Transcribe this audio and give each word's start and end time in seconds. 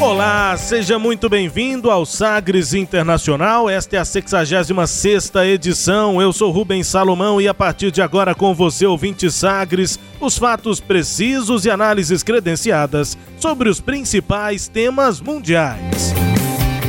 Olá, 0.00 0.56
seja 0.56 0.96
muito 0.96 1.28
bem-vindo 1.28 1.90
ao 1.90 2.06
Sagres 2.06 2.72
Internacional. 2.72 3.68
Esta 3.68 3.96
é 3.96 3.98
a 3.98 4.04
66 4.04 5.32
edição. 5.52 6.22
Eu 6.22 6.32
sou 6.32 6.52
Rubens 6.52 6.86
Salomão 6.86 7.40
e 7.40 7.48
a 7.48 7.52
partir 7.52 7.90
de 7.90 8.00
agora 8.00 8.32
com 8.32 8.54
você, 8.54 8.86
ouvinte 8.86 9.28
Sagres, 9.28 9.98
os 10.20 10.38
fatos 10.38 10.78
precisos 10.78 11.64
e 11.64 11.70
análises 11.70 12.22
credenciadas 12.22 13.18
sobre 13.40 13.68
os 13.68 13.80
principais 13.80 14.68
temas 14.68 15.20
mundiais. 15.20 16.14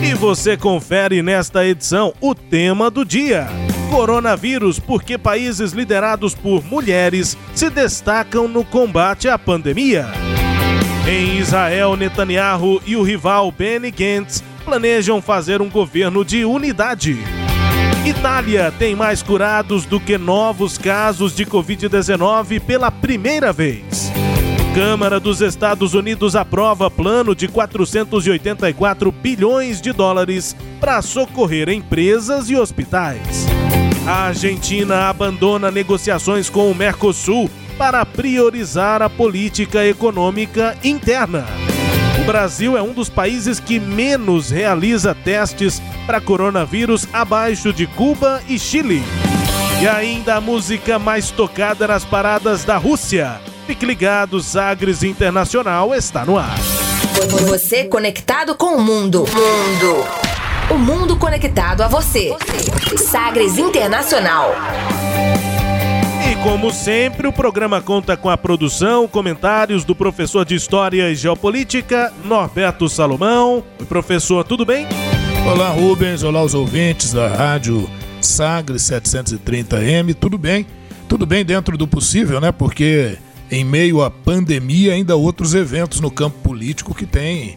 E 0.04 0.14
você 0.14 0.56
confere 0.56 1.24
nesta 1.24 1.66
edição 1.66 2.14
o 2.22 2.36
tema 2.36 2.92
do 2.92 3.04
dia: 3.04 3.48
Coronavírus, 3.90 4.78
porque 4.78 5.18
países 5.18 5.72
liderados 5.72 6.36
por 6.36 6.64
mulheres 6.64 7.36
se 7.56 7.72
destacam 7.72 8.48
no 8.48 8.64
combate 8.64 9.28
à 9.28 9.38
pandemia. 9.38 10.08
Em 11.08 11.38
Israel, 11.38 11.96
Netanyahu 11.96 12.82
e 12.86 12.96
o 12.96 13.02
rival 13.02 13.52
Benny 13.52 13.92
Gantz 13.92 14.44
planejam 14.64 15.22
fazer 15.22 15.62
um 15.62 15.70
governo 15.70 16.24
de 16.24 16.46
unidade. 16.46 17.18
Itália 18.06 18.72
tem 18.78 18.96
mais 18.96 19.22
curados 19.22 19.86
do 19.86 20.00
que 20.00 20.18
novos 20.18 20.78
casos 20.78 21.36
de 21.36 21.46
Covid-19 21.46 22.60
pela 22.62 22.92
primeira 22.92 23.52
vez. 23.52 24.12
Câmara 24.76 25.20
dos 25.20 25.42
Estados 25.42 25.94
Unidos 25.94 26.36
aprova 26.36 26.92
plano 26.92 27.36
de 27.36 27.48
484 27.48 29.12
bilhões 29.12 29.82
de 29.82 29.92
dólares 29.92 30.56
para 30.80 31.02
socorrer 31.02 31.70
empresas 31.70 32.50
e 32.50 32.56
hospitais. 32.56 33.48
A 34.08 34.28
Argentina 34.28 35.10
abandona 35.10 35.72
negociações 35.72 36.50
com 36.50 36.72
o 36.72 36.76
Mercosul 36.76 37.50
para 37.80 38.06
priorizar 38.06 39.02
a 39.02 39.10
política 39.10 39.86
econômica 39.86 40.78
interna. 40.84 41.46
O 42.22 42.26
Brasil 42.26 42.78
é 42.78 42.82
um 42.82 42.92
dos 42.92 43.08
países 43.08 43.58
que 43.58 43.80
menos 43.80 44.50
realiza 44.50 45.16
testes 45.16 45.82
para 46.06 46.20
coronavírus 46.20 47.08
abaixo 47.14 47.72
de 47.72 47.88
Cuba 47.88 48.44
e 48.50 48.60
Chile. 48.60 49.02
E 49.82 49.88
ainda 49.88 50.36
a 50.36 50.42
música 50.42 51.00
mais 51.00 51.32
tocada 51.32 51.88
nas 51.88 52.04
paradas 52.04 52.66
da 52.66 52.76
Rússia. 52.76 53.40
Fique 53.66 53.86
ligado, 53.86 54.42
Sagres 54.42 55.02
Internacional 55.02 55.96
está 55.96 56.26
no 56.26 56.38
ar. 56.38 56.58
Você 57.48 57.86
conectado 57.86 58.56
com 58.56 58.76
o 58.76 58.82
mundo. 58.82 59.20
Mundo. 59.20 60.06
O 60.70 60.78
mundo 60.78 61.16
conectado 61.16 61.82
a 61.82 61.88
você. 61.88 62.36
Sagres 62.98 63.58
Internacional. 63.58 64.54
Como 66.44 66.72
sempre, 66.72 67.28
o 67.28 67.34
programa 67.34 67.82
conta 67.82 68.16
com 68.16 68.30
a 68.30 68.38
produção, 68.38 69.10
comentários 69.10 69.84
do 69.84 69.94
professor 69.94 70.46
de 70.46 70.56
História 70.56 71.12
e 71.12 71.16
Geopolítica, 71.16 72.14
Norberto 72.24 72.88
Salomão. 72.88 73.62
Oi, 73.78 73.86
professor, 73.86 74.46
tudo 74.46 74.66
bem? 74.66 74.88
Olá, 75.46 75.70
Rubens. 75.70 76.24
Olá, 76.24 76.42
os 76.42 76.54
ouvintes 76.54 77.12
da 77.12 77.28
rádio 77.28 77.90
Sagres 78.22 78.84
730M. 78.84 80.14
Tudo 80.14 80.38
bem? 80.38 80.66
Tudo 81.10 81.26
bem 81.26 81.44
dentro 81.44 81.78
do 81.78 81.86
possível, 81.86 82.40
né? 82.40 82.54
Porque 82.54 83.18
em 83.52 83.66
meio 83.66 84.02
à 84.02 84.10
pandemia, 84.10 84.94
ainda 84.94 85.18
outros 85.18 85.54
eventos 85.54 86.00
no 86.00 86.10
campo 86.10 86.38
político 86.40 86.96
que 86.96 87.06
têm 87.06 87.56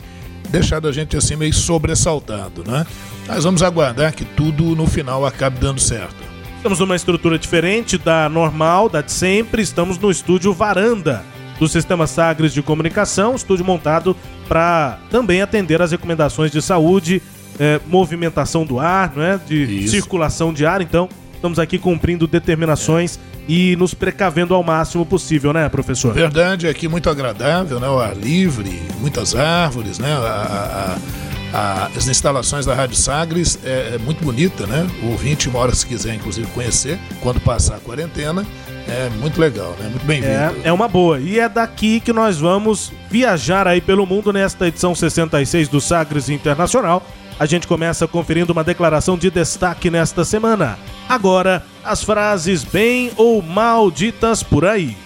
deixado 0.50 0.88
a 0.88 0.92
gente 0.92 1.16
assim 1.16 1.37
meio 1.37 1.54
sobressaltado, 1.54 2.65
né? 2.66 2.84
Mas 3.28 3.44
vamos 3.44 3.62
aguardar 3.62 4.12
que 4.12 4.25
tudo 4.25 4.75
no 4.75 4.88
final 4.88 5.25
acabe 5.25 5.60
dando 5.60 5.81
certo. 5.81 6.31
Estamos 6.62 6.78
numa 6.78 6.95
estrutura 6.95 7.37
diferente 7.37 7.99
da 7.99 8.28
normal, 8.28 8.89
da 8.89 9.00
de 9.00 9.11
sempre. 9.11 9.62
Estamos 9.62 9.99
no 9.99 10.11
estúdio 10.12 10.53
Varanda 10.53 11.25
do 11.59 11.67
Sistema 11.67 12.06
Sagres 12.06 12.53
de 12.53 12.62
Comunicação, 12.62 13.34
estúdio 13.34 13.65
montado 13.65 14.17
para 14.49 14.99
também 15.11 15.43
atender 15.43 15.83
as 15.83 15.91
recomendações 15.91 16.53
de 16.53 16.62
saúde, 16.62 17.21
eh, 17.59 17.81
movimentação 17.89 18.65
do 18.65 18.78
ar, 18.78 19.12
não 19.15 19.22
é? 19.25 19.39
de 19.45 19.56
Isso. 19.84 19.91
circulação 19.91 20.53
de 20.53 20.65
ar. 20.65 20.81
Então, 20.81 21.09
estamos 21.34 21.59
aqui 21.59 21.78
cumprindo 21.78 22.28
determinações 22.28 23.19
e 23.49 23.75
nos 23.77 23.93
precavendo 23.93 24.55
ao 24.55 24.62
máximo 24.62 25.05
possível, 25.05 25.53
né, 25.53 25.69
professor? 25.69 26.15
Verdade, 26.15 26.69
aqui 26.69 26.87
muito 26.87 27.11
agradável, 27.11 27.81
né? 27.81 27.89
O 27.89 27.99
ar 27.99 28.17
livre, 28.17 28.81
muitas 29.01 29.34
árvores, 29.34 29.99
né? 29.99 30.12
A- 30.12 30.97
a- 30.97 31.31
a, 31.53 31.91
as 31.97 32.09
instalações 32.09 32.65
da 32.65 32.75
Rádio 32.75 32.97
Sagres 32.97 33.59
é, 33.65 33.93
é, 33.95 33.99
muito 33.99 34.25
bonita, 34.25 34.67
né? 34.67 34.89
O 35.03 35.11
ouvinte 35.11 35.51
mora 35.51 35.75
se 35.75 35.87
quiser, 35.87 36.15
inclusive, 36.15 36.47
conhecer 36.49 36.99
quando 37.21 37.41
passar 37.41 37.77
a 37.77 37.81
quarentena. 37.81 38.47
É 38.89 39.09
muito 39.21 39.41
legal, 39.41 39.77
né? 39.79 39.89
Muito 39.89 40.05
bem-vindo. 40.05 40.33
É, 40.33 40.53
é 40.65 40.73
uma 40.73 40.89
boa. 40.89 41.21
E 41.21 41.39
é 41.39 41.49
daqui 41.49 42.01
que 42.01 42.13
nós 42.13 42.39
vamos 42.39 42.93
viajar 43.11 43.69
aí 43.69 43.81
pelo 43.81 44.07
mundo 44.07 44.33
nesta 44.33 44.67
edição 44.67 44.95
66 44.95 45.69
do 45.69 45.81
Sagres 45.81 46.29
Internacional. 46.29 47.07
A 47.39 47.47
gente 47.47 47.67
começa 47.67 48.07
conferindo 48.07 48.53
uma 48.53 48.65
declaração 48.65 49.17
de 49.17 49.31
destaque 49.31 49.91
nesta 49.91 50.25
semana. 50.25 50.79
Agora, 51.09 51.65
as 51.84 52.03
frases 52.03 52.65
bem 52.65 53.11
ou 53.17 53.43
mal 53.43 53.91
ditas 53.91 54.43
por 54.43 54.65
aí. 54.65 54.97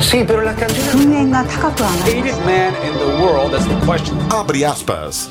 Sim, 0.00 0.24
mas 0.28 0.46
a 0.46 0.54
Abre 4.38 4.64
aspas. 4.64 5.28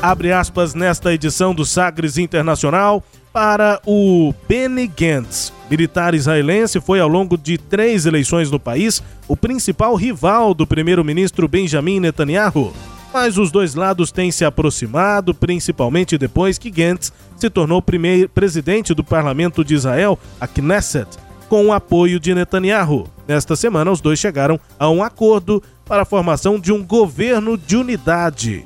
Abre 0.00 0.30
aspas 0.30 0.74
nesta 0.74 1.12
edição 1.12 1.52
do 1.52 1.64
Sagres 1.64 2.18
Internacional 2.18 3.02
para 3.32 3.80
o 3.84 4.32
Benny 4.48 4.86
Gantz. 4.86 5.52
Militar 5.68 6.14
israelense 6.14 6.80
foi 6.80 7.00
ao 7.00 7.08
longo 7.08 7.36
de 7.36 7.58
três 7.58 8.06
eleições 8.06 8.48
no 8.48 8.60
país 8.60 9.02
o 9.26 9.36
principal 9.36 9.96
rival 9.96 10.54
do 10.54 10.64
primeiro-ministro 10.64 11.48
Benjamin 11.48 11.98
Netanyahu. 11.98 12.72
Mas 13.12 13.36
os 13.38 13.50
dois 13.50 13.74
lados 13.74 14.12
têm 14.12 14.30
se 14.30 14.44
aproximado, 14.44 15.34
principalmente 15.34 16.16
depois 16.16 16.58
que 16.58 16.70
Gantz 16.70 17.12
se 17.36 17.50
tornou 17.50 17.82
primeiro 17.82 18.28
presidente 18.28 18.94
do 18.94 19.02
parlamento 19.02 19.64
de 19.64 19.74
Israel, 19.74 20.16
a 20.40 20.46
Knesset, 20.46 21.08
com 21.48 21.66
o 21.66 21.72
apoio 21.72 22.20
de 22.20 22.32
Netanyahu. 22.36 23.08
Nesta 23.26 23.56
semana, 23.56 23.90
os 23.90 24.00
dois 24.00 24.20
chegaram 24.20 24.60
a 24.78 24.88
um 24.88 25.02
acordo 25.02 25.60
para 25.84 26.02
a 26.02 26.06
formação 26.06 26.60
de 26.60 26.72
um 26.72 26.84
governo 26.84 27.58
de 27.58 27.76
unidade 27.76 28.64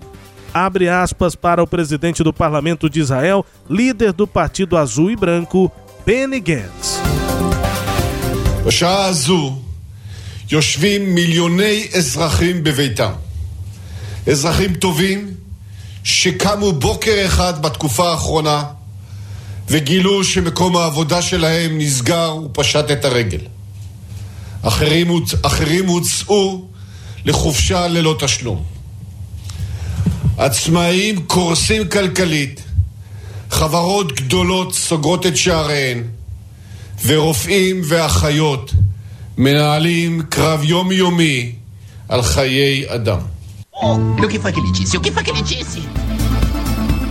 abre 0.53 0.89
aspas 0.89 1.35
para 1.35 1.63
o 1.63 1.67
presidente 1.67 2.23
do 2.23 2.33
parlamento 2.33 2.89
de 2.89 3.01
Israel, 3.01 3.45
líder 3.69 4.13
do 4.13 4.27
Partido 4.27 4.77
Azul 4.77 5.11
e 5.11 5.17
Branco, 5.17 5.71
Benny 6.07 6.41
Gantz. 6.41 7.01
יושבים 10.51 11.15
מיליוני 11.15 11.89
אזרחים 11.95 12.65
בביתם. 12.65 13.13
אזרחים 14.27 14.75
טובים 14.75 15.35
שקמו 16.05 16.73
בוקר 16.73 17.23
אחד 17.27 17.63
בתקופה 17.63 18.11
האחרונה 18.11 18.65
וגילו 19.69 20.25
שמקום 20.25 20.77
העבודה 20.77 21.23
שלהם 21.23 21.79
נסגר 21.79 22.37
ופשט 22.45 22.91
את 22.91 23.05
הרגל. 23.05 23.41
אחרים, 24.63 25.09
אחרים 25.43 25.87
הוצאו 25.87 26.65
לחופשה 27.25 27.89
ללא 27.89 28.17
תשלום. 28.19 28.72
עצמאים 30.42 31.26
קורסים 31.26 31.90
כלכלית, 31.90 32.64
חברות 33.50 34.12
גדולות 34.12 34.74
סוגרות 34.74 35.26
את 35.26 35.38
שעריהן, 35.38 36.04
ורופאים 37.06 37.82
ואחיות 37.88 38.74
מנהלים 39.38 40.22
קרב 40.30 40.64
יומיומי 40.64 41.52
על 42.10 42.22
חיי 42.22 42.86
אדם. 42.88 43.20
O 43.80 44.28
que 44.28 44.40
foi 44.40 44.52
que 44.52 44.60
ele 44.60 44.72
disse? 44.72 44.98
O 44.98 45.02
que 45.02 45.12
foi 45.12 45.24
que 45.24 45.30
ele 45.30 45.44
disse? 45.44 45.82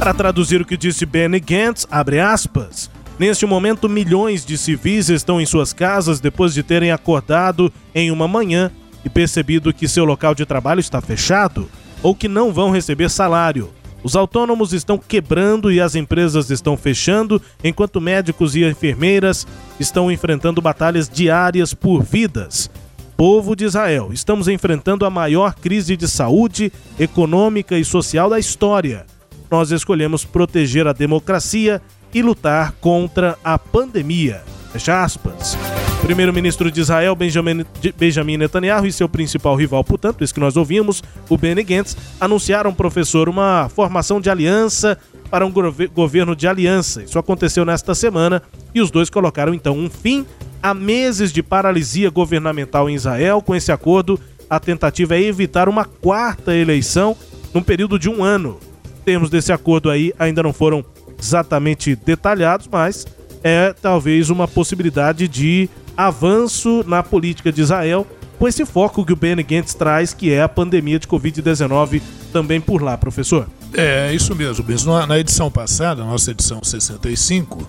Para 0.00 0.12
traduzir 0.12 0.60
o 0.60 0.64
que 0.64 0.76
disse 0.76 1.06
Benny 1.06 1.38
Gantz, 1.38 1.86
abre 1.88 2.18
aspas. 2.18 2.90
Neste 3.18 3.46
momento, 3.46 3.88
milhões 3.88 4.44
de 4.44 4.58
civis 4.58 5.08
estão 5.08 5.40
em 5.40 5.46
suas 5.46 5.72
casas 5.72 6.20
depois 6.20 6.52
de 6.52 6.62
terem 6.62 6.90
acordado 6.90 7.72
em 7.94 8.10
uma 8.10 8.28
manhã 8.28 8.70
e 9.04 9.08
percebido 9.08 9.72
que 9.72 9.88
seu 9.88 10.04
local 10.04 10.34
de 10.34 10.44
trabalho 10.44 10.80
está 10.80 11.00
fechado 11.00 11.68
ou 12.03 12.15
que 12.15 12.27
não 12.27 12.51
vão 12.51 12.71
receber 12.71 13.09
salário. 13.09 13.69
Os 14.03 14.15
autônomos 14.15 14.73
estão 14.73 14.97
quebrando 14.97 15.71
e 15.71 15.79
as 15.79 15.93
empresas 15.95 16.49
estão 16.49 16.75
fechando, 16.75 17.41
enquanto 17.63 18.01
médicos 18.01 18.55
e 18.55 18.63
enfermeiras 18.63 19.45
estão 19.79 20.11
enfrentando 20.11 20.61
batalhas 20.61 21.07
diárias 21.07 21.73
por 21.73 22.01
vidas. 22.01 22.69
Povo 23.15 23.55
de 23.55 23.65
Israel, 23.65 24.09
estamos 24.11 24.47
enfrentando 24.47 25.05
a 25.05 25.09
maior 25.09 25.53
crise 25.53 25.95
de 25.95 26.07
saúde, 26.07 26.73
econômica 26.99 27.77
e 27.77 27.85
social 27.85 28.29
da 28.29 28.39
história. 28.39 29.05
Nós 29.51 29.69
escolhemos 29.69 30.25
proteger 30.25 30.87
a 30.87 30.93
democracia 30.93 31.79
e 32.13 32.23
lutar 32.23 32.71
contra 32.81 33.37
a 33.43 33.59
pandemia. 33.59 34.41
Fecha 34.71 35.03
aspas. 35.03 35.55
Primeiro-ministro 36.11 36.69
de 36.69 36.81
Israel, 36.81 37.15
Benjamin, 37.15 38.35
Netanyahu, 38.35 38.85
e 38.85 38.91
seu 38.91 39.07
principal 39.07 39.55
rival, 39.55 39.81
portanto, 39.81 40.25
isso 40.25 40.33
que 40.33 40.41
nós 40.41 40.57
ouvimos, 40.57 41.01
o 41.29 41.37
Benny 41.37 41.63
Gantz, 41.63 41.95
anunciaram, 42.19 42.73
professor, 42.73 43.29
uma 43.29 43.69
formação 43.69 44.19
de 44.19 44.29
aliança 44.29 44.97
para 45.29 45.45
um 45.45 45.53
governo 45.93 46.35
de 46.35 46.49
aliança. 46.49 47.01
Isso 47.01 47.17
aconteceu 47.17 47.63
nesta 47.63 47.95
semana 47.95 48.43
e 48.75 48.81
os 48.81 48.91
dois 48.91 49.09
colocaram 49.09 49.53
então 49.53 49.73
um 49.79 49.89
fim 49.89 50.25
a 50.61 50.73
meses 50.73 51.31
de 51.31 51.41
paralisia 51.41 52.09
governamental 52.09 52.89
em 52.89 52.93
Israel. 52.95 53.41
Com 53.41 53.55
esse 53.55 53.71
acordo, 53.71 54.19
a 54.49 54.59
tentativa 54.59 55.15
é 55.15 55.21
evitar 55.21 55.69
uma 55.69 55.85
quarta 55.85 56.53
eleição 56.53 57.15
num 57.53 57.63
período 57.63 57.97
de 57.97 58.09
um 58.09 58.21
ano. 58.21 58.59
Termos 59.05 59.29
desse 59.29 59.53
acordo 59.53 59.89
aí 59.89 60.11
ainda 60.19 60.43
não 60.43 60.51
foram 60.51 60.83
exatamente 61.17 61.95
detalhados, 61.95 62.67
mas 62.69 63.07
é 63.43 63.73
talvez 63.81 64.29
uma 64.29 64.45
possibilidade 64.47 65.25
de 65.27 65.69
avanço 65.95 66.83
na 66.87 67.03
política 67.03 67.51
de 67.51 67.61
Israel, 67.61 68.05
com 68.39 68.47
esse 68.47 68.65
foco 68.65 69.05
que 69.05 69.13
o 69.13 69.15
Benny 69.15 69.43
Gantz 69.43 69.73
traz, 69.73 70.13
que 70.13 70.31
é 70.31 70.41
a 70.41 70.49
pandemia 70.49 70.97
de 70.97 71.07
Covid-19 71.07 72.01
também 72.33 72.59
por 72.59 72.81
lá, 72.81 72.97
professor. 72.97 73.47
É, 73.73 74.13
isso 74.13 74.35
mesmo, 74.35 74.65
mesmo. 74.65 75.05
Na 75.05 75.19
edição 75.19 75.51
passada, 75.51 76.03
nossa 76.03 76.31
edição 76.31 76.63
65, 76.63 77.67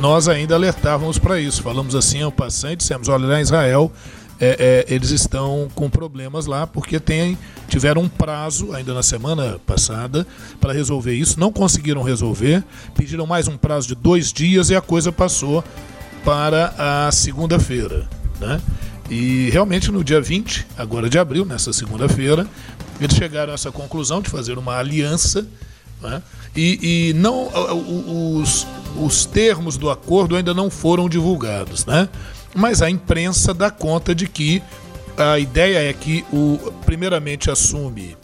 nós 0.00 0.28
ainda 0.28 0.54
alertávamos 0.54 1.18
para 1.18 1.40
isso. 1.40 1.62
Falamos 1.62 1.94
assim 1.94 2.22
ao 2.22 2.32
passante, 2.32 2.78
dissemos, 2.78 3.08
olha, 3.08 3.26
lá 3.26 3.38
em 3.38 3.42
Israel 3.42 3.92
é, 4.40 4.84
é, 4.88 4.94
eles 4.94 5.10
estão 5.10 5.68
com 5.74 5.90
problemas 5.90 6.46
lá 6.46 6.66
porque 6.66 7.00
tem, 7.00 7.36
tiveram 7.68 8.02
um 8.02 8.08
prazo 8.08 8.72
ainda 8.72 8.94
na 8.94 9.02
semana 9.02 9.58
passada 9.66 10.26
para 10.60 10.72
resolver 10.72 11.14
isso, 11.14 11.40
não 11.40 11.52
conseguiram 11.52 12.02
resolver, 12.02 12.62
pediram 12.94 13.26
mais 13.26 13.48
um 13.48 13.56
prazo 13.56 13.88
de 13.88 13.94
dois 13.94 14.32
dias 14.32 14.70
e 14.70 14.76
a 14.76 14.80
coisa 14.80 15.10
passou 15.10 15.64
para 16.24 16.74
a 16.78 17.12
segunda-feira. 17.12 18.08
Né? 18.40 18.60
E 19.10 19.50
realmente 19.50 19.90
no 19.90 20.04
dia 20.04 20.20
20, 20.20 20.66
agora 20.76 21.08
de 21.08 21.18
abril, 21.18 21.44
nessa 21.44 21.72
segunda-feira, 21.72 22.46
eles 23.00 23.16
chegaram 23.16 23.52
a 23.52 23.54
essa 23.54 23.72
conclusão 23.72 24.20
de 24.20 24.28
fazer 24.30 24.58
uma 24.58 24.76
aliança. 24.76 25.46
Né? 26.02 26.22
E, 26.54 27.10
e, 27.10 27.12
não 27.14 27.48
os, 28.40 28.66
os 28.96 29.26
termos 29.26 29.76
do 29.76 29.90
acordo 29.90 30.36
ainda 30.36 30.52
não 30.52 30.70
foram 30.70 31.08
divulgados. 31.08 31.84
Né? 31.86 32.08
mas 32.54 32.82
a 32.82 32.90
imprensa 32.90 33.52
dá 33.52 33.70
conta 33.70 34.14
de 34.14 34.26
que 34.26 34.62
a 35.16 35.38
ideia 35.38 35.88
é 35.88 35.92
que 35.92 36.24
o 36.32 36.72
primeiramente 36.84 37.50
assume 37.50 38.16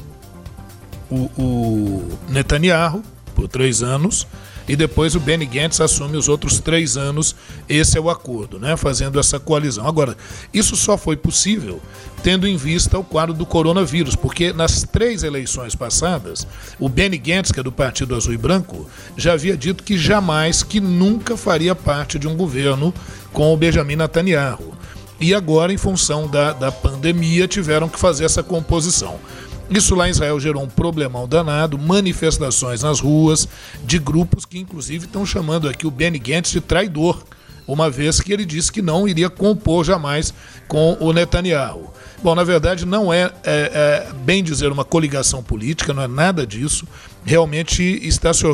o, 1.11 1.31
o 1.37 2.19
Netanyahu 2.29 3.03
por 3.35 3.49
três 3.49 3.83
anos 3.83 4.27
e 4.69 4.75
depois 4.75 5.15
o 5.15 5.21
Benny 5.21 5.47
Gantz 5.47 5.81
assume 5.81 6.17
os 6.17 6.29
outros 6.29 6.59
três 6.59 6.97
anos. 6.97 7.35
Esse 7.69 7.99
é 7.99 8.01
o 8.01 8.11
acordo, 8.11 8.59
né? 8.59 8.77
Fazendo 8.77 9.19
essa 9.21 9.39
coalizão. 9.39 9.87
Agora, 9.87 10.17
isso 10.53 10.77
só 10.77 10.97
foi 10.97 11.17
possível 11.17 11.81
tendo 12.23 12.49
em 12.49 12.57
vista 12.57 12.99
o 12.99 13.05
quadro 13.05 13.35
do 13.35 13.45
coronavírus, 13.45 14.17
porque 14.17 14.51
nas 14.51 14.83
três 14.83 15.23
eleições 15.23 15.75
passadas, 15.75 16.47
o 16.81 16.89
Benny 16.89 17.19
Gantz, 17.19 17.53
que 17.53 17.61
é 17.61 17.63
do 17.63 17.71
Partido 17.71 18.15
Azul 18.15 18.33
e 18.33 18.39
Branco, 18.39 18.89
já 19.15 19.35
havia 19.35 19.55
dito 19.55 19.85
que 19.85 19.99
jamais, 19.99 20.63
que 20.63 20.81
nunca 20.81 21.37
faria 21.37 21.75
parte 21.75 22.19
de 22.19 22.27
um 22.27 22.35
governo 22.35 22.95
com 23.31 23.53
o 23.53 23.57
Benjamin 23.59 23.97
Netanyahu. 23.97 24.73
E 25.21 25.35
agora, 25.35 25.73
em 25.73 25.77
função 25.77 26.27
da, 26.27 26.53
da 26.53 26.73
pandemia, 26.73 27.47
tiveram 27.47 27.89
que 27.89 27.99
fazer 27.99 28.25
essa 28.25 28.43
composição. 28.43 29.19
Isso 29.71 29.95
lá 29.95 30.07
em 30.07 30.11
Israel 30.11 30.39
gerou 30.39 30.63
um 30.63 30.69
problemão 30.69 31.27
danado, 31.27 31.79
manifestações 31.79 32.83
nas 32.83 33.01
ruas 33.01 33.49
de 33.85 33.99
grupos 33.99 34.45
que, 34.45 34.59
inclusive, 34.59 35.07
estão 35.07 35.25
chamando 35.25 35.69
aqui 35.69 35.87
o 35.87 35.91
Benny 35.91 36.19
Gantz 36.19 36.51
de 36.51 36.61
traidor, 36.61 37.25
uma 37.67 37.89
vez 37.89 38.21
que 38.21 38.33
ele 38.33 38.45
disse 38.45 38.71
que 38.71 38.83
não 38.83 39.09
iria 39.09 39.31
compor 39.31 39.85
jamais 39.85 40.35
com 40.69 40.99
o 41.01 41.13
Netanyahu. 41.13 41.91
Bom, 42.23 42.35
na 42.35 42.45
verdade, 42.45 42.85
não 42.85 43.13
é, 43.13 43.33
é, 43.43 44.11
é 44.13 44.13
bem 44.25 44.45
dizer 44.45 44.71
uma 44.71 44.85
coligação 44.85 45.43
política, 45.43 45.95
não 45.95 46.03
é 46.03 46.09
nada 46.09 46.47
disso. 46.47 46.87
Realmente 47.25 47.83
está 48.07 48.35
se 48.35 48.45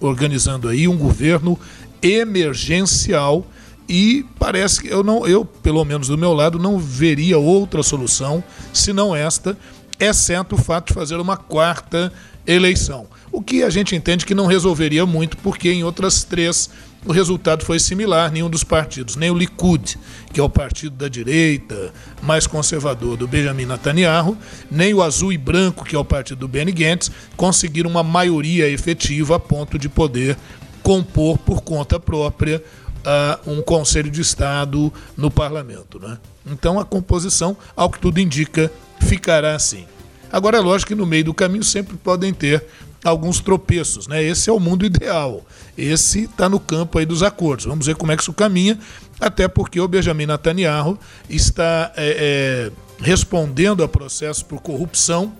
organizando 0.00 0.68
aí 0.68 0.88
um 0.88 0.96
governo 0.96 1.58
emergencial 2.02 3.46
e 3.88 4.24
parece 4.38 4.82
que 4.82 4.88
eu 4.88 5.02
não, 5.02 5.26
eu 5.26 5.44
pelo 5.44 5.84
menos 5.84 6.08
do 6.08 6.18
meu 6.18 6.34
lado 6.34 6.58
não 6.58 6.78
veria 6.78 7.38
outra 7.38 7.82
solução 7.82 8.44
senão 8.72 9.16
esta, 9.16 9.56
exceto 9.98 10.54
o 10.54 10.58
fato 10.58 10.88
de 10.88 10.94
fazer 10.94 11.16
uma 11.16 11.36
quarta 11.36 12.12
eleição. 12.46 13.06
O 13.30 13.42
que 13.42 13.62
a 13.62 13.70
gente 13.70 13.94
entende 13.94 14.24
que 14.24 14.34
não 14.34 14.46
resolveria 14.46 15.04
muito, 15.04 15.36
porque 15.38 15.70
em 15.70 15.84
outras 15.84 16.24
três 16.24 16.70
o 17.04 17.12
resultado 17.12 17.64
foi 17.64 17.78
similar, 17.78 18.30
nenhum 18.32 18.50
dos 18.50 18.64
partidos, 18.64 19.16
nem 19.16 19.30
o 19.30 19.34
Likud, 19.34 19.96
que 20.32 20.40
é 20.40 20.42
o 20.42 20.48
partido 20.50 20.96
da 20.96 21.08
direita 21.08 21.92
mais 22.22 22.46
conservador 22.46 23.16
do 23.16 23.28
Benjamin 23.28 23.66
Netanyahu, 23.66 24.36
nem 24.70 24.92
o 24.92 25.02
Azul 25.02 25.32
e 25.32 25.38
Branco, 25.38 25.84
que 25.84 25.94
é 25.94 25.98
o 25.98 26.04
partido 26.04 26.40
do 26.40 26.48
Benny 26.48 26.72
Gantz, 26.72 27.10
conseguiram 27.36 27.88
uma 27.88 28.02
maioria 28.02 28.68
efetiva 28.68 29.36
a 29.36 29.40
ponto 29.40 29.78
de 29.78 29.88
poder 29.88 30.36
compor 30.82 31.38
por 31.38 31.62
conta 31.62 32.00
própria 32.00 32.62
uh, 32.98 33.50
um 33.50 33.62
Conselho 33.62 34.10
de 34.10 34.20
Estado 34.20 34.92
no 35.16 35.30
parlamento. 35.30 35.98
Né? 36.00 36.18
Então 36.50 36.78
a 36.78 36.84
composição, 36.84 37.56
ao 37.76 37.90
que 37.90 37.98
tudo 37.98 38.20
indica, 38.20 38.70
ficará 39.00 39.54
assim. 39.54 39.86
Agora 40.30 40.58
é 40.58 40.60
lógico 40.60 40.88
que 40.88 40.94
no 40.94 41.06
meio 41.06 41.24
do 41.24 41.34
caminho 41.34 41.64
sempre 41.64 41.96
podem 41.96 42.32
ter 42.32 42.64
alguns 43.04 43.40
tropeços, 43.40 44.06
né? 44.06 44.22
Esse 44.22 44.50
é 44.50 44.52
o 44.52 44.60
mundo 44.60 44.84
ideal. 44.84 45.44
Esse 45.76 46.24
está 46.24 46.48
no 46.48 46.58
campo 46.58 46.98
aí 46.98 47.06
dos 47.06 47.22
acordos. 47.22 47.64
Vamos 47.64 47.86
ver 47.86 47.96
como 47.96 48.12
é 48.12 48.16
que 48.16 48.22
isso 48.22 48.32
caminha, 48.32 48.78
até 49.20 49.48
porque 49.48 49.80
o 49.80 49.88
Benjamin 49.88 50.26
Netanyahu 50.26 50.98
está 51.30 51.92
é, 51.96 52.70
é, 52.70 52.72
respondendo 53.02 53.82
a 53.82 53.88
processos 53.88 54.42
por 54.42 54.60
corrupção 54.60 55.32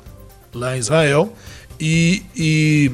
lá 0.54 0.76
em 0.76 0.78
Israel 0.78 1.32
e, 1.78 2.22
e 2.34 2.92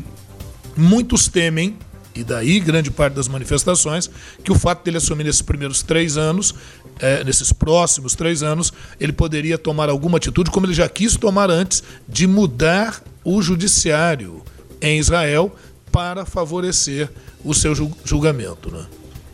muitos 0.77 1.29
temem 1.29 1.77
e 2.15 2.23
daí 2.23 2.61
grande 2.61 2.91
parte 2.91 3.15
das 3.15 3.27
manifestações, 3.27 4.09
que 4.45 4.53
o 4.53 4.55
fato 4.55 4.85
dele 4.85 4.99
assumir 4.99 5.25
nesses 5.25 5.43
primeiros 5.43 5.83
três 5.83 6.17
anos, 6.17 6.55
é, 6.99 7.25
nesses 7.25 7.53
próximos 7.53 8.15
três 8.15 8.43
anos, 8.43 8.73
ele 9.01 9.13
poderia 9.13 9.59
tomar 9.59 9.89
alguma 9.89 10.19
atitude, 10.19 10.51
como 10.51 10.67
ele 10.67 10.75
já 10.75 10.89
quis 10.89 11.17
tomar 11.17 11.51
antes, 11.51 11.83
de 12.09 12.27
mudar 12.27 13.03
o 13.25 13.41
judiciário 13.41 14.43
em 14.81 14.99
Israel 14.99 15.55
para 15.91 16.25
favorecer 16.25 17.11
o 17.45 17.55
seu 17.55 17.75
julgamento. 18.05 18.71
Né? 18.71 18.85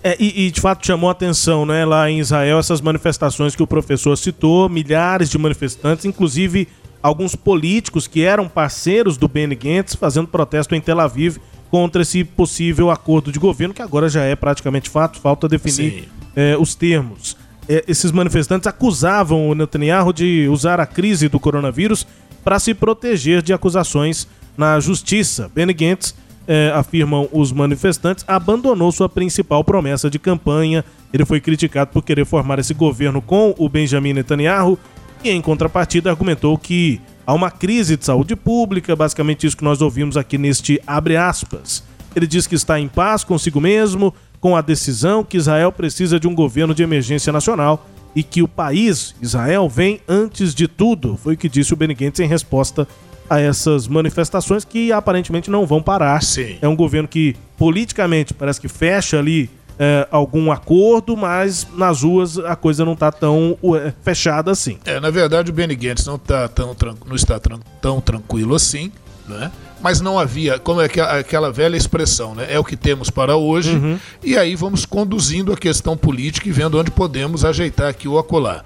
É, 0.02 0.16
e, 0.18 0.46
e, 0.46 0.50
de 0.50 0.60
fato 0.60 0.86
chamou 0.86 1.08
a 1.08 1.12
atenção 1.12 1.66
né, 1.66 1.84
lá 1.84 2.10
em 2.10 2.20
Israel 2.20 2.58
essas 2.58 2.80
manifestações 2.80 3.54
que 3.54 3.62
o 3.62 3.66
professor 3.66 4.16
citou, 4.16 4.68
milhares 4.68 5.28
de 5.28 5.36
manifestantes, 5.36 6.04
inclusive 6.04 6.68
alguns 7.02 7.34
políticos 7.34 8.06
que 8.06 8.22
eram 8.22 8.48
parceiros 8.48 9.16
do 9.16 9.28
Benny 9.28 9.54
Gantz 9.54 9.94
fazendo 9.94 10.28
protesto 10.28 10.74
em 10.74 10.80
Tel 10.80 11.00
Aviv 11.00 11.38
contra 11.70 12.02
esse 12.02 12.24
possível 12.24 12.90
acordo 12.90 13.30
de 13.30 13.38
governo, 13.38 13.72
que 13.72 13.82
agora 13.82 14.08
já 14.08 14.22
é 14.22 14.34
praticamente 14.34 14.90
fato, 14.90 15.20
falta 15.20 15.48
definir 15.48 16.08
é, 16.34 16.56
os 16.58 16.74
termos. 16.74 17.36
É, 17.68 17.84
esses 17.86 18.10
manifestantes 18.10 18.66
acusavam 18.66 19.48
o 19.48 19.54
Netanyahu 19.54 20.12
de 20.12 20.48
usar 20.48 20.80
a 20.80 20.86
crise 20.86 21.28
do 21.28 21.38
coronavírus 21.38 22.06
para 22.44 22.58
se 22.58 22.74
proteger 22.74 23.42
de 23.42 23.52
acusações 23.52 24.26
na 24.56 24.80
justiça. 24.80 25.50
Benny 25.54 25.72
Gantz, 25.72 26.14
é, 26.48 26.72
afirmam 26.74 27.28
os 27.32 27.52
manifestantes, 27.52 28.24
abandonou 28.26 28.90
sua 28.90 29.08
principal 29.08 29.62
promessa 29.62 30.10
de 30.10 30.18
campanha. 30.18 30.84
Ele 31.12 31.24
foi 31.24 31.40
criticado 31.40 31.90
por 31.92 32.02
querer 32.02 32.24
formar 32.24 32.58
esse 32.58 32.74
governo 32.74 33.22
com 33.22 33.54
o 33.56 33.68
Benjamin 33.68 34.14
Netanyahu 34.14 34.78
e, 35.22 35.30
em 35.30 35.40
contrapartida, 35.40 36.10
argumentou 36.10 36.56
que 36.58 37.00
Há 37.30 37.32
uma 37.32 37.48
crise 37.48 37.96
de 37.96 38.04
saúde 38.04 38.34
pública, 38.34 38.96
basicamente 38.96 39.46
isso 39.46 39.56
que 39.56 39.62
nós 39.62 39.80
ouvimos 39.80 40.16
aqui 40.16 40.36
neste 40.36 40.82
abre 40.84 41.16
aspas. 41.16 41.80
Ele 42.16 42.26
diz 42.26 42.44
que 42.44 42.56
está 42.56 42.80
em 42.80 42.88
paz 42.88 43.22
consigo 43.22 43.60
mesmo, 43.60 44.12
com 44.40 44.56
a 44.56 44.60
decisão 44.60 45.22
que 45.22 45.36
Israel 45.36 45.70
precisa 45.70 46.18
de 46.18 46.26
um 46.26 46.34
governo 46.34 46.74
de 46.74 46.82
emergência 46.82 47.32
nacional 47.32 47.86
e 48.14 48.22
que 48.22 48.42
o 48.42 48.48
país, 48.48 49.14
Israel, 49.20 49.68
vem 49.68 50.00
antes 50.08 50.54
de 50.54 50.66
tudo, 50.66 51.16
foi 51.22 51.34
o 51.34 51.36
que 51.36 51.48
disse 51.48 51.72
o 51.72 51.76
Beniguentes 51.76 52.20
em 52.20 52.26
resposta 52.26 52.88
a 53.28 53.38
essas 53.38 53.86
manifestações 53.86 54.64
que 54.64 54.90
aparentemente 54.90 55.50
não 55.50 55.64
vão 55.64 55.80
parar. 55.80 56.20
Sim. 56.22 56.58
É 56.60 56.66
um 56.66 56.74
governo 56.74 57.06
que 57.06 57.36
politicamente 57.56 58.34
parece 58.34 58.60
que 58.60 58.66
fecha 58.66 59.18
ali 59.18 59.48
é, 59.78 60.06
algum 60.10 60.50
acordo, 60.50 61.16
mas 61.16 61.66
nas 61.76 62.02
ruas 62.02 62.38
a 62.38 62.56
coisa 62.56 62.84
não 62.84 62.94
está 62.94 63.12
tão 63.12 63.56
é, 63.76 63.92
fechada 64.02 64.50
assim. 64.50 64.78
É, 64.84 64.98
na 64.98 65.10
verdade 65.10 65.50
o 65.50 65.54
Benny 65.54 65.76
Gantz 65.76 66.04
não, 66.04 66.18
tá 66.18 66.48
tão, 66.48 66.76
não 67.06 67.14
está 67.14 67.40
tão 67.80 68.00
tranquilo 68.00 68.54
assim, 68.54 68.90
né? 69.28 69.50
Mas 69.82 70.00
não 70.00 70.18
havia, 70.18 70.58
como 70.58 70.80
é 70.80 70.88
que 70.88 71.00
aquela 71.00 71.50
velha 71.50 71.76
expressão, 71.76 72.34
né? 72.34 72.46
É 72.48 72.58
o 72.58 72.64
que 72.64 72.76
temos 72.76 73.10
para 73.10 73.36
hoje, 73.36 73.76
uhum. 73.76 73.98
e 74.22 74.36
aí 74.36 74.54
vamos 74.54 74.84
conduzindo 74.84 75.52
a 75.52 75.56
questão 75.56 75.96
política 75.96 76.48
e 76.48 76.52
vendo 76.52 76.78
onde 76.78 76.90
podemos 76.90 77.44
ajeitar 77.44 77.88
aqui 77.88 78.06
ou 78.06 78.18
acolá. 78.18 78.62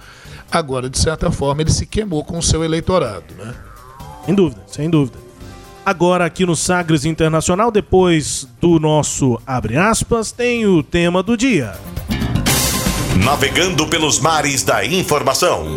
Agora, 0.50 0.88
de 0.88 0.99
certa 0.99 1.30
forma, 1.30 1.62
ele 1.62 1.71
se 1.71 1.87
queimou 1.87 2.25
com 2.25 2.38
o 2.38 2.42
seu 2.42 2.62
eleitorado, 2.64 3.25
né? 3.38 3.54
Sem 4.25 4.35
dúvida, 4.35 4.62
sem 4.66 4.90
dúvida. 4.90 5.18
Agora 5.85 6.25
aqui 6.25 6.47
no 6.47 6.56
Sagres 6.56 7.04
Internacional, 7.04 7.71
depois 7.71 8.49
do 8.59 8.80
nosso 8.80 9.38
abre 9.47 9.76
aspas, 9.76 10.33
tem 10.33 10.66
o 10.66 10.83
tema 10.83 11.23
do 11.23 11.37
dia. 11.37 11.75
Navegando 13.23 13.87
pelos 13.87 14.18
mares 14.18 14.62
da 14.62 14.85
informação. 14.85 15.76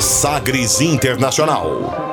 Sagres 0.00 0.80
Internacional. 0.80 2.07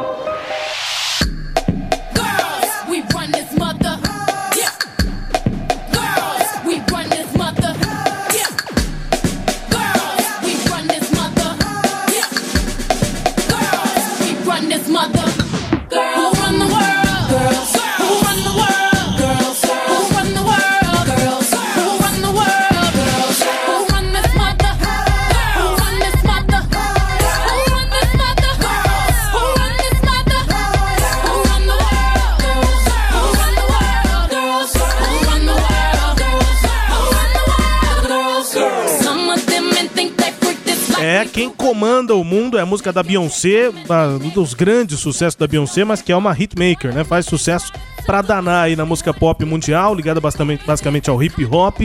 Comanda 41.66 42.14
o 42.14 42.24
mundo 42.24 42.60
é 42.60 42.62
a 42.62 42.66
música 42.66 42.94
da 42.94 43.02
Beyoncé, 43.02 43.72
um 44.24 44.30
dos 44.30 44.54
grandes 44.54 45.00
sucessos 45.00 45.34
da 45.34 45.48
Beyoncé, 45.48 45.84
mas 45.84 46.00
que 46.00 46.12
é 46.12 46.16
uma 46.16 46.32
hitmaker, 46.32 46.94
né? 46.94 47.04
Faz 47.04 47.26
sucesso 47.26 47.74
pra 48.06 48.22
danar 48.22 48.66
aí 48.66 48.76
na 48.76 48.86
música 48.86 49.12
pop 49.12 49.44
mundial, 49.44 49.96
ligada 49.96 50.22
basicamente, 50.22 50.64
basicamente 50.64 51.10
ao 51.10 51.24
hip 51.24 51.44
hop. 51.44 51.80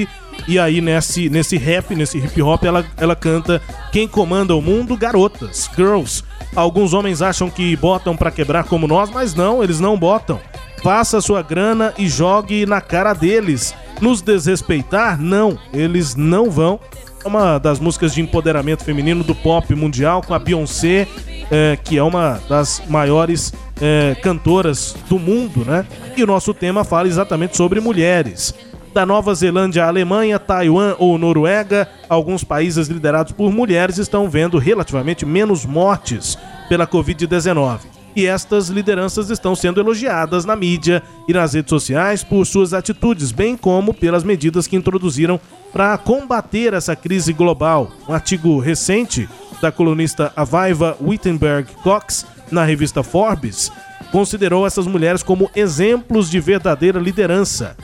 E 0.47 0.59
aí 0.59 0.83
nesse, 0.83 1.31
nesse 1.31 1.57
rap, 1.57 1.95
nesse 1.95 2.19
hip 2.19 2.43
hop, 2.43 2.63
ela, 2.63 2.85
ela 2.99 3.17
canta 3.17 3.63
Quem 3.91 4.07
comanda 4.07 4.55
o 4.55 4.61
mundo? 4.61 4.99
Garotas, 4.99 5.71
girls. 5.75 6.23
Alguns 6.55 6.93
homens 6.93 7.23
acham 7.23 7.49
que 7.49 7.75
botam 7.77 8.15
para 8.15 8.31
quebrar 8.31 8.65
como 8.65 8.87
nós, 8.87 9.09
mas 9.09 9.35
não, 9.35 9.65
eles 9.65 9.81
não 9.81 9.99
botam. 9.99 10.39
Faça 10.83 11.23
sua 11.23 11.41
grana 11.41 11.95
e 11.97 12.07
jogue 12.07 12.67
na 12.67 12.83
cara 12.83 13.15
deles. 13.15 13.75
Nos 13.99 14.21
desrespeitar? 14.21 15.19
Não, 15.19 15.59
eles 15.73 16.15
não 16.15 16.51
vão. 16.51 16.79
É 17.23 17.29
uma 17.29 17.59
das 17.59 17.79
músicas 17.79 18.15
de 18.15 18.23
empoderamento 18.23 18.83
feminino 18.83 19.23
do 19.23 19.35
pop 19.35 19.75
mundial 19.75 20.23
com 20.23 20.33
a 20.33 20.39
Beyoncé, 20.39 21.07
é, 21.51 21.79
que 21.83 21.99
é 21.99 22.03
uma 22.03 22.41
das 22.49 22.83
maiores 22.89 23.53
é, 23.81 24.17
cantoras 24.23 24.97
do 25.09 25.19
mundo, 25.19 25.65
né? 25.65 25.87
E 26.17 26.23
o 26.23 26.27
nosso 26.27 26.55
tema 26.55 26.83
fala 26.83 27.09
exatamente 27.09 27.57
sobre 27.57 27.79
mulheres. 27.79 28.55
Da 28.95 29.05
Nova 29.05 29.35
Zelândia 29.35 29.85
à 29.85 29.89
Alemanha, 29.89 30.39
Taiwan 30.39 30.97
ou 30.99 31.19
Noruega, 31.19 31.87
alguns 32.09 32.43
países 32.43 32.89
liderados 32.89 33.33
por 33.33 33.53
mulheres 33.53 33.99
estão 33.99 34.29
vendo 34.29 34.59
relativamente 34.59 35.27
menos 35.27 35.67
mortes 35.67 36.39
pela 36.69 36.87
Covid-19 36.87 38.00
e 38.15 38.27
estas 38.27 38.69
lideranças 38.69 39.31
estão 39.31 39.55
sendo 39.55 39.81
elogiadas 39.81 40.45
na 40.45 40.57
mídia 40.57 41.03
e 41.29 41.33
nas 41.33 41.55
redes 41.55 41.71
sociais 41.71 42.25
por 42.25 42.47
suas 42.47 42.73
atitudes, 42.73 43.33
bem 43.33 43.57
como 43.57 43.95
pelas 43.95 44.25
medidas 44.25 44.67
que 44.67 44.77
introduziram 44.77 45.41
para 45.73 45.97
combater 45.99 46.75
essa 46.75 46.97
crise 46.97 47.33
global. 47.33 47.91
Um 48.09 48.13
artigo 48.13 48.59
recente 48.59 49.29
da 49.61 49.71
colunista 49.71 50.33
Avaiva 50.35 50.97
Wittenberg 51.01 51.71
Cox 51.83 52.27
na 52.51 52.65
revista 52.65 53.03
Forbes 53.03 53.71
considerou 54.11 54.67
essas 54.67 54.87
mulheres 54.87 55.23
como 55.23 55.51
exemplos 55.55 56.31
de 56.31 56.41
verdadeira 56.41 56.99
liderança. 56.99 57.77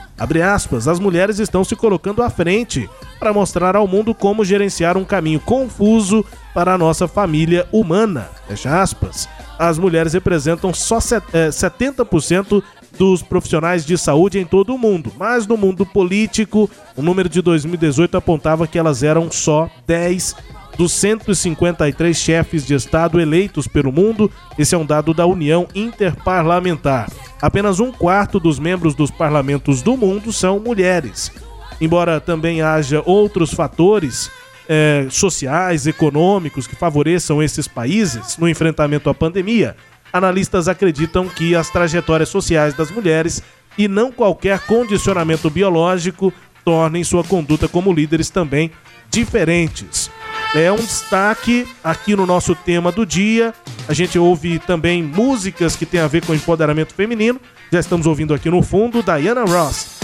Aspas, 0.54 0.88
as 0.88 0.98
mulheres 0.98 1.38
estão 1.38 1.64
se 1.64 1.76
colocando 1.76 2.22
à 2.22 2.28
frente 2.28 2.88
para 3.18 3.32
mostrar 3.32 3.76
ao 3.76 3.86
mundo 3.86 4.14
como 4.14 4.44
gerenciar 4.44 4.96
um 4.96 5.04
caminho 5.04 5.40
confuso 5.40 6.24
para 6.54 6.74
a 6.74 6.78
nossa 6.78 7.06
família 7.06 7.66
humana. 7.72 8.30
Fecha 8.48 8.80
aspas. 8.80 9.28
As 9.58 9.78
mulheres 9.78 10.12
representam 10.12 10.72
só 10.74 10.98
70% 10.98 12.62
dos 12.98 13.22
profissionais 13.22 13.84
de 13.84 13.96
saúde 13.96 14.38
em 14.38 14.44
todo 14.44 14.74
o 14.74 14.78
mundo, 14.78 15.12
mas 15.18 15.46
no 15.46 15.56
mundo 15.56 15.84
político, 15.84 16.70
o 16.96 17.02
número 17.02 17.28
de 17.28 17.42
2018 17.42 18.16
apontava 18.16 18.66
que 18.66 18.78
elas 18.78 19.02
eram 19.02 19.30
só 19.30 19.70
10 19.86 20.34
dos 20.76 20.92
153 20.92 22.16
chefes 22.16 22.66
de 22.66 22.74
Estado 22.74 23.20
eleitos 23.20 23.66
pelo 23.66 23.90
mundo. 23.90 24.30
Esse 24.58 24.74
é 24.74 24.78
um 24.78 24.84
dado 24.84 25.14
da 25.14 25.26
União 25.26 25.66
Interparlamentar. 25.74 27.10
Apenas 27.40 27.80
um 27.80 27.90
quarto 27.90 28.38
dos 28.38 28.58
membros 28.58 28.94
dos 28.94 29.10
parlamentos 29.10 29.82
do 29.82 29.96
mundo 29.96 30.32
são 30.32 30.58
mulheres. 30.60 31.32
Embora 31.80 32.20
também 32.20 32.62
haja 32.62 33.02
outros 33.04 33.52
fatores 33.52 34.30
é, 34.68 35.06
sociais, 35.10 35.86
econômicos 35.86 36.66
que 36.66 36.74
favoreçam 36.74 37.42
esses 37.42 37.68
países 37.68 38.36
no 38.38 38.48
enfrentamento 38.48 39.08
à 39.10 39.14
pandemia, 39.14 39.76
analistas 40.12 40.68
acreditam 40.68 41.28
que 41.28 41.54
as 41.54 41.70
trajetórias 41.70 42.28
sociais 42.28 42.74
das 42.74 42.90
mulheres 42.90 43.42
e 43.76 43.86
não 43.86 44.10
qualquer 44.10 44.60
condicionamento 44.60 45.50
biológico 45.50 46.32
tornem 46.64 47.04
sua 47.04 47.22
conduta 47.22 47.68
como 47.68 47.92
líderes 47.92 48.30
também 48.30 48.70
diferentes. 49.10 50.10
É 50.54 50.72
um 50.72 50.76
destaque 50.76 51.66
aqui 51.84 52.16
no 52.16 52.24
nosso 52.24 52.54
tema 52.54 52.90
do 52.90 53.04
dia. 53.04 53.52
A 53.86 53.92
gente 53.92 54.18
ouve 54.18 54.58
também 54.58 55.02
músicas 55.02 55.76
que 55.76 55.84
têm 55.84 56.00
a 56.00 56.08
ver 56.08 56.24
com 56.24 56.34
empoderamento 56.34 56.94
feminino. 56.94 57.40
Já 57.70 57.80
estamos 57.80 58.06
ouvindo 58.06 58.32
aqui 58.32 58.48
no 58.48 58.62
fundo 58.62 59.02
Diana 59.02 59.44
Ross 59.44 59.96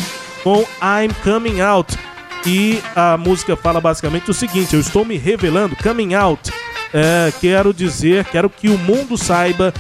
com 0.42 0.60
I'm 0.82 1.12
Coming 1.22 1.60
Out. 1.60 1.96
E 2.44 2.82
a 2.96 3.16
música 3.16 3.56
fala 3.56 3.80
basicamente 3.80 4.30
o 4.30 4.34
seguinte: 4.34 4.74
eu 4.74 4.80
estou 4.80 5.04
me 5.04 5.16
revelando, 5.16 5.76
coming 5.76 6.14
out. 6.14 6.52
É, 6.92 7.32
quero 7.40 7.72
dizer, 7.72 8.24
quero 8.26 8.50
que 8.50 8.68
o 8.68 8.76
mundo 8.76 9.16
saiba 9.16 9.72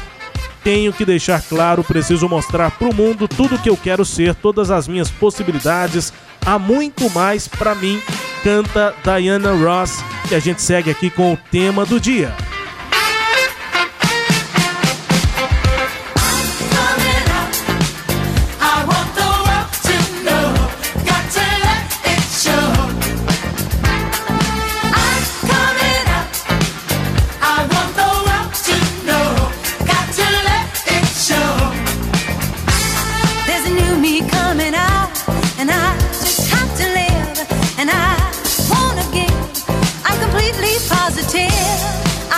tenho 0.62 0.92
que 0.92 1.04
deixar 1.04 1.42
claro, 1.42 1.82
preciso 1.82 2.28
mostrar 2.28 2.70
para 2.70 2.88
o 2.88 2.94
mundo 2.94 3.26
tudo 3.26 3.58
que 3.58 3.68
eu 3.68 3.76
quero 3.76 4.04
ser, 4.04 4.34
todas 4.34 4.70
as 4.70 4.86
minhas 4.86 5.10
possibilidades. 5.10 6.12
Há 6.44 6.58
muito 6.58 7.10
mais 7.10 7.48
para 7.48 7.74
mim, 7.74 8.00
canta 8.42 8.94
Diana 9.02 9.52
Ross, 9.52 10.02
e 10.30 10.34
a 10.34 10.38
gente 10.38 10.62
segue 10.62 10.90
aqui 10.90 11.10
com 11.10 11.32
o 11.32 11.38
tema 11.50 11.84
do 11.84 11.98
dia. 11.98 12.34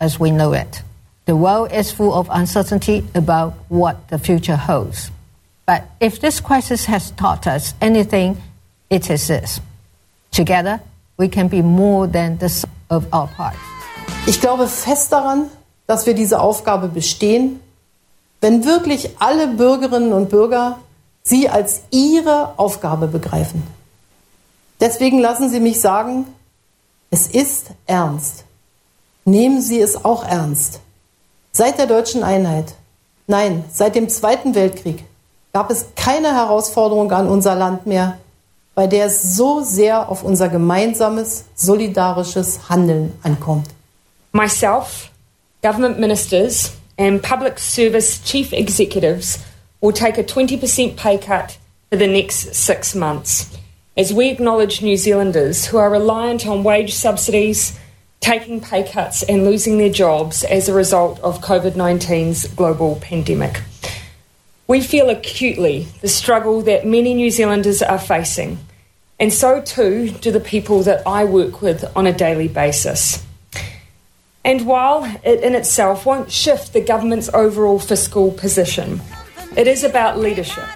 as 0.00 0.18
we 0.18 0.30
know 0.30 0.52
it. 0.52 0.82
The 1.26 1.36
world 1.36 1.72
is 1.72 1.90
full 1.90 2.12
of 2.12 2.28
uncertainty 2.30 3.04
about 3.14 3.54
what 3.68 4.08
the 4.08 4.18
future 4.18 4.56
holds. 4.56 5.10
But 5.66 5.84
if 6.00 6.20
this 6.20 6.40
crisis 6.40 6.86
has 6.86 7.10
taught 7.12 7.46
us 7.46 7.74
anything, 7.80 8.40
it 8.88 9.10
is 9.10 9.26
this. 9.26 9.60
Together, 10.30 10.80
we 11.16 11.28
can 11.28 11.48
be 11.48 11.62
more 11.62 12.06
than 12.06 12.38
the 12.38 12.48
sum 12.48 12.70
of 12.90 13.12
our 13.12 13.26
parts. 13.26 13.58
Ich 14.26 14.40
glaube 14.40 14.68
fest 14.68 15.12
daran, 15.12 15.50
dass 15.86 16.06
wir 16.06 16.14
diese 16.14 16.40
Aufgabe 16.40 16.88
bestehen 16.88 17.60
wenn 18.40 18.64
wirklich 18.64 19.10
alle 19.18 19.48
Bürgerinnen 19.48 20.12
und 20.12 20.28
Bürger 20.28 20.78
sie 21.22 21.48
als 21.48 21.82
ihre 21.90 22.58
Aufgabe 22.58 23.08
begreifen. 23.08 23.62
Deswegen 24.80 25.18
lassen 25.18 25.48
Sie 25.50 25.58
mich 25.60 25.80
sagen, 25.80 26.26
es 27.10 27.26
ist 27.26 27.70
ernst. 27.86 28.44
Nehmen 29.28 29.60
Sie 29.60 29.80
es 29.80 30.04
auch 30.04 30.24
ernst. 30.24 30.78
Seit 31.50 31.78
der 31.78 31.86
deutschen 31.86 32.22
Einheit, 32.22 32.74
nein, 33.26 33.64
seit 33.72 33.96
dem 33.96 34.08
Zweiten 34.08 34.54
Weltkrieg 34.54 35.04
gab 35.52 35.68
es 35.68 35.86
keine 35.96 36.32
Herausforderung 36.32 37.10
an 37.10 37.26
unser 37.26 37.56
Land 37.56 37.86
mehr, 37.86 38.18
bei 38.76 38.86
der 38.86 39.06
es 39.06 39.34
so 39.34 39.62
sehr 39.62 40.08
auf 40.08 40.22
unser 40.22 40.48
gemeinsames, 40.48 41.44
solidarisches 41.56 42.68
Handeln 42.68 43.18
ankommt. 43.24 43.66
Myself, 44.30 45.10
government 45.60 45.98
ministers, 45.98 46.70
and 46.96 47.20
public 47.20 47.58
service 47.58 48.22
chief 48.22 48.52
executives 48.52 49.40
will 49.80 49.92
take 49.92 50.20
a 50.20 50.24
20% 50.24 50.94
pay 50.94 51.18
cut 51.18 51.58
for 51.90 51.98
the 51.98 52.06
next 52.06 52.54
six 52.54 52.94
months 52.94 53.48
as 53.96 54.12
we 54.12 54.28
acknowledge 54.28 54.82
New 54.82 54.96
Zealanders 54.96 55.66
who 55.66 55.78
are 55.78 55.90
reliant 55.90 56.46
on 56.46 56.62
wage 56.62 56.94
subsidies, 56.94 57.78
taking 58.20 58.60
pay 58.60 58.82
cuts, 58.82 59.22
and 59.22 59.44
losing 59.44 59.78
their 59.78 59.90
jobs 59.90 60.42
as 60.44 60.68
a 60.68 60.74
result 60.74 61.20
of 61.20 61.40
COVID 61.40 61.72
19's 61.72 62.48
global 62.48 62.96
pandemic. 62.96 63.62
We 64.66 64.80
feel 64.80 65.10
acutely 65.10 65.86
the 66.00 66.08
struggle 66.08 66.60
that 66.62 66.86
many 66.86 67.14
New 67.14 67.30
Zealanders 67.30 67.82
are 67.82 67.98
facing, 67.98 68.58
and 69.20 69.32
so 69.32 69.60
too 69.60 70.10
do 70.10 70.30
the 70.30 70.40
people 70.40 70.82
that 70.82 71.06
I 71.06 71.24
work 71.24 71.62
with 71.62 71.84
on 71.96 72.06
a 72.06 72.12
daily 72.12 72.48
basis. 72.48 73.24
And 74.44 74.66
while 74.66 75.04
it 75.24 75.40
in 75.42 75.54
itself 75.54 76.06
won't 76.06 76.30
shift 76.30 76.72
the 76.72 76.80
government's 76.80 77.28
overall 77.34 77.78
fiscal 77.78 78.30
position, 78.30 79.00
it 79.56 79.66
is 79.66 79.82
about 79.82 80.18
leadership. 80.18 80.66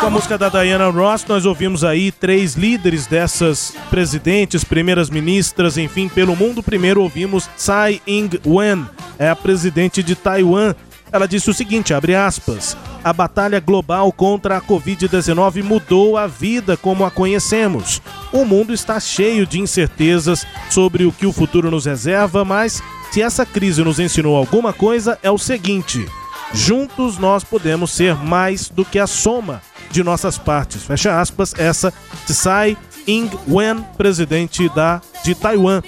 Com 0.00 0.06
a 0.06 0.10
música 0.10 0.38
da 0.38 0.48
Diana 0.48 0.88
Ross, 0.88 1.26
nós 1.28 1.44
ouvimos 1.44 1.84
aí 1.84 2.10
três 2.10 2.54
líderes 2.54 3.06
dessas 3.06 3.74
presidentes, 3.90 4.64
primeiras 4.64 5.10
ministras, 5.10 5.76
enfim, 5.76 6.08
pelo 6.08 6.34
mundo. 6.34 6.62
Primeiro 6.62 7.02
ouvimos 7.02 7.50
Tsai 7.54 8.00
Ing-wen, 8.06 8.86
é 9.18 9.28
a 9.28 9.36
presidente 9.36 10.02
de 10.02 10.14
Taiwan. 10.16 10.74
Ela 11.12 11.28
disse 11.28 11.50
o 11.50 11.54
seguinte, 11.54 11.92
abre 11.92 12.14
aspas, 12.14 12.78
a 13.04 13.12
batalha 13.12 13.60
global 13.60 14.10
contra 14.10 14.56
a 14.56 14.62
Covid-19 14.62 15.62
mudou 15.62 16.16
a 16.16 16.26
vida 16.26 16.78
como 16.78 17.04
a 17.04 17.10
conhecemos. 17.10 18.00
O 18.32 18.46
mundo 18.46 18.72
está 18.72 18.98
cheio 18.98 19.46
de 19.46 19.60
incertezas 19.60 20.46
sobre 20.70 21.04
o 21.04 21.12
que 21.12 21.26
o 21.26 21.32
futuro 21.32 21.70
nos 21.70 21.84
reserva, 21.84 22.42
mas 22.42 22.82
se 23.12 23.20
essa 23.20 23.44
crise 23.44 23.84
nos 23.84 23.98
ensinou 23.98 24.34
alguma 24.34 24.72
coisa, 24.72 25.18
é 25.22 25.30
o 25.30 25.36
seguinte: 25.36 26.08
juntos 26.54 27.18
nós 27.18 27.44
podemos 27.44 27.90
ser 27.90 28.14
mais 28.14 28.70
do 28.70 28.82
que 28.82 28.98
a 28.98 29.06
soma 29.06 29.60
de 29.90 30.02
nossas 30.02 30.38
partes. 30.38 30.82
Fecha 30.82 31.20
aspas, 31.20 31.54
essa 31.58 31.92
Tsai 32.26 32.76
Ing-wen, 33.06 33.84
presidente 33.96 34.68
da, 34.70 35.00
de 35.24 35.34
Taiwan. 35.34 35.82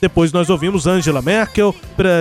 Depois 0.00 0.30
nós 0.30 0.48
ouvimos 0.48 0.86
Angela 0.86 1.20
Merkel, 1.20 1.74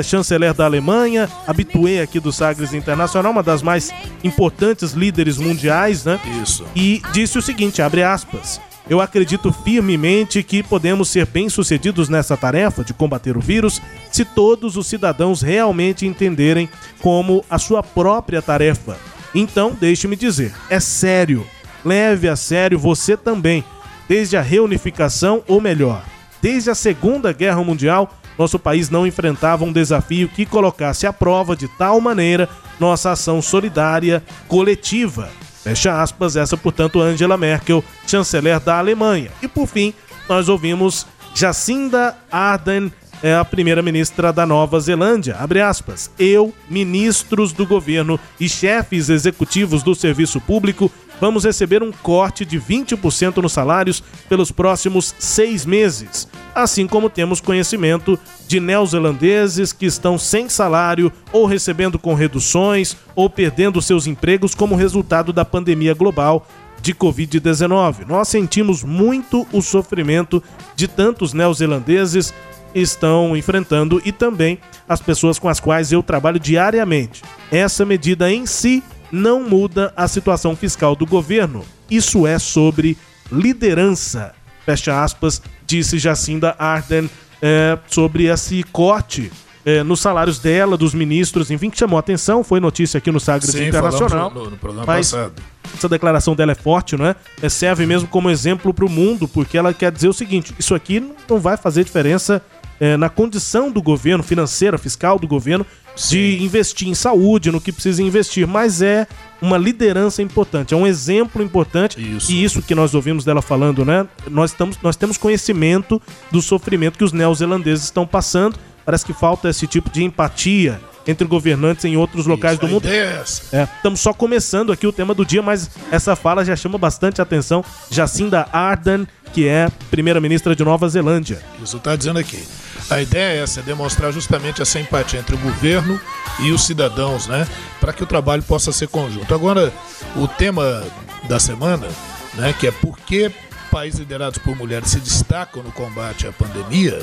chanceler 0.04 0.54
da 0.54 0.66
Alemanha, 0.66 1.30
habituê 1.46 2.02
aqui 2.02 2.20
do 2.20 2.32
Sagres 2.32 2.74
Internacional, 2.74 3.32
uma 3.32 3.44
das 3.44 3.62
mais 3.62 3.92
importantes 4.24 4.94
líderes 4.94 5.38
mundiais, 5.38 6.04
né? 6.04 6.20
Isso. 6.42 6.66
E 6.76 7.02
disse 7.14 7.38
o 7.38 7.42
seguinte, 7.42 7.80
abre 7.80 8.02
aspas, 8.02 8.60
eu 8.90 9.02
acredito 9.02 9.52
firmemente 9.52 10.42
que 10.42 10.64
podemos 10.64 11.10
ser 11.10 11.26
bem-sucedidos 11.28 12.10
nessa 12.10 12.38
tarefa 12.38 12.84
de 12.84 12.94
combater 12.94 13.38
o 13.38 13.42
vírus 13.42 13.82
se 14.12 14.24
todos 14.24 14.78
os 14.78 14.88
cidadãos 14.88 15.42
realmente 15.42 16.08
entenderem 16.08 16.70
como 17.00 17.44
a 17.50 17.60
sua 17.60 17.84
própria 17.84 18.42
tarefa. 18.42 18.98
Então, 19.38 19.78
deixe-me 19.80 20.16
dizer, 20.16 20.52
é 20.68 20.80
sério. 20.80 21.46
Leve 21.86 22.28
a 22.28 22.36
sério 22.36 22.80
você 22.80 23.16
também, 23.16 23.64
desde 24.10 24.36
a 24.36 24.42
reunificação, 24.42 25.44
ou 25.48 25.62
melhor, 25.62 26.04
desde 26.42 26.72
a 26.72 26.76
Segunda 26.76 27.32
Guerra 27.32 27.64
Mundial, 27.64 28.12
nosso 28.36 28.58
país 28.58 28.90
não 28.90 29.06
enfrentava 29.06 29.64
um 29.64 29.72
desafio 29.72 30.28
que 30.28 30.44
colocasse 30.44 31.06
à 31.06 31.14
prova 31.14 31.56
de 31.56 31.68
tal 31.68 32.02
maneira 32.02 32.50
nossa 32.80 33.12
ação 33.12 33.40
solidária 33.40 34.24
coletiva. 34.48 35.30
Fecha 35.64 36.02
aspas, 36.02 36.36
essa, 36.36 36.58
portanto, 36.58 37.00
Angela 37.00 37.38
Merkel, 37.38 37.84
chanceler 38.08 38.60
da 38.60 38.80
Alemanha. 38.80 39.30
E 39.44 39.48
por 39.48 39.68
fim, 39.68 39.94
nós 40.28 40.50
ouvimos 40.50 41.06
Jacinda 41.36 42.18
Ardern, 42.32 42.92
é 43.22 43.34
a 43.34 43.44
primeira-ministra 43.44 44.32
da 44.32 44.46
Nova 44.46 44.80
Zelândia. 44.80 45.36
Abre 45.40 45.62
aspas. 45.62 46.12
Eu, 46.18 46.54
ministros 46.70 47.52
do 47.52 47.66
governo 47.66 48.20
e 48.40 48.48
chefes 48.48 49.10
executivos 49.10 49.84
do 49.84 49.96
serviço 49.96 50.40
público, 50.40 50.92
vamos 51.20 51.44
receber 51.44 51.82
um 51.82 51.92
corte 51.92 52.46
de 52.46 52.60
20% 52.60 53.38
nos 53.38 53.54
salários 53.54 54.04
pelos 54.30 54.52
próximos 54.52 55.16
seis 55.18 55.66
meses. 55.66 56.28
Assim 56.54 56.88
como 56.88 57.10
temos 57.10 57.42
conhecimento 57.42 58.20
de 58.48 58.60
neozelandeses 58.60 59.74
que 59.74 59.86
estão 59.86 60.18
sem 60.18 60.48
salário 60.50 61.12
ou 61.32 61.46
recebendo 61.46 62.00
com 62.00 62.14
reduções 62.14 62.96
ou 63.16 63.30
perdendo 63.30 63.82
seus 63.82 64.08
empregos 64.08 64.54
como 64.54 64.76
resultado 64.76 65.34
da 65.34 65.44
pandemia 65.44 65.94
global 65.94 66.48
de 66.82 66.94
Covid-19. 66.94 68.08
Nós 68.08 68.28
sentimos 68.28 68.84
muito 68.84 69.46
o 69.52 69.62
sofrimento 69.62 70.42
de 70.76 70.88
tantos 70.88 71.34
neozelandeses 71.34 72.34
estão 72.74 73.36
enfrentando 73.36 74.02
e 74.04 74.12
também 74.12 74.60
as 74.88 75.02
pessoas 75.02 75.40
com 75.40 75.50
as 75.50 75.60
quais 75.60 75.92
eu 75.92 76.02
trabalho 76.02 76.40
diariamente. 76.40 77.22
Essa 77.52 77.86
medida 77.86 78.32
em 78.32 78.46
si 78.46 78.84
não 79.12 79.44
muda 79.44 79.94
a 79.96 80.08
situação 80.08 80.56
fiscal 80.56 80.96
do 80.96 81.06
governo. 81.06 81.64
Isso 81.90 82.28
é 82.28 82.38
sobre 82.40 82.98
liderança. 83.32 84.34
Fecha 84.66 85.02
aspas, 85.02 85.42
disse 85.66 85.98
Jacinda 85.98 86.56
Arden 86.60 87.10
é, 87.42 87.78
sobre 87.88 88.26
esse 88.26 88.64
corte 88.64 89.32
é, 89.68 89.84
nos 89.84 90.00
salários 90.00 90.40
dela, 90.40 90.78
dos 90.78 90.94
ministros, 90.94 91.52
enfim, 91.52 91.70
que 91.70 91.78
chamou 91.78 91.98
a 91.98 92.00
atenção, 92.00 92.42
foi 92.42 92.58
notícia 92.58 93.00
aqui 93.00 93.12
no 93.12 93.20
Sagres 93.20 93.52
Sim, 93.52 93.68
Internacional. 93.68 94.32
No, 94.34 94.50
no 94.50 94.58
programa 94.58 94.86
mas 94.88 95.12
passado. 95.12 95.44
essa 95.76 95.90
declaração 95.90 96.34
dela 96.36 96.54
é 96.54 96.56
forte, 96.56 96.96
não 96.96 97.06
é? 97.06 97.16
é 97.42 97.50
serve 97.50 97.86
mesmo 97.86 98.08
como 98.08 98.30
exemplo 98.30 98.74
para 98.74 98.86
o 98.86 98.90
mundo, 98.90 99.28
porque 99.28 99.58
ela 99.58 99.74
quer 99.74 99.92
dizer 99.92 100.08
o 100.08 100.14
seguinte: 100.14 100.56
isso 100.58 100.74
aqui 100.74 101.06
não 101.30 101.38
vai 101.38 101.58
fazer 101.58 101.84
diferença 101.84 102.42
é, 102.80 102.98
na 102.98 103.10
condição 103.10 103.72
do 103.72 103.82
governo, 103.82 104.24
financeira, 104.24 104.78
fiscal 104.78 105.18
do 105.20 105.28
governo, 105.28 105.66
de 105.96 106.44
investir 106.44 106.88
em 106.88 106.94
saúde, 106.94 107.52
no 107.52 107.60
que 107.60 107.72
precisa 107.72 108.04
investir, 108.04 108.48
mas 108.48 108.82
é 108.82 109.08
uma 109.42 109.58
liderança 109.58 110.22
importante, 110.22 110.74
é 110.74 110.78
um 110.78 110.86
exemplo 110.86 111.42
importante. 111.42 112.00
Isso. 112.00 112.32
E 112.32 112.44
isso 112.44 112.62
que 112.62 112.76
nós 112.76 112.94
ouvimos 112.94 113.26
dela 113.26 113.42
falando, 113.42 113.84
né? 113.84 114.08
Nós, 114.30 114.52
estamos, 114.52 114.78
nós 114.82 114.96
temos 114.96 115.18
conhecimento 115.18 116.02
do 116.32 116.42
sofrimento 116.42 116.98
que 116.98 117.04
os 117.04 117.12
neozelandeses 117.12 117.86
estão 117.86 118.06
passando. 118.06 118.58
Parece 118.86 119.06
que 119.06 119.14
falta 119.14 119.50
esse 119.50 119.68
tipo 119.68 119.90
de 119.90 120.04
empatia 120.04 120.80
entre 121.08 121.26
governantes 121.26 121.86
em 121.86 121.96
outros 121.96 122.26
locais 122.26 122.58
Isso, 122.58 122.66
do 122.66 122.72
mundo. 122.72 122.88
é 122.88 123.20
essa. 123.22 123.56
É, 123.56 123.64
estamos 123.64 124.00
só 124.00 124.14
começando 124.14 124.72
aqui 124.72 124.86
o 124.86 124.92
tema 124.92 125.14
do 125.14 125.26
dia, 125.26 125.42
mas 125.42 125.70
essa 125.90 126.16
fala 126.16 126.44
já 126.44 126.56
chama 126.56 126.78
bastante 126.78 127.22
atenção. 127.22 127.64
Jacinda 127.90 128.48
Ardern, 128.52 129.08
que 129.34 129.48
é 129.48 129.70
primeira-ministra 129.90 130.56
de 130.56 130.64
Nova 130.64 130.88
Zelândia. 130.90 131.42
Isso 131.64 131.78
está 131.78 131.96
dizendo 131.96 132.20
aqui. 132.20 132.44
A 132.90 133.02
ideia 133.02 133.40
é 133.40 133.44
essa, 133.44 133.60
é 133.60 133.64
demonstrar 133.64 134.12
justamente 134.12 134.62
essa 134.62 134.80
empatia 134.80 135.20
entre 135.20 135.36
o 135.36 135.40
governo 135.40 136.00
e 136.40 136.52
os 136.52 136.66
cidadãos, 136.66 137.28
né? 137.28 137.48
Para 137.80 137.92
que 137.92 138.04
o 138.04 138.08
trabalho 138.08 138.44
possa 138.44 138.72
ser 138.72 138.88
conjunto. 138.88 139.34
Agora, 139.34 139.74
o 140.16 140.28
tema 140.28 140.84
da 141.28 141.40
semana, 141.40 141.88
né? 142.36 142.54
Que 142.58 142.68
é 142.68 142.72
por 142.72 142.98
que 143.00 143.32
países 143.68 144.00
liderados 144.00 144.40
por 144.40 144.56
mulheres 144.56 144.90
se 144.90 145.00
destacam 145.00 145.62
no 145.62 145.72
combate 145.72 146.26
à 146.26 146.32
pandemia, 146.32 147.00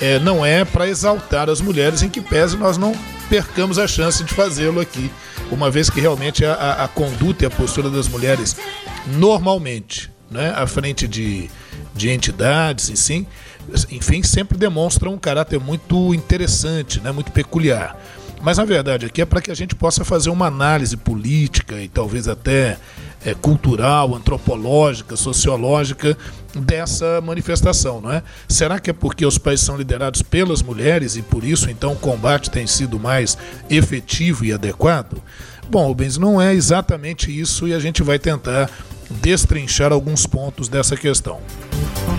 é, 0.00 0.18
não 0.20 0.46
é 0.46 0.64
para 0.64 0.88
exaltar 0.88 1.50
as 1.50 1.60
mulheres, 1.60 2.02
em 2.02 2.08
que 2.08 2.20
pese 2.20 2.56
nós 2.56 2.78
não 2.78 2.94
percamos 3.28 3.78
a 3.78 3.86
chance 3.86 4.22
de 4.22 4.32
fazê-lo 4.32 4.80
aqui, 4.80 5.10
uma 5.50 5.70
vez 5.70 5.90
que 5.90 6.00
realmente 6.00 6.44
a, 6.44 6.54
a, 6.54 6.84
a 6.84 6.88
conduta 6.88 7.44
e 7.44 7.46
a 7.46 7.50
postura 7.50 7.90
das 7.90 8.08
mulheres 8.08 8.56
normalmente, 9.06 10.10
né, 10.34 10.52
à 10.54 10.66
frente 10.66 11.06
de, 11.06 11.48
de 11.94 12.10
entidades, 12.10 12.90
e 12.90 12.96
sim, 12.96 13.26
enfim, 13.90 14.22
sempre 14.22 14.58
demonstram 14.58 15.14
um 15.14 15.18
caráter 15.18 15.60
muito 15.60 16.12
interessante, 16.12 17.00
né, 17.00 17.12
muito 17.12 17.30
peculiar. 17.32 17.96
Mas 18.42 18.58
na 18.58 18.64
verdade 18.66 19.06
aqui 19.06 19.22
é 19.22 19.24
para 19.24 19.40
que 19.40 19.50
a 19.50 19.54
gente 19.54 19.74
possa 19.74 20.04
fazer 20.04 20.28
uma 20.28 20.46
análise 20.46 20.98
política 20.98 21.80
e 21.80 21.88
talvez 21.88 22.28
até 22.28 22.76
é, 23.24 23.32
cultural, 23.32 24.14
antropológica, 24.14 25.16
sociológica 25.16 26.14
dessa 26.54 27.22
manifestação, 27.22 28.02
não 28.02 28.12
é? 28.12 28.22
Será 28.46 28.78
que 28.78 28.90
é 28.90 28.92
porque 28.92 29.24
os 29.24 29.38
países 29.38 29.64
são 29.64 29.78
liderados 29.78 30.20
pelas 30.20 30.62
mulheres 30.62 31.16
e 31.16 31.22
por 31.22 31.42
isso 31.42 31.70
então 31.70 31.92
o 31.92 31.96
combate 31.96 32.50
tem 32.50 32.66
sido 32.66 33.00
mais 33.00 33.38
efetivo 33.70 34.44
e 34.44 34.52
adequado? 34.52 35.22
Bom, 35.70 35.86
Rubens, 35.86 36.18
não 36.18 36.40
é 36.40 36.52
exatamente 36.52 37.30
isso 37.30 37.66
e 37.66 37.72
a 37.72 37.78
gente 37.78 38.02
vai 38.02 38.18
tentar 38.18 38.70
destrinchar 39.20 39.92
alguns 39.92 40.26
pontos 40.26 40.68
dessa 40.68 40.96
questão. 40.96 41.40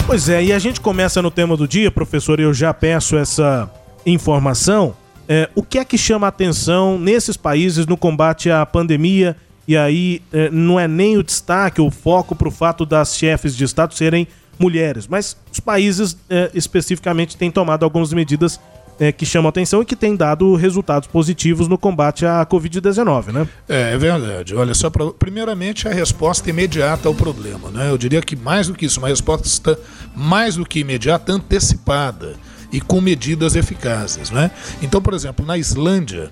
Pois 0.05 0.29
é, 0.29 0.43
e 0.43 0.53
a 0.53 0.59
gente 0.59 0.79
começa 0.81 1.21
no 1.21 1.31
tema 1.31 1.57
do 1.57 1.67
dia, 1.67 1.91
professor, 1.91 2.39
e 2.39 2.43
eu 2.43 2.53
já 2.53 2.73
peço 2.73 3.15
essa 3.17 3.69
informação. 4.05 4.95
É, 5.27 5.49
o 5.55 5.63
que 5.63 5.79
é 5.79 5.85
que 5.85 5.97
chama 5.97 6.27
a 6.27 6.29
atenção 6.29 6.99
nesses 6.99 7.35
países 7.35 7.87
no 7.87 7.97
combate 7.97 8.51
à 8.51 8.65
pandemia? 8.65 9.35
E 9.67 9.75
aí 9.75 10.21
é, 10.31 10.49
não 10.51 10.79
é 10.79 10.87
nem 10.87 11.17
o 11.17 11.23
destaque, 11.23 11.81
o 11.81 11.89
foco 11.89 12.35
para 12.35 12.47
o 12.47 12.51
fato 12.51 12.85
das 12.85 13.17
chefes 13.17 13.55
de 13.55 13.63
Estado 13.63 13.95
serem 13.95 14.27
mulheres, 14.59 15.07
mas 15.07 15.35
os 15.51 15.59
países 15.59 16.15
é, 16.29 16.49
especificamente 16.53 17.35
têm 17.35 17.51
tomado 17.51 17.83
algumas 17.83 18.13
medidas 18.13 18.59
é, 18.99 19.11
que 19.11 19.25
chamam 19.25 19.49
atenção 19.49 19.81
e 19.81 19.85
que 19.85 19.95
têm 19.95 20.15
dado 20.15 20.55
resultados 20.55 21.07
positivos 21.07 21.67
no 21.67 21.77
combate 21.77 22.25
à 22.25 22.45
Covid-19, 22.45 23.31
né? 23.31 23.47
É, 23.67 23.93
é 23.93 23.97
verdade. 23.97 24.55
Olha 24.55 24.73
só, 24.73 24.89
primeiramente 24.89 25.87
a 25.87 25.91
resposta 25.91 26.49
imediata 26.49 27.07
ao 27.07 27.15
problema, 27.15 27.69
né? 27.69 27.89
Eu 27.89 27.97
diria 27.97 28.21
que 28.21 28.35
mais 28.35 28.67
do 28.67 28.73
que 28.73 28.85
isso, 28.85 28.99
uma 28.99 29.07
resposta 29.07 29.77
mais 30.15 30.55
do 30.55 30.65
que 30.65 30.79
imediata, 30.79 31.31
antecipada 31.31 32.35
e 32.71 32.81
com 32.81 32.99
medidas 33.01 33.55
eficazes, 33.55 34.31
né? 34.31 34.51
Então, 34.81 35.01
por 35.01 35.13
exemplo, 35.13 35.45
na 35.45 35.57
Islândia, 35.57 36.31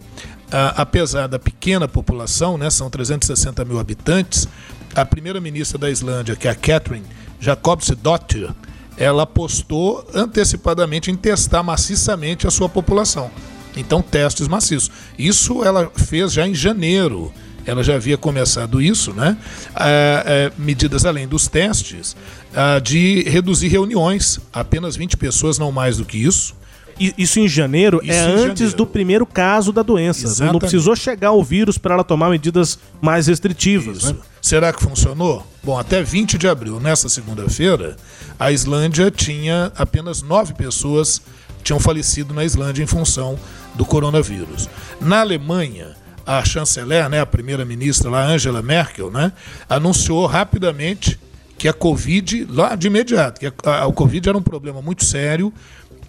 a, 0.52 0.82
apesar 0.82 1.28
da 1.28 1.39
pequena 1.39 1.88
população, 1.88 2.58
né, 2.58 2.69
são 2.69 2.89
360 2.89 3.65
mil 3.65 3.80
habitantes, 3.80 4.47
a 4.95 5.04
primeira-ministra 5.04 5.78
da 5.78 5.89
Islândia, 5.89 6.36
que 6.36 6.47
é 6.47 6.52
a 6.52 6.56
Catherine 6.56 7.06
Jacobsdottir, 7.39 8.49
ela 8.98 9.24
apostou 9.24 10.06
antecipadamente 10.14 11.12
em 11.12 11.16
testar 11.16 11.64
maciçamente 11.64 12.48
a 12.48 12.52
sua 12.52 12.70
população. 12.70 13.30
Então, 13.76 14.02
testes 14.02 14.48
maciços. 14.48 14.92
Isso 15.18 15.64
ela 15.64 15.92
fez 15.96 16.34
já 16.34 16.48
em 16.48 16.54
janeiro. 16.54 17.32
Ela 17.66 17.82
já 17.82 17.96
havia 17.96 18.18
começado 18.18 18.82
isso, 18.82 19.14
né? 19.14 19.38
É, 19.76 20.24
é, 20.26 20.62
medidas 20.62 21.06
além 21.06 21.28
dos 21.28 21.48
testes, 21.48 22.16
é, 22.54 22.80
de 22.80 23.24
reduzir 23.24 23.70
reuniões, 23.70 24.40
apenas 24.52 24.96
20 24.96 25.16
pessoas, 25.16 25.58
não 25.58 25.72
mais 25.72 25.98
do 25.98 26.06
que 26.06 26.18
isso. 26.18 26.54
Isso 27.00 27.40
em 27.40 27.48
janeiro 27.48 28.00
Isso 28.04 28.12
é 28.12 28.16
em 28.16 28.32
antes 28.32 28.40
janeiro. 28.60 28.78
do 28.78 28.86
primeiro 28.86 29.26
caso 29.26 29.72
da 29.72 29.82
doença. 29.82 30.26
Exatamente. 30.26 30.54
Não 30.54 30.60
precisou 30.60 30.96
chegar 30.96 31.32
o 31.32 31.44
vírus 31.44 31.78
para 31.78 31.96
ela 31.96 32.04
tomar 32.04 32.30
medidas 32.30 32.78
mais 33.02 33.28
restritivas. 33.28 34.12
Né? 34.12 34.16
Será 34.42 34.72
que 34.72 34.82
funcionou? 34.84 35.46
Bom, 35.64 35.78
até 35.78 36.04
20 36.04 36.38
de 36.38 36.48
abril, 36.48 36.80
nessa 36.80 37.08
segunda-feira, 37.10 37.96
a 38.40 38.52
Islândia 38.52 39.10
tinha 39.10 39.72
apenas 39.76 40.22
nove 40.22 40.54
pessoas 40.54 41.22
tinham 41.64 41.80
falecido 41.80 42.34
na 42.34 42.44
Islândia 42.44 42.84
em 42.84 42.88
função 42.88 43.40
do 43.74 43.86
coronavírus. 43.86 44.70
Na 45.00 45.22
Alemanha, 45.22 45.96
a 46.26 46.44
chanceler, 46.44 47.10
né, 47.10 47.22
a 47.22 47.26
primeira-ministra 47.26 48.10
lá, 48.10 48.26
Angela 48.26 48.62
Merkel, 48.62 49.10
né, 49.10 49.32
anunciou 49.70 50.26
rapidamente 50.26 51.20
que 51.58 51.68
a 51.68 51.74
Covid, 51.74 52.46
lá 52.50 52.76
de 52.76 52.88
imediato, 52.88 53.40
que 53.40 53.46
a, 53.48 53.54
a, 53.64 53.86
a 53.86 53.92
Covid 53.94 54.28
era 54.28 54.38
um 54.38 54.42
problema 54.42 54.82
muito 54.82 55.06
sério 55.06 55.54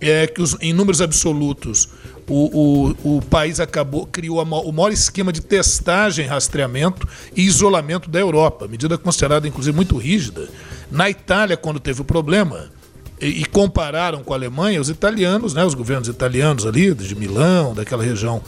é 0.01 0.27
que 0.27 0.41
os, 0.43 0.57
em 0.61 0.73
números 0.73 1.01
absolutos 1.01 1.89
o, 2.29 2.95
o, 3.05 3.17
o 3.17 3.23
país 3.23 3.61
acabou 3.61 4.07
criou 4.07 4.41
a, 4.41 4.43
o 4.43 4.73
maior 4.73 4.93
esquema 4.93 5.33
de 5.33 5.41
testagem, 5.41 6.27
rastreamento 6.27 7.07
e 7.37 7.43
isolamento 7.43 8.09
da 8.11 8.19
Europa, 8.19 8.67
medida 8.67 8.97
considerada 8.97 9.47
inclusive 9.47 9.75
muito 9.75 9.97
rígida. 9.97 10.49
Na 10.91 11.11
Itália, 11.11 11.57
quando 11.57 11.81
teve 11.81 12.01
o 12.01 12.05
problema, 12.05 12.71
e, 13.21 13.43
e 13.43 13.45
compararam 13.45 14.23
com 14.23 14.33
a 14.33 14.37
Alemanha, 14.37 14.81
os 14.81 14.89
italianos, 14.89 15.55
né, 15.55 15.65
os 15.65 15.75
governos 15.75 16.09
italianos 16.09 16.67
ali, 16.67 16.95
de 16.95 17.15
Milão, 17.15 17.75
daquela 17.75 18.03
região 18.03 18.43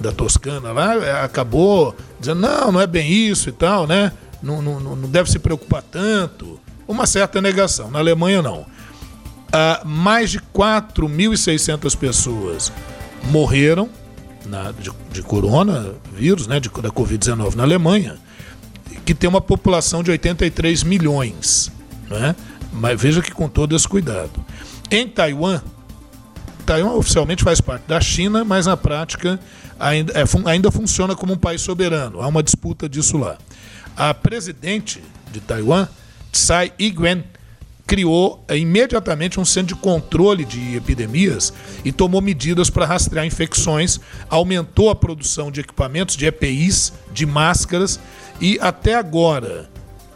da 0.00 0.12
Toscana 0.12 0.72
lá, 0.72 0.94
é, 0.94 1.22
acabou 1.22 1.94
dizendo, 2.18 2.40
não, 2.40 2.72
não 2.72 2.80
é 2.80 2.86
bem 2.86 3.10
isso 3.10 3.48
e 3.48 3.52
tal, 3.52 3.86
né? 3.86 4.12
Não, 4.42 4.62
não, 4.62 4.80
não 4.80 5.08
deve 5.08 5.30
se 5.30 5.38
preocupar 5.38 5.82
tanto. 5.82 6.58
Uma 6.88 7.06
certa 7.06 7.40
negação. 7.40 7.90
Na 7.90 7.98
Alemanha, 7.98 8.40
não. 8.40 8.64
Uh, 9.50 9.86
mais 9.86 10.30
de 10.30 10.38
4.600 10.38 11.96
pessoas 11.96 12.72
morreram 13.24 13.88
na, 14.46 14.72
de, 14.72 14.90
de 15.10 15.22
coronavírus, 15.22 16.46
né, 16.46 16.60
de, 16.60 16.68
da 16.68 16.90
Covid-19 16.90 17.54
na 17.56 17.64
Alemanha, 17.64 18.16
que 19.04 19.14
tem 19.14 19.28
uma 19.28 19.40
população 19.40 20.02
de 20.02 20.10
83 20.10 20.84
milhões. 20.84 21.70
Né? 22.08 22.34
Mas 22.72 23.00
veja 23.00 23.20
que 23.20 23.32
com 23.32 23.48
todo 23.48 23.74
esse 23.74 23.88
cuidado. 23.88 24.44
Em 24.90 25.08
Taiwan, 25.08 25.60
Taiwan 26.64 26.92
oficialmente 26.92 27.42
faz 27.42 27.60
parte 27.60 27.86
da 27.88 28.00
China, 28.00 28.44
mas 28.44 28.66
na 28.66 28.76
prática 28.76 29.40
ainda, 29.78 30.12
é, 30.12 30.24
ainda 30.46 30.70
funciona 30.70 31.16
como 31.16 31.32
um 31.32 31.38
país 31.38 31.60
soberano. 31.60 32.20
Há 32.20 32.28
uma 32.28 32.42
disputa 32.42 32.88
disso 32.88 33.18
lá. 33.18 33.36
A 33.96 34.14
presidente 34.14 35.02
de 35.32 35.40
Taiwan, 35.40 35.88
Tsai 36.30 36.72
Ing-wen, 36.78 37.24
criou 37.90 38.44
é, 38.46 38.56
imediatamente 38.56 39.40
um 39.40 39.44
centro 39.44 39.74
de 39.74 39.80
controle 39.80 40.44
de 40.44 40.76
epidemias 40.76 41.52
e 41.84 41.90
tomou 41.90 42.20
medidas 42.22 42.70
para 42.70 42.86
rastrear 42.86 43.26
infecções, 43.26 43.98
aumentou 44.28 44.90
a 44.90 44.94
produção 44.94 45.50
de 45.50 45.58
equipamentos, 45.58 46.14
de 46.14 46.24
EPIs, 46.24 46.92
de 47.12 47.26
máscaras 47.26 47.98
e 48.40 48.56
até 48.60 48.94
agora 48.94 49.68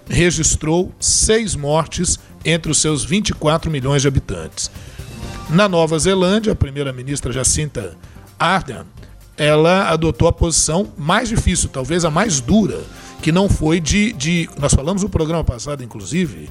registrou 0.09 0.95
seis 1.01 1.57
mortes 1.57 2.21
entre 2.45 2.71
os 2.71 2.79
seus 2.79 3.05
24 3.05 3.69
milhões 3.69 4.03
de 4.03 4.07
habitantes. 4.07 4.71
Na 5.51 5.69
Nova 5.69 5.99
Zelândia, 5.99 6.53
a 6.53 6.57
primeira-ministra 6.57 7.33
Jacinta 7.33 7.97
Ardern, 8.39 8.87
ela 9.37 9.91
adotou 9.91 10.29
a 10.29 10.33
posição 10.33 10.93
mais 10.97 11.29
difícil, 11.29 11.69
talvez 11.69 12.05
a 12.05 12.11
mais 12.11 12.41
dura, 12.41 12.85
que 13.21 13.33
não 13.33 13.49
foi 13.49 13.81
de, 13.81 14.13
de. 14.13 14.49
Nós 14.61 14.73
falamos 14.73 15.03
no 15.03 15.09
programa 15.09 15.43
passado, 15.43 15.83
inclusive, 15.83 16.49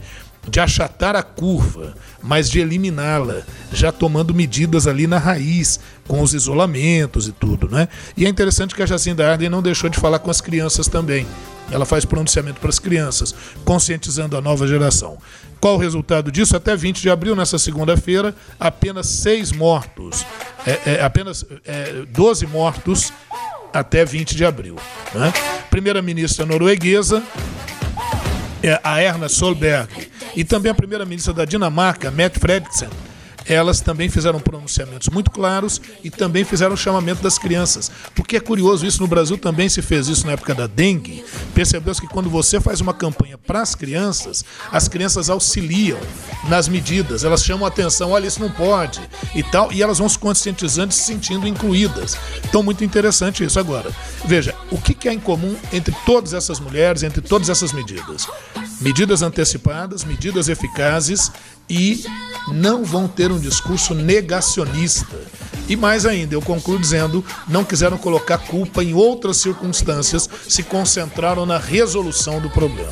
de 0.48 0.60
achatar 0.60 1.16
a 1.16 1.24
curva, 1.24 1.94
mas 2.22 2.50
de 2.50 2.60
eliminá-la, 2.60 3.44
já 3.72 3.92
tomando 3.92 4.34
medidas 4.34 4.88
ali 4.88 5.08
na 5.08 5.18
raiz, 5.18 5.80
com 6.08 6.22
os 6.22 6.34
isolamentos 6.34 7.28
e 7.28 7.32
tudo, 7.32 7.70
né? 7.70 7.88
E 8.16 8.26
é 8.26 8.30
interessante 8.30 8.76
que 8.76 8.84
a 8.84 8.86
Jacinda 8.86 9.30
Arden 9.30 9.50
não 9.50 9.62
deixou 9.62 9.90
de 9.90 10.00
falar 10.00 10.20
com 10.20 10.30
as 10.30 10.42
crianças 10.42 10.88
também. 10.88 11.26
Ela 11.72 11.86
faz 11.86 12.04
pronunciamento 12.04 12.60
para 12.60 12.70
as 12.70 12.78
crianças, 12.78 13.34
conscientizando 13.64 14.38
a 14.38 14.42
nova 14.42 14.68
geração. 14.68 15.18
Qual 15.62 15.76
o 15.76 15.78
resultado 15.78 16.30
disso? 16.30 16.58
Até 16.58 16.76
20 16.76 17.02
de 17.02 17.10
abril, 17.10 17.36
nessa 17.36 17.58
segunda-feira, 17.58 18.36
apenas 18.60 19.08
seis 19.08 19.52
mortos, 19.54 20.26
é, 20.68 20.96
é, 20.96 21.04
apenas 21.04 21.46
é, 21.66 22.04
12 22.10 22.46
mortos 22.48 23.14
até 23.74 24.04
20 24.04 24.36
de 24.36 24.44
abril. 24.46 24.76
Né? 25.16 25.34
Primeira-ministra 25.70 26.46
norueguesa 26.46 27.24
a 28.84 29.02
Erna 29.02 29.30
Solberg. 29.30 29.90
E 30.36 30.44
também 30.44 30.72
a 30.72 30.76
primeira-ministra 30.76 31.34
da 31.34 31.46
Dinamarca, 31.46 32.10
Mette 32.12 32.40
Frederiksen, 32.40 32.90
elas 33.48 33.82
também 33.82 34.10
fizeram 34.10 34.40
pronunciamentos 34.40 35.10
muito 35.10 35.32
claros 35.32 35.82
e 36.04 36.10
também 36.10 36.44
fizeram 36.44 36.76
chamamento 36.76 37.22
das 37.22 37.38
crianças. 37.38 37.92
Porque 38.16 38.38
é 38.38 38.40
curioso, 38.40 38.86
isso 38.86 39.02
no 39.02 39.08
Brasil 39.08 39.38
também 39.38 39.70
se 39.70 39.82
fez 39.82 40.08
isso 40.08 40.26
na 40.26 40.34
época 40.34 40.54
da 40.54 40.68
dengue. 40.68 41.24
Percebeu-se 41.54 42.02
que 42.02 42.08
quando 42.08 42.30
você 42.30 42.60
faz 42.60 42.82
uma 42.82 42.94
campanha 42.94 43.38
para 43.38 43.62
as 43.62 43.76
crianças, 43.76 44.44
as 44.72 44.88
crianças 44.88 45.30
auxiliam 45.30 46.00
nas 46.48 46.68
medidas, 46.68 47.24
elas 47.24 47.44
chamam 47.44 47.66
a 47.66 47.70
atenção, 47.70 48.12
olha, 48.12 48.28
isso 48.28 48.40
não 48.40 48.52
pode 48.52 49.02
e 49.36 49.44
tal, 49.44 49.72
e 49.72 49.82
elas 49.82 50.00
vão 50.00 50.10
se 50.10 50.18
conscientizando 50.18 50.92
e 50.92 50.96
se 50.96 51.04
sentindo 51.04 51.48
incluídas. 51.48 52.18
Então, 52.44 52.64
muito 52.64 52.84
interessante 52.84 53.44
isso. 53.44 53.60
Agora, 53.60 53.92
veja, 54.26 54.56
o 54.72 54.78
que, 54.78 55.08
é 55.08 55.14
em 55.14 55.20
comum 55.20 55.56
entre 55.72 55.96
todas 56.06 56.34
essas 56.34 56.60
mulheres, 56.60 57.04
entre 57.04 57.22
todas 57.22 57.50
essas 57.50 57.74
medidas? 57.74 58.28
Medidas 58.80 59.22
antecipadas, 59.22 60.04
medidas 60.04 60.50
eficazes 60.50 61.32
e 61.70 62.04
não 62.48 62.84
vão 62.84 63.08
ter 63.08 63.32
um 63.32 63.40
discurso 63.40 63.94
negacionista. 63.94 65.18
E 65.68 65.76
mais 65.76 66.06
ainda, 66.06 66.36
eu 66.36 66.42
concluo 66.42 66.78
dizendo, 66.78 67.24
não 67.48 67.64
quiseram 67.64 67.98
colocar 67.98 68.38
culpa 68.38 68.84
em 68.84 68.94
outras 68.94 69.38
circunstâncias, 69.38 70.30
se 70.48 70.62
concentraram 70.64 71.46
na 71.46 71.58
resolução 71.58 72.42
do 72.42 72.50
problema. 72.50 72.92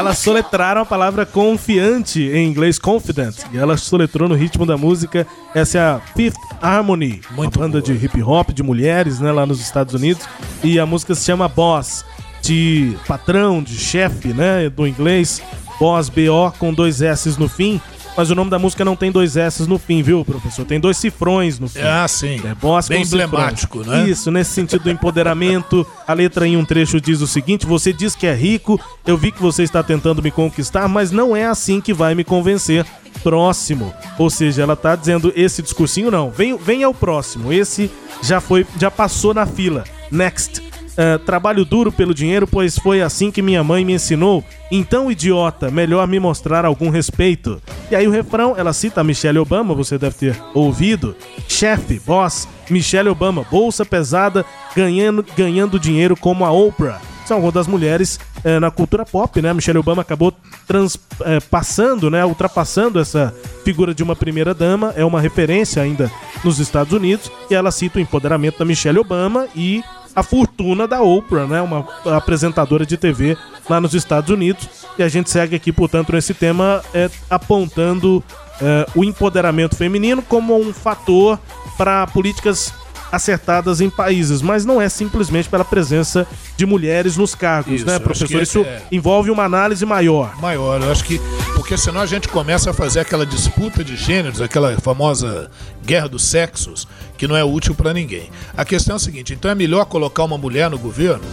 Elas 0.00 0.18
soletraram 0.18 0.80
a 0.80 0.86
palavra 0.86 1.26
confiante 1.26 2.22
em 2.22 2.48
inglês, 2.48 2.78
confident. 2.78 3.36
E 3.52 3.58
ela 3.58 3.76
soletrou 3.76 4.28
no 4.28 4.34
ritmo 4.34 4.64
da 4.64 4.76
música. 4.76 5.26
Essa 5.54 5.78
é 5.78 5.80
a 5.82 6.00
Fifth 6.16 6.36
Harmony, 6.60 7.20
Muito 7.32 7.56
uma 7.56 7.66
banda 7.66 7.80
boa. 7.80 7.82
de 7.98 8.04
hip 8.04 8.22
hop 8.22 8.50
de 8.50 8.62
mulheres, 8.62 9.20
né, 9.20 9.30
lá 9.30 9.44
nos 9.44 9.60
Estados 9.60 9.92
Unidos. 9.94 10.24
E 10.64 10.78
a 10.78 10.86
música 10.86 11.14
se 11.14 11.24
chama 11.24 11.48
Boss. 11.48 12.04
de 12.42 12.96
patrão, 13.06 13.62
de 13.62 13.76
chefe, 13.78 14.28
né? 14.28 14.70
Do 14.70 14.86
inglês, 14.86 15.42
boss, 15.78 16.08
B-O, 16.08 16.50
com 16.52 16.72
dois 16.72 17.02
S 17.02 17.38
no 17.38 17.46
fim. 17.50 17.78
Mas 18.20 18.30
o 18.30 18.34
nome 18.34 18.50
da 18.50 18.58
música 18.58 18.84
não 18.84 18.94
tem 18.96 19.10
dois 19.10 19.34
S 19.34 19.66
no 19.66 19.78
fim, 19.78 20.02
viu, 20.02 20.22
professor? 20.26 20.66
Tem 20.66 20.78
dois 20.78 20.98
cifrões 20.98 21.58
no 21.58 21.66
fim. 21.66 21.80
Ah, 21.80 22.06
sim. 22.06 22.38
É 22.44 22.54
boss 22.54 22.86
Bem 22.86 22.98
com 22.98 23.04
cifrões. 23.06 23.24
emblemático, 23.24 23.78
né? 23.82 24.06
Isso, 24.10 24.30
nesse 24.30 24.50
sentido 24.50 24.82
do 24.82 24.90
empoderamento. 24.90 25.86
A 26.06 26.12
letra 26.12 26.46
em 26.46 26.54
um 26.54 26.62
trecho 26.62 27.00
diz 27.00 27.22
o 27.22 27.26
seguinte: 27.26 27.64
Você 27.64 27.94
diz 27.94 28.14
que 28.14 28.26
é 28.26 28.34
rico, 28.34 28.78
eu 29.06 29.16
vi 29.16 29.32
que 29.32 29.40
você 29.40 29.62
está 29.62 29.82
tentando 29.82 30.22
me 30.22 30.30
conquistar, 30.30 30.86
mas 30.86 31.10
não 31.10 31.34
é 31.34 31.46
assim 31.46 31.80
que 31.80 31.94
vai 31.94 32.14
me 32.14 32.22
convencer. 32.22 32.84
Próximo. 33.22 33.90
Ou 34.18 34.28
seja, 34.28 34.64
ela 34.64 34.76
tá 34.76 34.94
dizendo 34.94 35.32
esse 35.34 35.62
discursinho 35.62 36.10
não. 36.10 36.30
Vem, 36.30 36.58
vem 36.58 36.84
ao 36.84 36.92
próximo. 36.92 37.50
Esse 37.50 37.90
já 38.22 38.38
foi, 38.38 38.66
já 38.78 38.90
passou 38.90 39.32
na 39.32 39.46
fila. 39.46 39.82
Next. 40.10 40.69
Uh, 40.90 41.18
trabalho 41.20 41.64
duro 41.64 41.90
pelo 41.90 42.12
dinheiro, 42.12 42.46
pois 42.46 42.78
foi 42.78 43.00
assim 43.00 43.30
que 43.30 43.40
minha 43.40 43.62
mãe 43.64 43.84
me 43.84 43.94
ensinou. 43.94 44.44
Então, 44.70 45.10
idiota, 45.10 45.70
melhor 45.70 46.06
me 46.06 46.20
mostrar 46.20 46.64
algum 46.64 46.90
respeito. 46.90 47.60
E 47.90 47.96
aí 47.96 48.06
o 48.06 48.10
refrão, 48.10 48.54
ela 48.56 48.72
cita 48.72 49.00
a 49.00 49.04
Michelle 49.04 49.38
Obama, 49.38 49.74
você 49.74 49.96
deve 49.96 50.16
ter 50.16 50.42
ouvido. 50.52 51.16
Chefe, 51.48 52.00
boss, 52.04 52.46
Michelle 52.68 53.08
Obama, 53.08 53.46
bolsa 53.50 53.84
pesada, 53.84 54.44
ganhando, 54.74 55.24
ganhando 55.36 55.78
dinheiro 55.78 56.16
como 56.16 56.44
a 56.44 56.50
Oprah. 56.50 57.00
São 57.24 57.36
algumas 57.36 57.54
das 57.54 57.66
mulheres 57.68 58.18
eh, 58.42 58.58
na 58.58 58.72
cultura 58.72 59.04
pop, 59.04 59.40
né? 59.40 59.52
Michelle 59.54 59.78
Obama 59.78 60.02
acabou 60.02 60.32
trans, 60.66 60.98
eh, 61.20 61.38
passando, 61.38 62.10
né? 62.10 62.24
Ultrapassando 62.24 62.98
essa 62.98 63.32
figura 63.64 63.94
de 63.94 64.02
uma 64.02 64.16
primeira 64.16 64.52
dama, 64.52 64.92
é 64.96 65.04
uma 65.04 65.20
referência 65.20 65.80
ainda 65.80 66.10
nos 66.42 66.58
Estados 66.58 66.92
Unidos, 66.92 67.30
e 67.48 67.54
ela 67.54 67.70
cita 67.70 67.98
o 67.98 68.02
empoderamento 68.02 68.58
da 68.58 68.64
Michelle 68.64 68.98
Obama 68.98 69.46
e 69.54 69.84
a 70.14 70.22
fortuna 70.22 70.86
da 70.86 71.02
Oprah, 71.02 71.46
né? 71.46 71.60
Uma 71.60 71.86
apresentadora 72.16 72.84
de 72.84 72.96
TV 72.96 73.36
lá 73.68 73.80
nos 73.80 73.94
Estados 73.94 74.30
Unidos. 74.30 74.68
E 74.98 75.02
a 75.02 75.08
gente 75.08 75.30
segue 75.30 75.56
aqui, 75.56 75.72
portanto, 75.72 76.12
nesse 76.12 76.34
tema 76.34 76.82
é, 76.92 77.10
apontando 77.28 78.22
é, 78.60 78.86
o 78.94 79.04
empoderamento 79.04 79.76
feminino 79.76 80.22
como 80.22 80.58
um 80.58 80.72
fator 80.72 81.38
para 81.76 82.06
políticas 82.08 82.74
acertadas 83.10 83.80
em 83.80 83.90
países, 83.90 84.40
mas 84.42 84.64
não 84.64 84.80
é 84.80 84.88
simplesmente 84.88 85.48
pela 85.48 85.64
presença 85.64 86.26
de 86.56 86.64
mulheres 86.66 87.16
nos 87.16 87.34
cargos, 87.34 87.74
Isso, 87.74 87.86
né, 87.86 87.98
professor? 87.98 88.42
Isso 88.42 88.60
é- 88.60 88.82
envolve 88.92 89.30
uma 89.30 89.44
análise 89.44 89.84
maior. 89.84 90.36
Maior, 90.40 90.80
eu 90.82 90.90
acho 90.90 91.04
que. 91.04 91.20
Porque 91.54 91.76
senão 91.76 92.00
a 92.00 92.06
gente 92.06 92.28
começa 92.28 92.70
a 92.70 92.72
fazer 92.72 93.00
aquela 93.00 93.24
disputa 93.26 93.84
de 93.84 93.96
gêneros, 93.96 94.40
aquela 94.40 94.76
famosa 94.80 95.50
guerra 95.84 96.08
dos 96.08 96.24
sexos, 96.24 96.86
que 97.16 97.26
não 97.28 97.36
é 97.36 97.44
útil 97.44 97.74
para 97.74 97.92
ninguém. 97.92 98.30
A 98.56 98.64
questão 98.64 98.94
é 98.94 98.96
a 98.96 99.00
seguinte: 99.00 99.32
então 99.34 99.50
é 99.50 99.54
melhor 99.54 99.84
colocar 99.84 100.24
uma 100.24 100.38
mulher 100.38 100.70
no 100.70 100.78
governo? 100.78 101.24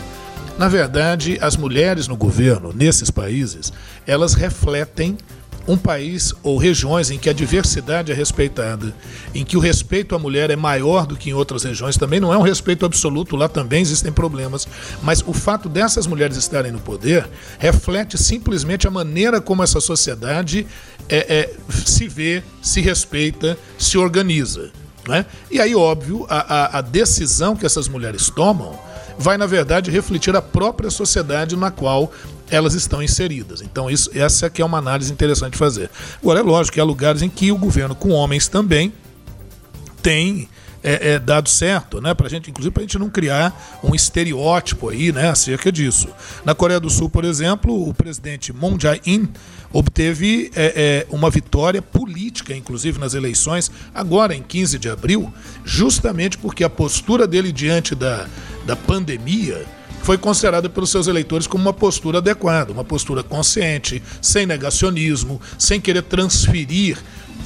Na 0.57 0.67
verdade, 0.67 1.37
as 1.39 1.55
mulheres 1.55 2.07
no 2.07 2.17
governo, 2.17 2.73
nesses 2.73 3.11
países, 3.11 3.71
elas 4.07 4.33
refletem 4.33 5.15
um 5.67 5.77
país 5.77 6.33
ou 6.41 6.57
regiões 6.57 7.11
em 7.11 7.17
que 7.17 7.29
a 7.29 7.33
diversidade 7.33 8.11
é 8.11 8.15
respeitada, 8.15 8.93
em 9.35 9.43
que 9.43 9.57
o 9.57 9.59
respeito 9.59 10.15
à 10.15 10.19
mulher 10.19 10.49
é 10.49 10.55
maior 10.55 11.05
do 11.05 11.17
que 11.17 11.29
em 11.29 11.33
outras 11.33 11.63
regiões, 11.63 11.97
também 11.97 12.19
não 12.19 12.33
é 12.33 12.37
um 12.37 12.41
respeito 12.41 12.85
absoluto, 12.85 13.35
lá 13.35 13.49
também 13.49 13.81
existem 13.81 14.11
problemas, 14.11 14.67
mas 15.01 15.23
o 15.27 15.33
fato 15.33 15.67
dessas 15.67 16.07
mulheres 16.07 16.37
estarem 16.37 16.71
no 16.71 16.79
poder 16.79 17.27
reflete 17.59 18.17
simplesmente 18.17 18.87
a 18.87 18.91
maneira 18.91 19.41
como 19.41 19.61
essa 19.61 19.81
sociedade 19.81 20.65
é, 21.09 21.17
é, 21.39 21.53
se 21.85 22.07
vê, 22.07 22.41
se 22.61 22.81
respeita, 22.81 23.57
se 23.77 23.97
organiza. 23.97 24.71
Né? 25.07 25.25
E 25.49 25.59
aí, 25.59 25.73
óbvio, 25.73 26.25
a, 26.29 26.37
a, 26.37 26.77
a 26.79 26.81
decisão 26.81 27.55
que 27.55 27.65
essas 27.65 27.87
mulheres 27.87 28.29
tomam 28.29 28.77
vai, 29.17 29.37
na 29.37 29.45
verdade, 29.45 29.89
refletir 29.89 30.35
a 30.35 30.41
própria 30.41 30.89
sociedade 30.89 31.55
na 31.55 31.71
qual 31.71 32.11
elas 32.49 32.73
estão 32.73 33.01
inseridas. 33.01 33.61
Então, 33.61 33.89
isso, 33.89 34.09
essa 34.13 34.49
que 34.49 34.61
é 34.61 34.65
uma 34.65 34.77
análise 34.77 35.11
interessante 35.11 35.53
de 35.53 35.57
fazer. 35.57 35.89
Agora, 36.21 36.39
é 36.39 36.43
lógico 36.43 36.75
que 36.75 36.79
há 36.79 36.83
lugares 36.83 37.21
em 37.21 37.29
que 37.29 37.51
o 37.51 37.57
governo 37.57 37.95
com 37.95 38.09
homens 38.09 38.47
também 38.47 38.93
tem 40.01 40.47
é, 40.83 41.13
é, 41.13 41.19
dado 41.19 41.49
certo, 41.49 41.99
né? 41.99 42.13
Pra 42.13 42.29
gente, 42.29 42.49
inclusive, 42.49 42.71
para 42.71 42.81
a 42.81 42.85
gente 42.85 42.97
não 42.97 43.09
criar 43.09 43.79
um 43.83 43.93
estereótipo 43.93 44.89
aí, 44.89 45.11
né, 45.11 45.29
acerca 45.29 45.71
disso. 45.71 46.07
Na 46.45 46.55
Coreia 46.55 46.79
do 46.79 46.89
Sul, 46.89 47.09
por 47.09 47.25
exemplo, 47.25 47.89
o 47.89 47.93
presidente 47.93 48.53
Moon 48.53 48.79
Jae-in 48.79 49.27
obteve 49.73 50.49
é, 50.55 51.05
é, 51.09 51.13
uma 51.13 51.29
vitória 51.29 51.81
política, 51.81 52.55
inclusive 52.55 52.99
nas 52.99 53.13
eleições, 53.13 53.69
agora 53.93 54.33
em 54.33 54.41
15 54.41 54.79
de 54.79 54.89
abril, 54.89 55.33
justamente 55.65 56.37
porque 56.37 56.63
a 56.63 56.69
postura 56.69 57.27
dele 57.27 57.51
diante 57.51 57.93
da, 57.93 58.27
da 58.65 58.75
pandemia 58.75 59.65
foi 60.07 60.17
considerada 60.17 60.69
pelos 60.69 60.89
seus 60.89 61.07
eleitores 61.07 61.47
como 61.47 61.65
uma 61.65 61.73
postura 61.73 62.19
adequada, 62.19 62.71
uma 62.71 62.85
postura 62.85 63.21
consciente, 63.23 64.01
sem 64.21 64.45
negacionismo, 64.45 65.41
sem 65.59 65.81
querer 65.81 66.01
transferir 66.01 66.97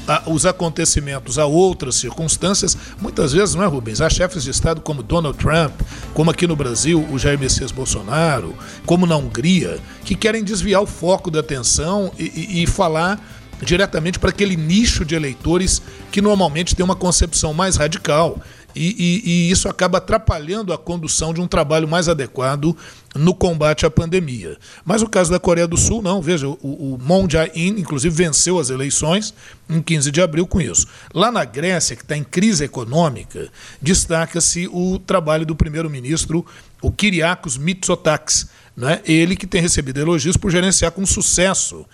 a, 0.08 0.30
os 0.30 0.46
acontecimentos 0.46 1.40
a 1.40 1.46
outras 1.48 1.96
circunstâncias, 1.96 2.78
muitas 3.02 3.34
vezes, 3.34 3.56
não 3.56 3.64
é, 3.64 3.66
Rubens? 3.66 4.00
Há 4.00 4.12
chefes 4.12 4.44
de 4.44 4.52
Estado 4.52 4.80
como 4.80 5.02
Donald 5.02 5.36
Trump, 5.40 5.74
como 6.14 6.30
aqui 6.30 6.46
no 6.46 6.56
Brasil 6.56 7.04
o 7.12 7.18
Jair 7.18 7.40
Messias 7.40 7.72
Bolsonaro, 7.72 8.56
como 8.86 9.08
na 9.08 9.18
Hungria, 9.18 9.80
que 10.06 10.14
querem 10.14 10.44
desviar 10.44 10.84
o 10.84 10.86
foco 10.86 11.32
da 11.32 11.40
atenção 11.40 12.12
e, 12.16 12.26
e, 12.26 12.62
e 12.62 12.68
falar 12.68 13.20
diretamente 13.62 14.20
para 14.20 14.30
aquele 14.30 14.56
nicho 14.56 15.06
de 15.06 15.16
eleitores 15.16 15.82
que 16.12 16.22
normalmente 16.22 16.76
tem 16.76 16.84
uma 16.84 16.96
concepção 16.96 17.54
mais 17.54 17.76
radical. 17.76 18.40
E, 18.76 18.96
e, 18.98 19.30
e, 19.30 19.52
isso 19.52 19.68
acaba 19.68 19.98
atrapalhando 19.98 20.74
a 20.74 20.78
condução 20.78 21.34
de 21.34 21.42
um 21.42 21.48
trabalho 21.48 21.88
mais 21.88 22.08
adequado 22.08 22.76
no 23.16 23.36
combate 23.36 23.86
à 23.86 23.92
pandemia. 23.92 24.58
Mas 24.86 25.02
o 25.02 25.10
caso 25.10 25.32
da 25.32 25.40
Coreia 25.40 25.68
do 25.68 25.78
Sul, 25.78 26.02
não. 26.02 26.22
Veja, 26.22 26.48
o, 26.48 26.58
o 26.62 26.98
Moon 27.02 27.30
Jae-in, 27.30 27.80
inclusive, 27.80 28.16
venceu 28.16 28.60
as 28.60 28.70
eleições 28.70 29.34
em 29.70 29.82
15 29.82 30.12
de 30.12 30.22
abril 30.22 30.48
com 30.48 30.62
isso. 30.62 30.88
Lá 31.14 31.32
na 31.32 31.44
Grécia, 31.44 31.96
que 31.96 32.04
está 32.04 32.16
em 32.16 32.24
crise 32.24 32.64
econômica, 32.64 33.50
destaca-se 33.82 34.68
o 34.72 35.00
trabalho 35.00 35.46
do 35.46 35.56
primeiro-ministro, 35.56 36.46
o 36.82 36.92
Kyriakos 36.92 37.58
Mitsotakis. 37.58 38.48
Né? 38.76 39.02
Ele 39.06 39.36
que 39.36 39.46
tem 39.46 39.62
recebido 39.62 40.00
elogios 40.00 40.38
por 40.38 40.50
gerenciar 40.50 40.92
com 40.92 41.06
sucesso 41.06 41.86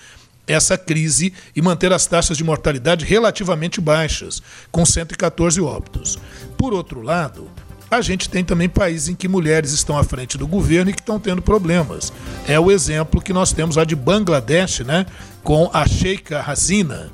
essa 0.47 0.77
crise 0.77 1.33
e 1.55 1.62
manter 1.62 1.91
as 1.91 2.05
taxas 2.05 2.38
de 2.38 2.43
mortalidade 2.43 3.05
relativamente 3.05 3.81
baixas, 3.81 4.41
com 4.71 4.86
114 4.86 5.60
óbitos. 5.62 6.17
Por 6.57 6.73
outro 6.73 7.01
lado, 7.01 7.49
a 7.89 8.01
gente 8.01 8.29
tem 8.29 8.43
também 8.43 8.67
países 8.67 9.10
em 9.10 9.15
que 9.15 9.27
mulheres 9.27 9.71
estão 9.71 9.97
à 9.97 10.03
frente 10.03 10.38
do 10.38 10.47
governo 10.47 10.89
e 10.89 10.93
que 10.93 11.01
estão 11.01 11.19
tendo 11.19 11.41
problemas. 11.41 12.12
É 12.47 12.60
o 12.60 12.71
exemplo 12.71 13.21
que 13.21 13.33
nós 13.33 13.51
temos 13.53 13.75
lá 13.75 13.83
de 13.83 13.95
Bangladesh, 13.95 14.79
né, 14.79 15.05
com 15.43 15.69
a 15.73 15.88
Sheikha 15.88 16.39
Hasina. 16.39 17.12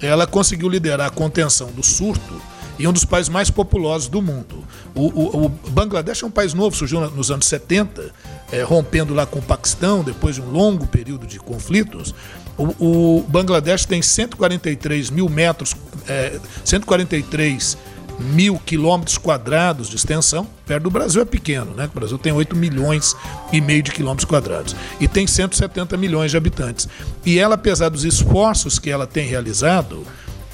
Ela 0.00 0.26
conseguiu 0.26 0.68
liderar 0.68 1.06
a 1.06 1.10
contenção 1.10 1.70
do 1.70 1.84
surto 1.84 2.40
e 2.78 2.86
um 2.86 2.92
dos 2.92 3.04
países 3.04 3.28
mais 3.28 3.50
populosos 3.50 4.08
do 4.08 4.20
mundo. 4.20 4.64
O, 4.94 5.06
o, 5.06 5.46
o 5.46 5.48
Bangladesh 5.48 6.22
é 6.22 6.26
um 6.26 6.30
país 6.30 6.52
novo, 6.52 6.76
surgiu 6.76 7.00
nos 7.10 7.30
anos 7.30 7.46
70, 7.46 8.12
é, 8.52 8.62
rompendo 8.62 9.14
lá 9.14 9.24
com 9.24 9.38
o 9.38 9.42
Paquistão, 9.42 10.02
depois 10.02 10.34
de 10.34 10.42
um 10.42 10.50
longo 10.50 10.86
período 10.86 11.26
de 11.26 11.38
conflitos. 11.38 12.14
O, 12.56 13.18
o 13.18 13.22
Bangladesh 13.28 13.84
tem 13.84 14.00
143 14.00 15.10
mil 15.10 15.28
metros, 15.28 15.74
é, 16.08 16.38
143 16.64 17.76
mil 18.18 18.58
quilômetros 18.58 19.18
quadrados 19.18 19.88
de 19.88 19.96
extensão. 19.96 20.46
Perto 20.64 20.84
do 20.84 20.90
Brasil 20.90 21.20
é 21.20 21.24
pequeno, 21.24 21.72
né? 21.74 21.88
O 21.92 21.98
Brasil 21.98 22.18
tem 22.18 22.32
8 22.32 22.56
milhões 22.56 23.14
e 23.52 23.60
meio 23.60 23.82
de 23.82 23.92
quilômetros 23.92 24.24
quadrados. 24.24 24.74
E 24.98 25.06
tem 25.06 25.26
170 25.26 25.96
milhões 25.96 26.30
de 26.30 26.36
habitantes. 26.36 26.88
E 27.24 27.38
ela, 27.38 27.54
apesar 27.56 27.88
dos 27.88 28.04
esforços 28.04 28.78
que 28.78 28.90
ela 28.90 29.06
tem 29.06 29.26
realizado, 29.26 30.06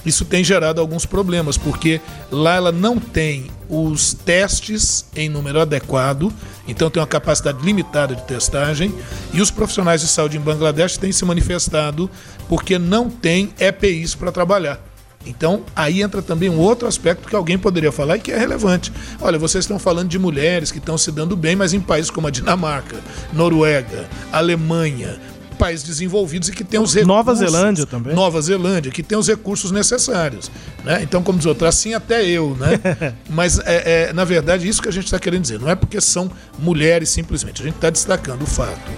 isso 0.04 0.24
tem 0.24 0.42
gerado 0.42 0.80
alguns 0.80 1.06
problemas, 1.06 1.56
porque 1.56 2.00
lá 2.30 2.56
ela 2.56 2.72
não 2.72 2.98
tem 2.98 3.50
os 3.68 4.12
testes 4.12 5.06
em 5.14 5.28
número 5.28 5.60
adequado, 5.60 6.32
então 6.66 6.90
tem 6.90 7.00
uma 7.00 7.06
capacidade 7.06 7.64
limitada 7.64 8.14
de 8.14 8.22
testagem, 8.24 8.94
e 9.32 9.40
os 9.40 9.50
profissionais 9.50 10.00
de 10.00 10.08
saúde 10.08 10.36
em 10.36 10.40
Bangladesh 10.40 10.96
têm 10.96 11.12
se 11.12 11.24
manifestado 11.24 12.10
porque 12.48 12.78
não 12.78 13.08
tem 13.08 13.52
EPIs 13.58 14.14
para 14.14 14.32
trabalhar. 14.32 14.80
Então, 15.24 15.62
aí 15.74 16.02
entra 16.02 16.20
também 16.20 16.48
um 16.48 16.58
outro 16.58 16.88
aspecto 16.88 17.28
que 17.28 17.36
alguém 17.36 17.56
poderia 17.56 17.92
falar 17.92 18.16
e 18.16 18.20
que 18.20 18.32
é 18.32 18.38
relevante. 18.38 18.92
Olha, 19.20 19.38
vocês 19.38 19.64
estão 19.64 19.78
falando 19.78 20.08
de 20.08 20.18
mulheres 20.18 20.72
que 20.72 20.78
estão 20.78 20.98
se 20.98 21.12
dando 21.12 21.36
bem, 21.36 21.54
mas 21.54 21.72
em 21.72 21.80
países 21.80 22.10
como 22.10 22.26
a 22.26 22.30
Dinamarca, 22.30 22.96
Noruega, 23.32 24.08
Alemanha, 24.32 25.20
países 25.62 25.86
desenvolvidos 25.86 26.48
e 26.48 26.52
que 26.52 26.64
tem 26.64 26.80
os 26.80 26.92
recursos. 26.92 27.06
Nova 27.06 27.34
Zelândia 27.36 27.86
também. 27.86 28.14
Nova 28.16 28.42
Zelândia, 28.42 28.90
que 28.90 29.00
tem 29.00 29.16
os 29.16 29.28
recursos 29.28 29.70
necessários. 29.70 30.50
Né? 30.82 31.04
Então, 31.04 31.22
como 31.22 31.38
diz 31.38 31.46
outro, 31.46 31.68
assim 31.68 31.94
até 31.94 32.26
eu, 32.26 32.56
né? 32.56 33.14
Mas, 33.30 33.60
é, 33.60 34.08
é, 34.08 34.12
na 34.12 34.24
verdade, 34.24 34.66
isso 34.66 34.82
que 34.82 34.88
a 34.88 34.92
gente 34.92 35.04
está 35.04 35.20
querendo 35.20 35.42
dizer. 35.42 35.60
Não 35.60 35.70
é 35.70 35.76
porque 35.76 36.00
são 36.00 36.28
mulheres 36.58 37.10
simplesmente. 37.10 37.62
A 37.62 37.64
gente 37.64 37.76
está 37.76 37.90
destacando 37.90 38.42
o 38.42 38.46
fato 38.46 38.90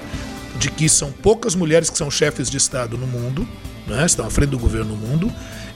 de 0.58 0.70
que 0.70 0.88
são 0.88 1.12
poucas 1.12 1.54
mulheres 1.54 1.90
que 1.90 1.98
são 1.98 2.10
chefes 2.10 2.48
de 2.48 2.56
Estado 2.56 2.96
no 2.96 3.06
mundo, 3.06 3.46
né? 3.86 4.06
estão 4.06 4.24
à 4.24 4.30
frente 4.30 4.48
do 4.50 4.58
governo 4.58 4.96
no 4.96 4.96
mundo. 4.96 5.30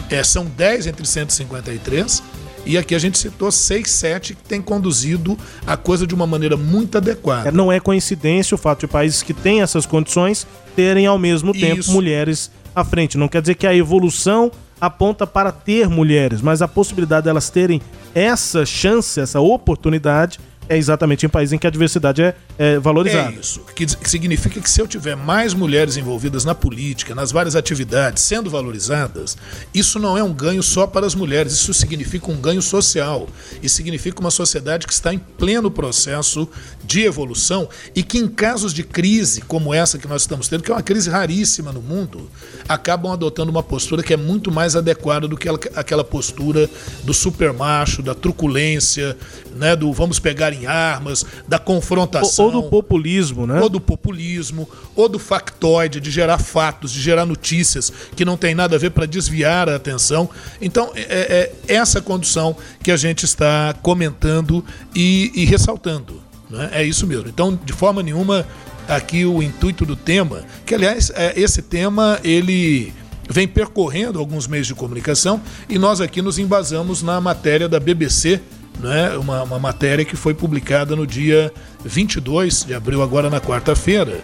É, 0.09 0.23
são 0.23 0.47
10 0.47 0.87
entre 0.87 1.07
153 1.07 2.23
E 2.69 2.77
aqui 2.77 2.95
a 2.95 2.99
gente 2.99 3.17
citou 3.17 3.51
seis, 3.51 3.91
sete 3.91 4.35
que 4.35 4.43
tem 4.43 4.61
conduzido 4.61 5.39
a 5.67 5.75
coisa 5.75 6.07
de 6.07 6.15
uma 6.15 6.27
maneira 6.27 6.55
muito 6.55 6.99
adequada. 6.99 7.49
É, 7.49 7.53
não 7.53 7.73
é 7.73 7.81
coincidência 7.81 8.55
o 8.55 8.59
fato 8.59 8.81
de 8.81 8.87
países 8.87 9.23
que 9.23 9.33
têm 9.33 9.63
essas 9.63 9.87
condições 9.87 10.47
terem 10.77 11.07
ao 11.07 11.19
mesmo 11.19 11.55
tempo 11.55 11.81
Isso. 11.81 11.91
mulheres 11.91 12.51
à 12.75 12.85
frente. 12.85 13.17
Não 13.17 13.27
quer 13.27 13.41
dizer 13.41 13.55
que 13.55 13.67
a 13.67 13.75
evolução 13.75 14.53
aponta 14.79 15.27
para 15.27 15.51
ter 15.51 15.89
mulheres, 15.89 16.43
mas 16.43 16.61
a 16.61 16.69
possibilidade 16.69 17.25
delas 17.25 17.49
terem 17.49 17.81
essa 18.15 18.67
chance, 18.67 19.19
essa 19.19 19.41
oportunidade, 19.41 20.39
é 20.69 20.77
exatamente 20.77 21.25
em 21.25 21.29
países 21.29 21.55
em 21.55 21.59
que 21.59 21.67
a 21.67 21.71
diversidade 21.71 22.23
é, 22.23 22.35
é 22.59 22.79
valorizada. 22.79 23.31
É 23.31 23.39
isso. 23.39 23.61
Que, 23.75 23.87
que 23.87 24.11
significa 24.11 24.61
que 24.61 24.69
se 24.69 24.81
eu 24.81 24.89
tiver 24.89 25.17
mais 25.17 25.55
mulheres 25.55 25.97
envolvidas 25.97 26.45
na 26.45 26.55
política, 26.55 27.15
nas 27.15 27.31
várias 27.31 27.55
atividades, 27.55 28.23
sendo 28.25 28.51
valorizadas, 28.51 29.37
isso 29.73 29.99
não 29.99 30.19
é 30.19 30.23
um 30.23 30.33
ganho 30.33 30.63
só 30.63 30.87
para 30.87 31.07
as 31.07 31.15
mulheres, 31.15 31.53
isso 31.53 31.73
significa 31.73 32.31
um 32.31 32.37
ganho 32.37 32.61
social. 32.61 33.29
E 33.63 33.69
significa 33.69 34.21
uma 34.21 34.31
sociedade 34.31 34.87
que 34.87 34.93
está 34.93 35.15
em 35.15 35.19
pleno 35.19 35.71
processo 35.71 36.49
de 36.85 37.05
evolução 37.05 37.69
e 37.95 38.03
que, 38.03 38.19
em 38.19 38.27
casos 38.27 38.75
de 38.75 38.83
crise 38.83 39.41
como 39.43 39.73
essa 39.73 39.99
que 39.99 40.09
nós 40.09 40.23
estamos 40.23 40.49
tendo, 40.49 40.63
que 40.63 40.73
é 40.73 40.75
uma 40.75 40.83
crise 40.83 41.09
raríssima 41.09 41.73
no 41.73 41.81
mundo, 41.81 42.29
acabam 42.69 43.13
adotando 43.13 43.51
uma 43.51 43.63
postura 43.63 44.03
que 44.03 44.13
é 44.13 44.17
muito 44.17 44.51
mais 44.51 44.75
adequada 44.75 45.29
do 45.29 45.37
que 45.37 45.49
aquela 45.49 46.03
postura 46.03 46.69
do 47.05 47.15
supermacho, 47.15 48.03
da 48.03 48.15
truculência, 48.15 49.17
né, 49.55 49.77
do 49.77 49.93
vamos 49.93 50.19
pegar 50.19 50.53
em 50.53 50.67
armas, 50.67 51.25
da 51.47 51.59
confrontação. 51.59 52.47
Ou, 52.47 52.48
ou, 52.49 52.63
do 52.63 52.69
populismo, 52.69 53.47
né? 53.47 53.61
Ou 53.61 53.69
do 53.69 53.81
populismo, 53.81 54.69
ou 54.95 55.09
do 55.09 55.19
factoide, 55.19 56.01
de 56.01 56.11
gerar 56.11 56.39
fatos, 56.39 56.93
de 56.93 57.01
gerar 57.01 57.25
notícias 57.25 57.93
que 58.15 58.25
não 58.25 58.37
tem 58.37 58.55
nada 58.55 58.77
a 58.77 58.79
ver 58.79 58.91
para 58.91 59.07
desviar 59.07 59.69
a 59.69 59.77
atenção. 59.77 60.29
Então, 60.61 60.91
é, 60.95 61.53
é, 61.69 61.75
essa 61.75 62.01
condução 62.01 62.57
que 62.83 62.91
a 62.91 62.97
gente 62.97 63.25
está 63.25 63.75
comentando 63.83 64.65
e, 64.95 65.31
e 65.35 65.45
ressaltando. 65.45 66.23
Né? 66.51 66.71
É 66.73 66.85
isso 66.85 67.07
mesmo. 67.07 67.29
Então, 67.29 67.59
de 67.65 67.73
forma 67.73 68.03
nenhuma, 68.03 68.47
aqui 68.89 69.25
o 69.25 69.43
intuito 69.43 69.85
do 69.85 69.95
tema, 69.95 70.43
que 70.65 70.75
aliás, 70.75 71.11
é, 71.15 71.39
esse 71.39 71.63
tema, 71.63 72.19
ele 72.25 72.93
vem 73.29 73.47
percorrendo 73.47 74.19
alguns 74.19 74.47
meios 74.47 74.67
de 74.67 74.75
comunicação 74.75 75.41
e 75.69 75.79
nós 75.79 76.01
aqui 76.01 76.23
nos 76.23 76.39
embasamos 76.39 77.03
na 77.03 77.21
matéria 77.21 77.69
da 77.69 77.79
BBC 77.79 78.41
né, 78.79 79.17
uma, 79.17 79.43
uma 79.43 79.59
matéria 79.59 80.05
que 80.05 80.17
foi 80.17 80.35
publicada 80.35 80.95
no 80.95 81.07
dia 81.07 81.53
22 81.85 82.65
de 82.65 82.75
abril, 82.75 83.03
agora 83.03 83.29
na 83.29 83.41
quarta-feira. 83.41 84.21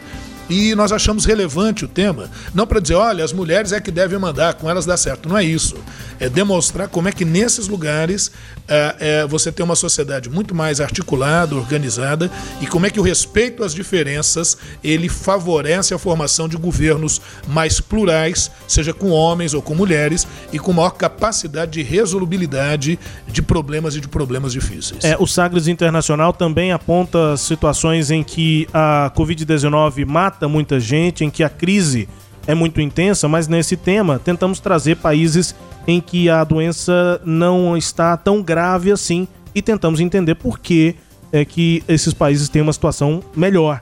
E 0.49 0.75
nós 0.75 0.93
achamos 0.93 1.25
relevante 1.25 1.87
o 1.87 1.89
tema, 1.89 2.29
não 2.55 2.67
para 2.67 2.79
dizer, 2.79 2.95
olha, 2.95 3.25
as 3.25 3.33
mulheres 3.33 3.73
é 3.73 3.81
que 3.81 3.91
devem 3.91 4.19
mandar, 4.19 4.55
com 4.55 4.69
elas 4.69 4.85
dá 4.85 4.97
certo. 4.97 5.27
Não 5.29 5.39
é 5.39 5.45
isso. 5.45 5.75
É 6.21 6.29
demonstrar 6.29 6.89
como 6.89 7.09
é 7.09 7.13
que 7.13 7.25
nesses 7.25 7.69
lugares 7.69 8.31
é, 8.69 8.97
é, 8.99 9.27
você 9.27 9.51
tem 9.51 9.65
uma 9.65 9.75
sociedade 9.75 10.29
muito 10.29 10.55
mais 10.55 10.81
articulada, 10.81 11.55
organizada, 11.55 12.31
e 12.61 12.67
como 12.67 12.87
é 12.87 12.91
que 12.91 13.01
o 13.01 13.03
respeito 13.03 13.65
às 13.65 13.75
diferenças 13.75 14.57
ele 14.83 15.09
favorece 15.09 15.95
a 15.95 15.99
formação 15.99 16.49
de 16.49 16.57
governos 16.57 17.21
mais 17.49 17.81
plurais, 17.81 18.51
seja 18.69 18.93
com 18.93 19.11
homens 19.11 19.55
ou 19.55 19.63
com 19.63 19.75
mulheres, 19.75 20.27
e 20.53 20.59
com 20.59 20.73
maior 20.73 20.91
capacidade 20.91 21.73
de 21.73 21.83
resolubilidade 21.83 22.99
de 23.27 23.43
problemas 23.43 23.97
e 23.97 24.01
de 24.01 24.09
problemas 24.09 24.53
difíceis. 24.53 25.05
É, 25.05 25.17
o 25.19 25.27
Sagres 25.27 25.69
Internacional 25.69 26.33
também 26.33 26.73
aponta 26.73 27.37
situações 27.37 28.11
em 28.11 28.23
que 28.23 28.69
a 28.73 29.11
Covid-19 29.17 30.07
mata 30.07 30.35
mata 30.35 30.49
muita 30.49 30.81
gente, 30.81 31.25
em 31.25 31.31
que 31.31 31.43
a 31.43 31.49
crise 31.49 32.09
é 32.47 32.55
muito 32.55 32.81
intensa, 32.81 33.29
mas 33.29 33.49
nesse 33.49 33.77
tema 33.77 34.19
tentamos 34.19 34.61
trazer 34.61 34.97
países 34.97 35.55
em 35.87 36.01
que 36.01 36.29
a 36.29 36.43
doença 36.45 37.21
não 37.25 37.77
está 37.77 38.17
tão 38.17 38.43
grave 38.43 38.91
assim 38.91 39.29
e 39.55 39.63
tentamos 39.63 40.01
entender 40.01 40.35
por 40.35 40.59
que 40.59 40.97
é 41.33 41.45
que 41.45 41.83
esses 41.89 42.15
países 42.15 42.49
têm 42.49 42.63
uma 42.63 42.73
situação 42.73 43.23
melhor 43.37 43.81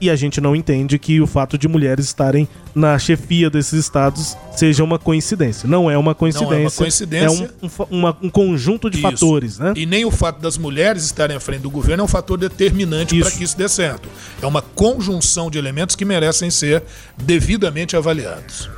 e 0.00 0.10
a 0.10 0.16
gente 0.16 0.40
não 0.40 0.54
entende 0.54 0.98
que 0.98 1.20
o 1.20 1.26
fato 1.26 1.56
de 1.56 1.68
mulheres 1.68 2.06
estarem 2.06 2.48
na 2.74 2.98
chefia 2.98 3.48
desses 3.48 3.72
estados 3.74 4.36
seja 4.52 4.82
uma 4.82 4.98
coincidência. 4.98 5.68
Não 5.68 5.90
é 5.90 5.96
uma 5.96 6.14
coincidência. 6.14 6.50
Não 6.50 6.58
é 6.58 6.62
uma 6.62 6.70
coincidência. 6.70 7.44
É 7.62 7.64
um, 7.64 7.68
um, 7.68 7.98
uma, 7.98 8.16
um 8.22 8.28
conjunto 8.28 8.90
de 8.90 8.98
isso. 8.98 9.08
fatores, 9.08 9.58
né? 9.58 9.72
E 9.76 9.86
nem 9.86 10.04
o 10.04 10.10
fato 10.10 10.40
das 10.40 10.58
mulheres 10.58 11.04
estarem 11.04 11.36
à 11.36 11.40
frente 11.40 11.60
do 11.60 11.70
governo 11.70 12.02
é 12.02 12.04
um 12.04 12.08
fator 12.08 12.36
determinante 12.36 13.18
para 13.18 13.30
que 13.30 13.44
isso 13.44 13.56
dê 13.56 13.68
certo. 13.68 14.08
É 14.42 14.46
uma 14.46 14.62
conjunção 14.62 15.50
de 15.50 15.58
elementos 15.58 15.94
que 15.94 16.04
merecem 16.04 16.50
ser 16.50 16.82
devidamente 17.16 17.96
avaliados. 17.96 18.68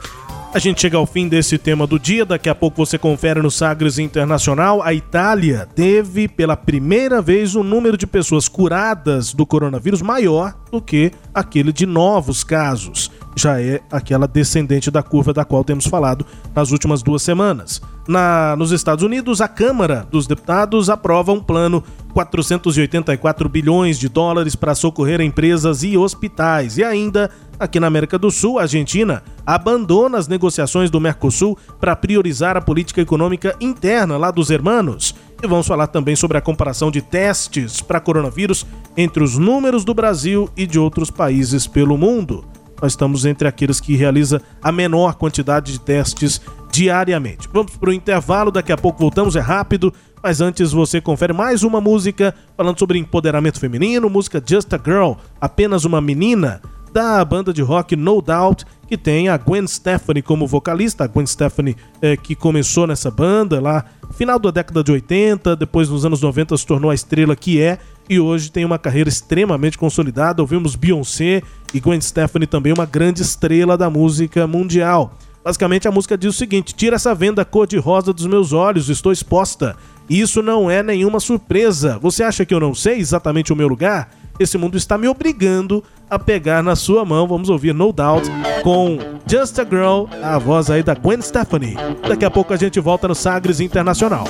A 0.56 0.58
gente 0.58 0.80
chega 0.80 0.96
ao 0.96 1.04
fim 1.04 1.28
desse 1.28 1.58
tema 1.58 1.86
do 1.86 1.98
dia. 1.98 2.24
Daqui 2.24 2.48
a 2.48 2.54
pouco 2.54 2.78
você 2.78 2.96
confere 2.96 3.42
no 3.42 3.50
Sagres 3.50 3.98
Internacional. 3.98 4.82
A 4.82 4.94
Itália 4.94 5.68
teve 5.74 6.26
pela 6.26 6.56
primeira 6.56 7.20
vez 7.20 7.54
um 7.54 7.62
número 7.62 7.94
de 7.94 8.06
pessoas 8.06 8.48
curadas 8.48 9.34
do 9.34 9.44
coronavírus 9.44 10.00
maior 10.00 10.54
do 10.72 10.80
que 10.80 11.12
aquele 11.34 11.74
de 11.74 11.84
novos 11.84 12.42
casos. 12.42 13.10
Já 13.38 13.60
é 13.60 13.82
aquela 13.92 14.26
descendente 14.26 14.90
da 14.90 15.02
curva 15.02 15.30
da 15.30 15.44
qual 15.44 15.62
temos 15.62 15.86
falado 15.86 16.24
nas 16.54 16.72
últimas 16.72 17.02
duas 17.02 17.20
semanas. 17.20 17.82
Na, 18.08 18.56
nos 18.56 18.72
Estados 18.72 19.04
Unidos, 19.04 19.42
a 19.42 19.48
Câmara 19.48 20.06
dos 20.10 20.26
Deputados 20.26 20.88
aprova 20.88 21.32
um 21.32 21.40
plano 21.40 21.84
484 22.14 23.46
bilhões 23.46 23.98
de 23.98 24.08
dólares 24.08 24.56
para 24.56 24.74
socorrer 24.74 25.20
empresas 25.20 25.82
e 25.82 25.98
hospitais. 25.98 26.78
E 26.78 26.84
ainda, 26.84 27.30
aqui 27.60 27.78
na 27.78 27.88
América 27.88 28.18
do 28.18 28.30
Sul, 28.30 28.58
a 28.58 28.62
Argentina 28.62 29.22
abandona 29.44 30.16
as 30.16 30.28
negociações 30.28 30.90
do 30.90 30.98
Mercosul 30.98 31.58
para 31.78 31.94
priorizar 31.94 32.56
a 32.56 32.62
política 32.62 33.02
econômica 33.02 33.54
interna 33.60 34.16
lá 34.16 34.30
dos 34.30 34.48
hermanos. 34.48 35.14
E 35.42 35.46
vamos 35.46 35.66
falar 35.66 35.88
também 35.88 36.16
sobre 36.16 36.38
a 36.38 36.40
comparação 36.40 36.90
de 36.90 37.02
testes 37.02 37.82
para 37.82 38.00
coronavírus 38.00 38.64
entre 38.96 39.22
os 39.22 39.36
números 39.36 39.84
do 39.84 39.92
Brasil 39.92 40.48
e 40.56 40.66
de 40.66 40.78
outros 40.78 41.10
países 41.10 41.66
pelo 41.66 41.98
mundo. 41.98 42.42
Nós 42.80 42.92
estamos 42.92 43.24
entre 43.24 43.48
aqueles 43.48 43.80
que 43.80 43.96
realiza 43.96 44.40
a 44.62 44.70
menor 44.70 45.14
quantidade 45.14 45.72
de 45.72 45.80
testes 45.80 46.40
diariamente. 46.70 47.48
Vamos 47.52 47.76
para 47.76 47.90
o 47.90 47.92
intervalo, 47.92 48.50
daqui 48.50 48.72
a 48.72 48.76
pouco 48.76 48.98
voltamos, 48.98 49.34
é 49.34 49.40
rápido, 49.40 49.92
mas 50.22 50.40
antes 50.40 50.72
você 50.72 51.00
confere 51.00 51.32
mais 51.32 51.62
uma 51.62 51.80
música 51.80 52.34
falando 52.56 52.78
sobre 52.78 52.98
empoderamento 52.98 53.58
feminino, 53.58 54.10
música 54.10 54.42
Just 54.44 54.72
a 54.74 54.80
Girl, 54.82 55.12
apenas 55.40 55.84
uma 55.84 56.00
menina, 56.00 56.60
da 56.92 57.22
banda 57.24 57.52
de 57.52 57.60
rock 57.60 57.94
No 57.94 58.22
Doubt, 58.22 58.64
que 58.86 58.96
tem 58.96 59.28
a 59.28 59.36
Gwen 59.36 59.66
Stefani 59.66 60.22
como 60.22 60.46
vocalista, 60.46 61.04
a 61.04 61.06
Gwen 61.06 61.26
Stefani 61.26 61.76
é, 62.00 62.16
que 62.16 62.34
começou 62.34 62.86
nessa 62.86 63.10
banda 63.10 63.60
lá 63.60 63.84
final 64.16 64.38
da 64.38 64.50
década 64.50 64.82
de 64.82 64.90
80, 64.90 65.54
depois 65.56 65.90
nos 65.90 66.06
anos 66.06 66.22
90 66.22 66.56
se 66.56 66.66
tornou 66.66 66.90
a 66.90 66.94
estrela 66.94 67.36
que 67.36 67.60
é 67.60 67.78
e 68.08 68.18
hoje 68.18 68.50
tem 68.50 68.64
uma 68.64 68.78
carreira 68.78 69.08
extremamente 69.08 69.76
consolidada. 69.76 70.40
Ouvimos 70.40 70.74
Beyoncé 70.74 71.42
e 71.74 71.80
Gwen 71.80 72.00
Stefani 72.00 72.46
também 72.46 72.72
uma 72.72 72.86
grande 72.86 73.20
estrela 73.20 73.76
da 73.76 73.90
música 73.90 74.46
mundial. 74.46 75.16
Basicamente 75.44 75.86
a 75.86 75.92
música 75.92 76.16
diz 76.16 76.34
o 76.34 76.38
seguinte: 76.38 76.74
tira 76.74 76.96
essa 76.96 77.14
venda 77.14 77.44
cor-de-rosa 77.44 78.12
dos 78.12 78.26
meus 78.26 78.52
olhos, 78.52 78.88
estou 78.88 79.12
exposta. 79.12 79.76
Isso 80.08 80.42
não 80.42 80.70
é 80.70 80.82
nenhuma 80.82 81.20
surpresa. 81.20 81.98
Você 82.00 82.22
acha 82.22 82.46
que 82.46 82.54
eu 82.54 82.60
não 82.60 82.74
sei 82.74 82.98
exatamente 82.98 83.52
o 83.52 83.56
meu 83.56 83.68
lugar? 83.68 84.10
Esse 84.38 84.58
mundo 84.58 84.76
está 84.76 84.98
me 84.98 85.08
obrigando 85.08 85.82
a 86.08 86.18
pegar 86.18 86.62
na 86.62 86.76
sua 86.76 87.04
mão. 87.04 87.26
Vamos 87.26 87.48
ouvir 87.48 87.74
No 87.74 87.92
Doubt 87.92 88.28
com 88.62 88.98
Just 89.26 89.58
a 89.58 89.64
Girl, 89.64 90.06
a 90.22 90.38
voz 90.38 90.70
aí 90.70 90.82
da 90.82 90.94
Gwen 90.94 91.20
Stefani. 91.20 91.76
Daqui 92.06 92.24
a 92.24 92.30
pouco 92.30 92.52
a 92.52 92.56
gente 92.56 92.78
volta 92.80 93.08
no 93.08 93.14
Sagres 93.14 93.60
Internacional. 93.60 94.26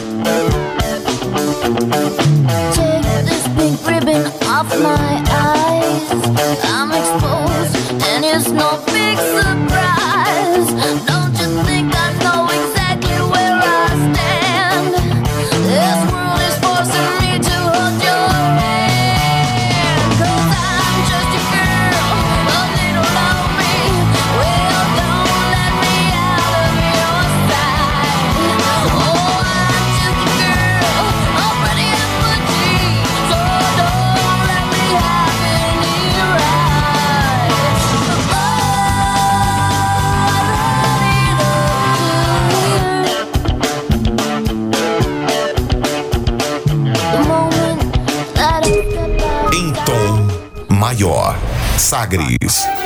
Don't 8.57 9.96
maior. 50.97 51.37
Sagres. 51.77 52.86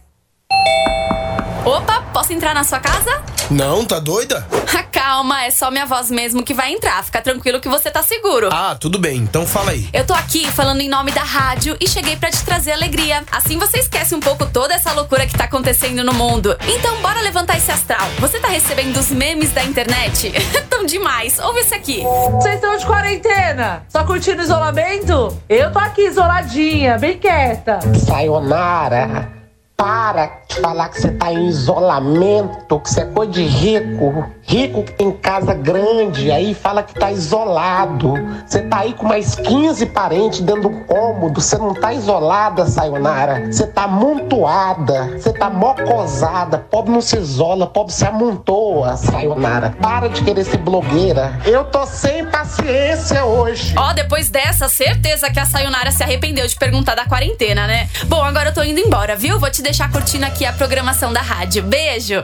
Opa, 1.65 2.01
posso 2.13 2.33
entrar 2.33 2.53
na 2.55 2.63
sua 2.63 2.79
casa? 2.79 3.21
Não, 3.49 3.85
tá 3.85 3.99
doida? 3.99 4.47
Calma, 4.91 5.43
é 5.43 5.51
só 5.51 5.69
minha 5.69 5.85
voz 5.85 6.09
mesmo 6.09 6.41
que 6.41 6.53
vai 6.53 6.71
entrar. 6.71 7.03
Fica 7.03 7.21
tranquilo 7.21 7.59
que 7.59 7.67
você 7.67 7.91
tá 7.91 8.01
seguro. 8.01 8.49
Ah, 8.51 8.77
tudo 8.79 8.97
bem, 8.97 9.17
então 9.17 9.45
fala 9.45 9.71
aí. 9.71 9.89
Eu 9.91 10.05
tô 10.05 10.13
aqui 10.13 10.49
falando 10.49 10.79
em 10.79 10.87
nome 10.87 11.11
da 11.11 11.23
rádio 11.23 11.75
e 11.79 11.87
cheguei 11.87 12.15
para 12.15 12.31
te 12.31 12.43
trazer 12.45 12.71
alegria. 12.71 13.23
Assim 13.31 13.57
você 13.57 13.79
esquece 13.79 14.15
um 14.15 14.19
pouco 14.19 14.45
toda 14.45 14.73
essa 14.73 14.91
loucura 14.93 15.27
que 15.27 15.37
tá 15.37 15.43
acontecendo 15.43 16.03
no 16.03 16.13
mundo. 16.13 16.55
Então 16.65 17.01
bora 17.01 17.19
levantar 17.21 17.57
esse 17.57 17.71
astral. 17.71 18.07
Você 18.19 18.39
tá 18.39 18.47
recebendo 18.47 18.95
os 18.97 19.09
memes 19.09 19.51
da 19.51 19.63
internet? 19.63 20.31
Tão 20.69 20.85
demais. 20.85 21.39
Ouve 21.39 21.59
esse 21.59 21.75
aqui. 21.75 22.03
Vocês 22.33 22.55
estão 22.55 22.77
de 22.77 22.85
quarentena? 22.85 23.85
Só 23.89 24.03
curtindo 24.03 24.41
isolamento? 24.41 25.37
Eu 25.49 25.71
tô 25.71 25.79
aqui 25.79 26.07
isoladinha, 26.07 26.97
bem 26.97 27.17
quieta. 27.17 27.79
Sayonara. 28.05 29.40
Para 29.81 30.41
falar 30.61 30.89
que 30.89 31.01
você 31.01 31.09
tá 31.09 31.33
em 31.33 31.47
isolamento, 31.47 32.79
que 32.79 32.87
você 32.87 33.01
é 33.01 33.05
coisa 33.05 33.31
de 33.31 33.43
rico. 33.43 34.29
Rico 34.43 34.83
que 34.83 34.91
tem 34.93 35.11
casa 35.11 35.55
grande, 35.55 36.31
aí 36.31 36.53
fala 36.53 36.83
que 36.83 36.93
tá 36.93 37.11
isolado. 37.11 38.13
Você 38.45 38.61
tá 38.61 38.81
aí 38.81 38.93
com 38.93 39.07
mais 39.07 39.33
15 39.33 39.87
parentes 39.87 40.41
dentro 40.41 40.69
do 40.69 40.85
cômodo. 40.85 41.41
Você 41.41 41.57
não 41.57 41.73
tá 41.73 41.91
isolada, 41.93 42.67
Sayonara. 42.67 43.51
Você 43.51 43.65
tá 43.65 43.85
amontoada. 43.85 45.17
Você 45.17 45.33
tá 45.33 45.49
mocosada. 45.49 46.59
Pobre 46.59 46.91
não 46.91 47.01
se 47.01 47.17
isola, 47.17 47.65
pobre 47.65 47.91
se 47.91 48.05
amontoa, 48.05 48.95
Sayonara. 48.97 49.75
Para 49.81 50.09
de 50.09 50.23
querer 50.23 50.43
ser 50.43 50.57
blogueira. 50.57 51.39
Eu 51.43 51.63
tô 51.65 51.87
sem 51.87 52.23
paciência 52.25 53.25
hoje. 53.25 53.73
Ó, 53.75 53.93
depois 53.93 54.29
dessa, 54.29 54.69
certeza 54.69 55.31
que 55.31 55.39
a 55.39 55.45
Sayonara 55.45 55.91
se 55.91 56.03
arrependeu 56.03 56.45
de 56.45 56.55
perguntar 56.55 56.93
da 56.93 57.05
quarentena, 57.05 57.65
né? 57.65 57.89
Bom, 58.05 58.23
agora 58.23 58.49
eu 58.49 58.53
tô 58.53 58.61
indo 58.61 58.79
embora, 58.79 59.15
viu? 59.15 59.39
Vou 59.39 59.49
te 59.49 59.61
deixar 59.61 59.70
curtindo 59.89 60.25
aqui 60.25 60.45
a 60.45 60.53
programação 60.53 61.13
da 61.13 61.21
rádio. 61.21 61.63
Beijo! 61.63 62.23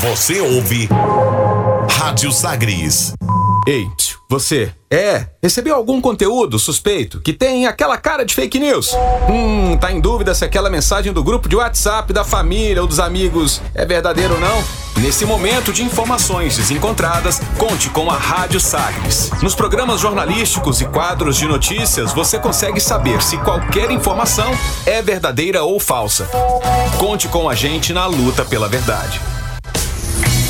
Você 0.00 0.40
ouve 0.40 0.88
Rádio 1.90 2.32
Sagres. 2.32 3.12
Ei, 3.66 3.86
você, 4.28 4.72
é, 4.90 5.26
recebeu 5.40 5.76
algum 5.76 6.00
conteúdo 6.00 6.58
suspeito 6.58 7.20
que 7.20 7.32
tem 7.32 7.66
aquela 7.66 7.96
cara 7.96 8.24
de 8.24 8.34
fake 8.34 8.58
news? 8.58 8.92
Hum, 9.28 9.76
tá 9.76 9.92
em 9.92 10.00
dúvida 10.00 10.34
se 10.34 10.44
aquela 10.44 10.68
mensagem 10.68 11.12
do 11.12 11.22
grupo 11.22 11.48
de 11.48 11.54
WhatsApp 11.54 12.12
da 12.12 12.24
família 12.24 12.82
ou 12.82 12.88
dos 12.88 12.98
amigos 12.98 13.60
é 13.72 13.84
verdadeira 13.84 14.34
ou 14.34 14.40
não? 14.40 14.64
Nesse 14.96 15.24
momento 15.24 15.72
de 15.72 15.84
informações 15.84 16.56
desencontradas, 16.56 17.40
conte 17.56 17.88
com 17.90 18.10
a 18.10 18.16
Rádio 18.16 18.58
Sagres. 18.58 19.30
Nos 19.42 19.54
programas 19.54 20.00
jornalísticos 20.00 20.80
e 20.80 20.86
quadros 20.86 21.36
de 21.36 21.46
notícias, 21.46 22.12
você 22.12 22.38
consegue 22.38 22.80
saber 22.80 23.22
se 23.22 23.36
qualquer 23.38 23.90
informação 23.90 24.50
é 24.86 25.00
verdadeira 25.02 25.62
ou 25.62 25.78
falsa. 25.78 26.28
Conte 26.98 27.28
com 27.28 27.48
a 27.48 27.54
gente 27.54 27.92
na 27.92 28.06
luta 28.06 28.44
pela 28.44 28.68
verdade. 28.68 29.20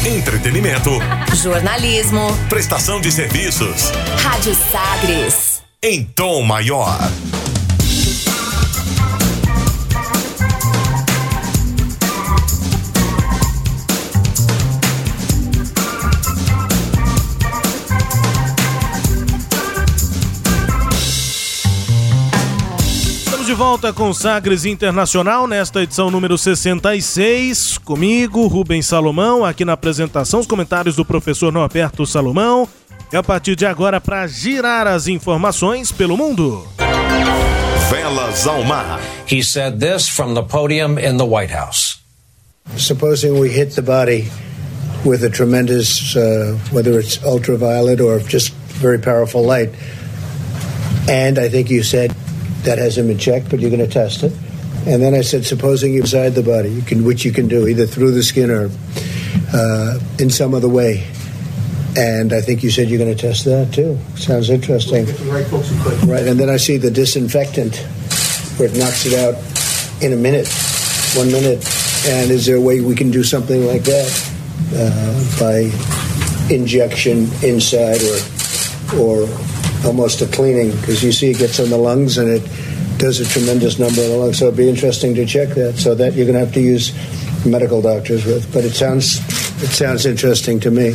Entretenimento. 0.07 0.91
Jornalismo. 1.35 2.29
Prestação 2.49 3.01
de 3.01 3.11
serviços. 3.11 3.91
Rádio 4.23 4.55
Sagres. 4.55 5.63
Em 5.83 6.05
tom 6.05 6.43
maior. 6.43 6.97
Estamos 23.47 23.59
de 23.59 23.65
volta 23.65 23.93
com 23.93 24.13
Sagres 24.13 24.65
Internacional 24.65 25.47
nesta 25.47 25.81
edição 25.81 26.11
número 26.11 26.37
66. 26.37 27.79
Comigo, 27.79 28.49
Rubens 28.49 28.87
Salomão, 28.87 29.45
aqui 29.45 29.65
na 29.65 29.75
apresentação, 29.75 30.41
os 30.41 30.49
comentários 30.49 30.97
do 30.97 31.05
professor 31.05 31.53
Norberto 31.53 32.05
Salomão. 32.05 32.69
E 33.13 33.17
a 33.17 33.23
partir 33.23 33.55
de 33.55 33.65
agora, 33.65 34.01
para 34.01 34.27
girar 34.27 34.89
as 34.89 35.07
informações 35.07 35.93
pelo 35.93 36.17
mundo. 36.17 36.67
Velas 37.89 38.49
ao 38.49 38.65
mar. 38.65 39.01
He 39.31 39.45
said 39.45 39.79
this 39.79 40.09
from 40.09 40.35
the 40.35 40.43
podium 40.43 40.99
in 40.99 41.17
the 41.17 41.25
White 41.25 41.55
House. 41.55 42.01
Supposing 42.77 43.39
we 43.39 43.49
hit 43.49 43.77
the 43.77 43.83
body 43.83 44.29
with 45.05 45.23
a 45.23 45.31
tremendous, 45.31 46.17
uh, 46.17 46.59
whether 46.73 46.99
it's 46.99 47.23
ultraviolet 47.25 48.01
or 48.01 48.19
just 48.19 48.53
very 48.81 48.99
powerful 48.99 49.45
light, 49.47 49.71
and 51.09 51.39
I 51.39 51.49
think 51.49 51.71
you 51.71 51.85
said 51.85 52.13
that 52.67 52.79
hasn't 52.79 53.09
been 53.09 53.19
checked, 53.19 53.49
but 53.49 53.61
you're 53.61 53.71
going 53.71 53.87
to 53.87 53.93
test 53.93 54.23
it. 54.23 54.33
And 54.87 55.03
then 55.03 55.15
I 55.15 55.23
said, 55.23 55.45
supposing 55.45 55.95
you're 55.95 56.03
inside 56.03 56.31
the 56.35 56.43
body, 56.43 56.69
you 56.69 56.83
can, 56.83 57.05
which 57.05 57.25
you 57.25 57.33
can 57.33 57.49
do 57.49 57.67
either 57.67 57.87
through 57.87 58.13
the 58.13 58.23
skin 58.23 58.51
or 58.51 58.71
uh, 59.53 59.99
in 60.19 60.31
some 60.31 60.55
other 60.55 60.69
way. 60.69 61.07
And 61.97 62.33
I 62.33 62.41
think 62.41 62.63
you 62.63 62.71
said 62.71 62.89
you're 62.89 62.99
going 62.99 63.15
to 63.15 63.21
test 63.21 63.45
that 63.47 63.73
too. 63.73 63.99
Sounds 64.17 64.51
interesting. 64.51 65.07
Right, 66.07 66.27
and 66.27 66.39
then 66.39 66.51
I 66.51 66.57
see 66.57 66.77
the 66.77 66.91
disinfectant 66.91 67.77
where 68.59 68.69
it 68.69 68.77
knocks 68.77 69.07
it 69.07 69.15
out 69.15 69.35
in 70.03 70.13
a 70.13 70.17
minute, 70.17 70.49
one 71.17 71.33
minute. 71.33 71.65
And 72.07 72.31
is 72.31 72.47
there 72.47 72.57
a 72.57 72.61
way 72.61 72.81
we 72.81 72.95
can 72.95 73.11
do 73.11 73.25
something 73.25 73.67
like 73.67 73.83
that 73.85 74.33
uh, 74.75 75.41
by 75.41 75.71
injection 76.55 77.29
inside 77.43 78.03
or 78.03 78.19
or 78.95 79.27
almost 79.85 80.23
a 80.23 80.27
cleaning? 80.27 80.71
Because 80.71 81.03
you 81.03 81.13
see, 81.13 81.31
it 81.31 81.39
gets 81.39 81.61
on 81.61 81.71
the 81.71 81.77
lungs 81.77 82.19
and 82.19 82.29
it 82.29 82.43
does 82.99 83.21
a 83.21 83.25
tremendous 83.25 83.79
number 83.79 84.01
of 84.01 84.09
the 84.09 84.17
lungs. 84.17 84.39
So 84.39 84.47
it'd 84.47 84.57
be 84.57 84.69
interesting 84.69 85.15
to 85.15 85.27
check 85.27 85.51
that. 85.55 85.77
So 85.77 85.95
that 85.95 86.15
you're 86.15 86.27
going 86.27 86.39
to 86.39 86.45
have 86.45 86.55
to 86.55 86.61
use 86.61 86.93
medical 87.45 87.83
doctors 87.83 88.25
with. 88.25 88.51
But 88.53 88.65
it 88.65 88.75
sounds 88.75 89.21
it 89.63 89.71
sounds 89.71 90.07
interesting 90.07 90.61
to 90.61 90.71
me. 90.71 90.95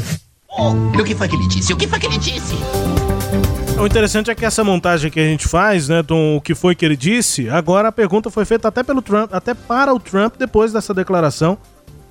O 0.49 1.03
que 1.03 1.15
foi 1.15 1.27
que 1.27 1.35
ele 1.35 1.47
disse? 1.47 1.73
O 1.73 1.77
que 1.77 1.87
foi 1.87 1.99
que 1.99 2.07
ele 2.07 2.17
disse? 2.17 2.55
O 3.79 3.85
interessante 3.87 4.29
é 4.29 4.35
que 4.35 4.45
essa 4.45 4.63
montagem 4.63 5.09
que 5.09 5.19
a 5.19 5.23
gente 5.23 5.47
faz, 5.47 5.87
né, 5.87 6.03
do 6.03 6.35
o 6.37 6.41
que 6.41 6.53
foi 6.53 6.75
que 6.75 6.85
ele 6.85 6.95
disse, 6.95 7.49
agora 7.49 7.87
a 7.87 7.91
pergunta 7.91 8.29
foi 8.29 8.45
feita 8.45 8.67
até 8.67 8.83
pelo 8.83 9.01
Trump, 9.01 9.33
até 9.33 9.55
para 9.55 9.91
o 9.91 9.99
Trump 9.99 10.35
depois 10.37 10.71
dessa 10.71 10.93
declaração. 10.93 11.57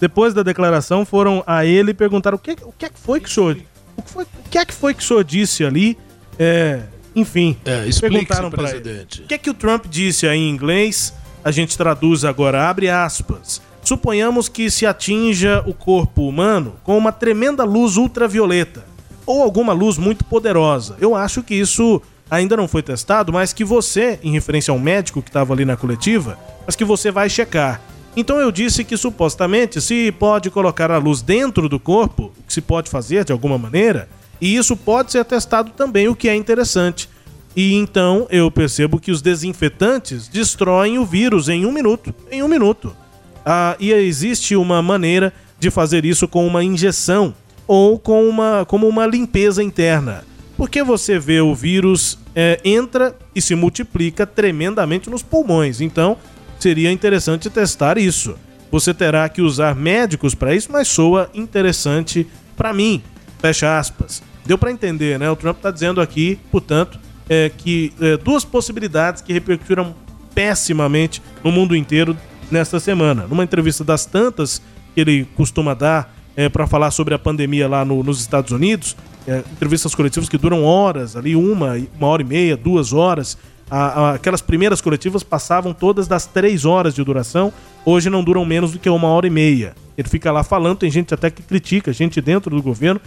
Depois 0.01 0.33
da 0.33 0.43
declaração, 0.43 1.05
foram 1.05 1.45
a 1.47 1.65
ele 1.67 1.93
perguntar 1.93 2.35
o 2.35 2.39
que, 2.39 2.57
o 2.63 2.73
que 2.77 2.87
é 2.87 2.89
que 2.89 2.99
foi 2.99 3.21
que 3.21 3.29
o 3.29 3.31
senhor, 3.31 3.59
o 3.97 4.03
que, 4.03 4.11
foi, 4.11 4.25
o 4.25 4.51
que 4.51 4.59
é 4.59 4.65
que 4.65 4.73
foi 4.73 4.95
que 4.95 5.03
o 5.03 5.07
senhor 5.07 5.23
disse 5.23 5.65
ali. 5.65 5.97
É, 6.39 6.81
enfim, 7.15 7.57
É, 7.65 7.89
perguntaram 8.01 8.51
pra 8.51 8.63
ele. 8.71 8.81
presidente. 8.81 9.23
O 9.23 9.27
que 9.27 9.35
é 9.35 9.39
que 9.39 9.51
o 9.51 9.55
Trump 9.55 9.87
disse 9.89 10.27
aí 10.27 10.39
em 10.39 10.51
inglês? 10.51 11.13
A 11.45 11.51
gente 11.51 11.77
traduz 11.77 12.25
agora, 12.25 12.69
abre 12.69 12.89
aspas. 12.89 13.61
Suponhamos 13.83 14.49
que 14.49 14.71
se 14.71 14.85
atinja 14.87 15.63
o 15.67 15.73
corpo 15.73 16.29
humano 16.29 16.75
com 16.85 16.97
uma 16.99 17.13
tremenda 17.13 17.65
luz 17.65 17.97
ultravioleta 17.97 18.85
ou 19.25 19.43
alguma 19.43 19.73
luz 19.73 19.97
muito 19.97 20.25
poderosa. 20.25 20.97
Eu 21.01 21.15
acho 21.15 21.43
que 21.43 21.55
isso 21.55 22.01
ainda 22.31 22.57
não 22.57 22.69
foi 22.69 22.83
testado, 22.83 23.33
mas 23.33 23.53
que 23.53 23.65
você, 23.65 24.19
em 24.23 24.33
referência 24.33 24.71
ao 24.71 24.79
médico 24.79 25.23
que 25.23 25.31
estava 25.31 25.53
ali 25.53 25.65
na 25.65 25.77
coletiva, 25.77 26.39
mas 26.67 26.77
que 26.77 26.85
você 26.85 27.11
vai 27.11 27.29
checar. 27.31 27.81
Então 28.17 28.39
eu 28.39 28.53
disse 28.53 28.85
que 28.85 28.97
supostamente 28.97 29.81
se 29.81 30.13
pode 30.13 30.51
colocar 30.51 30.91
a 30.91 30.99
luz 30.99 31.23
dentro 31.23 31.69
do 31.69 31.81
corpo, 31.81 32.33
o 32.39 32.43
que 32.47 32.53
se 32.53 32.61
pode 32.61 32.91
fazer 32.91 33.25
de 33.25 33.33
alguma 33.33 33.57
maneira, 33.57 34.09
e 34.41 34.57
isso 34.57 34.77
pode 34.77 35.13
ser 35.13 35.25
testado 35.25 35.71
também, 35.71 36.09
o 36.09 36.17
que 36.17 36.29
é 36.29 36.35
interessante. 36.35 37.09
E 37.55 37.75
então 37.75 38.27
eu 38.31 38.51
percebo 38.51 39.01
que 39.01 39.11
os 39.11 39.21
desinfetantes 39.21 40.29
destroem 40.29 40.99
o 40.99 41.05
vírus 41.05 41.49
em 41.49 41.67
um 41.67 41.73
minuto. 41.73 42.15
Em 42.31 42.43
um 42.43 42.49
minuto. 42.49 42.97
Ah, 43.45 43.77
e 43.81 43.93
existe 43.93 44.55
uma 44.55 44.81
maneira 44.81 45.33
de 45.59 45.71
fazer 45.71 46.05
isso 46.05 46.29
com 46.29 46.47
uma 46.47 46.63
injeção 46.63 47.35
ou 47.67 47.99
com 47.99 48.29
uma, 48.29 48.65
como 48.67 48.89
uma 48.89 49.07
limpeza 49.07 49.63
interna. 49.63 50.25
Porque 50.57 50.83
você 50.83 51.19
vê 51.19 51.41
o 51.41 51.55
vírus 51.55 52.19
é, 52.35 52.61
entra 52.65 53.17
e 53.35 53.41
se 53.41 53.55
multiplica 53.55 54.27
tremendamente 54.27 55.11
nos 55.11 55.23
pulmões. 55.23 55.81
Então 55.81 56.17
seria 56.59 56.93
interessante 56.93 57.51
testar 57.51 57.99
isso. 57.99 58.37
Você 58.71 58.95
terá 58.95 59.29
que 59.29 59.43
usar 59.43 59.75
médicos 59.75 60.35
para 60.35 60.55
isso, 60.55 60.71
mas 60.71 60.87
soa 60.87 61.29
interessante 61.35 62.27
para 62.57 62.73
mim. 62.73 63.03
Fecha 63.41 63.79
aspas. 63.79 64.23
Deu 64.51 64.59
para 64.59 64.73
entender, 64.73 65.17
né? 65.17 65.31
O 65.31 65.37
Trump 65.37 65.59
está 65.59 65.71
dizendo 65.71 66.01
aqui, 66.01 66.37
portanto, 66.51 66.99
é, 67.29 67.53
que 67.57 67.93
é, 68.01 68.17
duas 68.17 68.45
possibilidades 68.45 69.23
que 69.23 69.33
repercutiram 69.33 69.95
pessimamente 70.35 71.23
no 71.45 71.53
mundo 71.53 71.77
inteiro 71.77 72.17
nesta 72.51 72.81
semana. 72.81 73.29
Numa 73.29 73.45
entrevista 73.45 73.85
das 73.85 74.05
tantas 74.05 74.61
que 74.93 75.01
ele 75.03 75.25
costuma 75.37 75.73
dar 75.73 76.13
é, 76.35 76.49
para 76.49 76.67
falar 76.67 76.91
sobre 76.91 77.15
a 77.15 77.19
pandemia 77.19 77.69
lá 77.69 77.85
no, 77.85 78.03
nos 78.03 78.19
Estados 78.21 78.51
Unidos, 78.51 78.97
é, 79.25 79.39
entrevistas 79.53 79.95
coletivas 79.95 80.29
que 80.29 80.37
duram 80.37 80.65
horas, 80.65 81.15
ali 81.15 81.37
uma, 81.37 81.81
uma 81.97 82.09
hora 82.09 82.23
e 82.23 82.25
meia, 82.25 82.57
duas 82.57 82.93
horas. 82.93 83.39
A, 83.71 83.77
a, 83.79 84.15
aquelas 84.15 84.41
primeiras 84.41 84.81
coletivas 84.81 85.23
passavam 85.23 85.73
todas 85.73 86.09
das 86.09 86.27
três 86.27 86.65
horas 86.65 86.93
de 86.93 87.05
duração, 87.05 87.53
hoje 87.85 88.11
não 88.11 88.25
duram 88.25 88.45
menos 88.45 88.73
do 88.73 88.81
que 88.81 88.91
uma 88.91 89.07
hora 89.07 89.29
e 89.29 89.31
meia. 89.31 89.77
Ele 89.97 90.09
fica 90.09 90.33
lá 90.33 90.43
falando, 90.43 90.79
tem 90.79 90.91
gente 90.91 91.15
até 91.15 91.31
que 91.31 91.41
critica, 91.41 91.93
gente 91.93 92.21
dentro 92.21 92.57
do 92.57 92.61
governo 92.61 93.01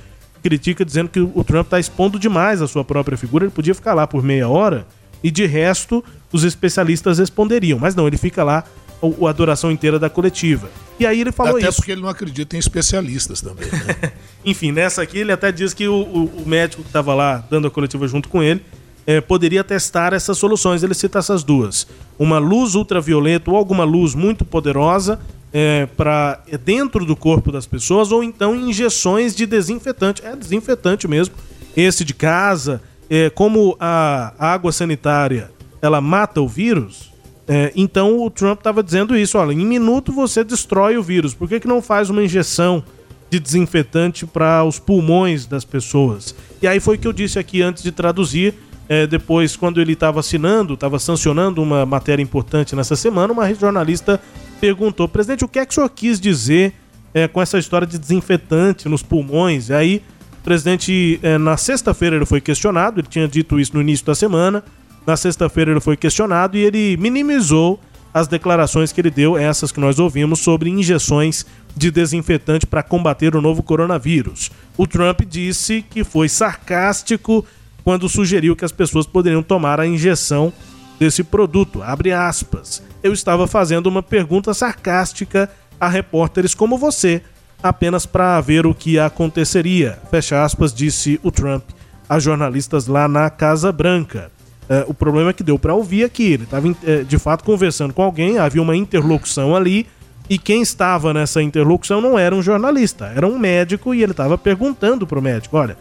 critica 0.44 0.84
dizendo 0.84 1.10
que 1.10 1.20
o 1.20 1.44
Trump 1.44 1.66
está 1.66 1.80
expondo 1.80 2.20
demais 2.20 2.62
a 2.62 2.68
sua 2.68 2.84
própria 2.84 3.18
figura, 3.18 3.46
ele 3.46 3.52
podia 3.52 3.74
ficar 3.74 3.94
lá 3.94 4.06
por 4.06 4.22
meia 4.22 4.48
hora 4.48 4.86
e 5.24 5.32
de 5.32 5.46
resto 5.46 6.04
os 6.32 6.44
especialistas 6.44 7.18
responderiam, 7.18 7.80
mas 7.80 7.96
não, 7.96 8.06
ele 8.06 8.18
fica 8.18 8.44
lá 8.44 8.66
a, 9.02 9.30
a 9.30 9.32
duração 9.32 9.72
inteira 9.72 9.98
da 9.98 10.10
coletiva. 10.10 10.70
E 11.00 11.06
aí 11.06 11.22
ele 11.22 11.32
falou 11.32 11.58
até 11.58 11.70
isso. 11.70 11.78
porque 11.78 11.94
ele 11.94 12.02
não 12.02 12.10
acredita 12.10 12.58
em 12.58 12.60
especialistas 12.60 13.42
também. 13.42 13.66
Né? 13.72 14.12
Enfim, 14.44 14.72
nessa 14.72 15.02
aqui 15.02 15.20
ele 15.20 15.32
até 15.32 15.52
diz 15.52 15.74
que 15.74 15.88
o, 15.88 15.96
o, 15.96 16.44
o 16.44 16.48
médico 16.48 16.84
que 16.84 16.90
estava 16.90 17.14
lá 17.14 17.44
dando 17.50 17.68
a 17.68 17.72
coletiva 17.72 18.06
junto 18.08 18.28
com 18.28 18.44
ele 18.44 18.62
é, 19.08 19.22
poderia 19.22 19.64
testar 19.64 20.14
essas 20.14 20.38
soluções. 20.38 20.84
Ele 20.84 20.94
cita 20.94 21.20
essas 21.20 21.44
duas: 21.44 21.88
uma 22.20 22.38
luz 22.38 22.76
ultravioleta 22.76 23.50
ou 23.50 23.58
alguma 23.58 23.84
luz 23.84 24.14
muito 24.14 24.44
poderosa 24.44 25.20
é, 25.54 25.86
para 25.86 26.42
é, 26.48 26.58
dentro 26.58 27.06
do 27.06 27.16
corpo 27.16 27.52
das 27.52 27.68
pessoas, 27.68 28.12
ou 28.12 28.24
então 28.24 28.56
injeções 28.56 29.36
de 29.36 29.46
desinfetante. 29.46 30.26
É 30.26 30.36
desinfetante 30.36 31.08
mesmo. 31.08 31.36
Esse 31.78 32.04
de 32.04 32.14
casa, 32.14 32.82
é, 33.10 33.30
como 33.30 33.78
a 33.80 34.34
água 34.40 34.72
sanitária 34.72 35.52
ela 35.80 36.02
mata 36.02 36.42
o 36.42 36.48
vírus, 36.48 37.14
é, 37.48 37.72
então 37.76 38.20
o 38.22 38.30
Trump 38.32 38.60
estava 38.60 38.82
dizendo 38.82 39.16
isso: 39.16 39.38
olha, 39.38 39.54
em 39.54 39.66
minuto 39.66 40.12
você 40.12 40.44
destrói 40.44 40.98
o 40.98 41.04
vírus. 41.04 41.36
Por 41.36 41.48
que, 41.48 41.60
que 41.60 41.68
não 41.68 41.82
faz 41.82 42.10
uma 42.10 42.24
injeção 42.24 42.84
de 43.30 43.40
desinfetante 43.40 44.26
para 44.26 44.64
os 44.64 44.80
pulmões 44.80 45.46
das 45.46 45.64
pessoas? 45.64 46.34
E 46.62 46.68
aí 46.68 46.80
foi 46.80 46.96
o 46.96 47.00
que 47.00 47.08
eu 47.08 47.14
disse 47.14 47.38
aqui 47.38 47.62
antes 47.62 47.84
de 47.84 47.92
traduzir. 47.92 48.56
É, 48.90 49.08
depois, 49.08 49.56
quando 49.56 49.80
ele 49.80 49.94
estava 49.94 50.20
assinando, 50.20 50.74
estava 50.74 51.00
sancionando 51.00 51.64
uma 51.64 51.86
matéria 51.86 52.22
importante 52.22 52.76
nessa 52.76 52.98
semana, 52.98 53.32
uma 53.32 53.54
jornalista 53.54 54.20
perguntou: 54.64 55.10
presidente, 55.10 55.44
o 55.44 55.48
que 55.50 55.60
é 55.60 55.66
que 55.66 55.72
o 55.72 55.76
senhor 55.76 55.90
quis 55.90 56.22
dizer 56.22 56.74
é, 57.14 57.28
com 57.28 57.42
essa 57.42 57.60
história 57.60 57.86
de 57.86 58.00
desinfetante 58.00 58.88
nos 58.88 59.04
pulmões? 59.04 59.68
E 59.68 59.74
aí, 59.74 60.02
o 60.40 60.44
presidente, 60.44 61.20
é, 61.22 61.38
na 61.38 61.58
sexta-feira, 61.58 62.16
ele 62.16 62.26
foi 62.26 62.40
questionado, 62.40 63.02
ele 63.02 63.08
tinha 63.10 63.28
dito 63.28 63.60
isso 63.60 63.76
no 63.76 63.82
início 63.82 64.06
da 64.06 64.16
semana. 64.16 64.64
Na 65.06 65.18
sexta-feira 65.18 65.72
ele 65.72 65.82
foi 65.82 65.98
questionado 65.98 66.56
e 66.56 66.62
ele 66.62 66.96
minimizou 66.96 67.78
as 68.14 68.26
declarações 68.26 68.94
que 68.94 69.02
ele 69.02 69.12
deu, 69.12 69.38
essas 69.38 69.70
que 69.70 69.82
nós 69.82 70.00
ouvimos, 70.00 70.40
sobre 70.40 70.70
injeções 70.70 71.46
de 71.76 71.92
desinfetante 71.92 72.66
para 72.66 72.82
combater 72.82 73.36
o 73.36 73.42
novo 73.42 73.62
coronavírus. 73.62 74.50
O 74.78 74.88
Trump 74.88 75.24
disse 75.28 75.84
que 75.90 76.06
foi 76.06 76.30
sarcástico 76.30 77.46
quando 77.84 78.08
sugeriu 78.08 78.56
que 78.56 78.64
as 78.64 78.72
pessoas 78.72 79.06
poderiam 79.06 79.44
tomar 79.44 79.82
a 79.82 79.86
injeção 79.86 80.54
desse 80.98 81.22
produto. 81.22 81.84
Abre 81.84 82.14
aspas. 82.14 82.82
Eu 83.04 83.12
estava 83.12 83.46
fazendo 83.46 83.88
uma 83.88 84.02
pergunta 84.02 84.54
sarcástica 84.54 85.50
a 85.78 85.90
repórteres 85.90 86.56
como 86.56 86.78
você, 86.78 87.22
apenas 87.62 88.06
para 88.06 88.40
ver 88.40 88.66
o 88.66 88.74
que 88.74 88.98
aconteceria. 88.98 90.00
Fecha 90.10 90.42
aspas, 90.42 90.74
disse 90.74 91.20
o 91.22 91.30
Trump 91.30 91.64
a 92.08 92.18
jornalistas 92.18 92.88
lá 92.88 93.08
na 93.08 93.30
Casa 93.30 93.74
Branca. 93.74 94.32
É, 94.70 94.86
o 94.88 94.94
problema 94.94 95.32
é 95.32 95.34
que 95.34 95.44
deu 95.44 95.60
para 95.60 95.74
ouvir 95.74 96.06
aqui. 96.06 96.32
Ele 96.32 96.44
estava 96.44 96.74
é, 96.86 97.04
de 97.04 97.20
fato 97.20 97.44
conversando 97.44 97.94
com 97.94 98.02
alguém, 98.02 98.38
havia 98.38 98.62
uma 98.62 98.76
interlocução 98.76 99.54
ali, 99.54 99.86
e 100.30 100.38
quem 100.38 100.62
estava 100.62 101.14
nessa 101.14 101.42
interlocução 101.44 102.00
não 102.00 102.18
era 102.18 102.34
um 102.34 102.42
jornalista, 102.42 103.12
era 103.14 103.28
um 103.28 103.38
médico, 103.38 103.94
e 103.94 104.02
ele 104.02 104.14
estava 104.14 104.38
perguntando 104.38 105.06
para 105.06 105.20
o 105.20 105.22
médico: 105.22 105.58
olha, 105.58 105.78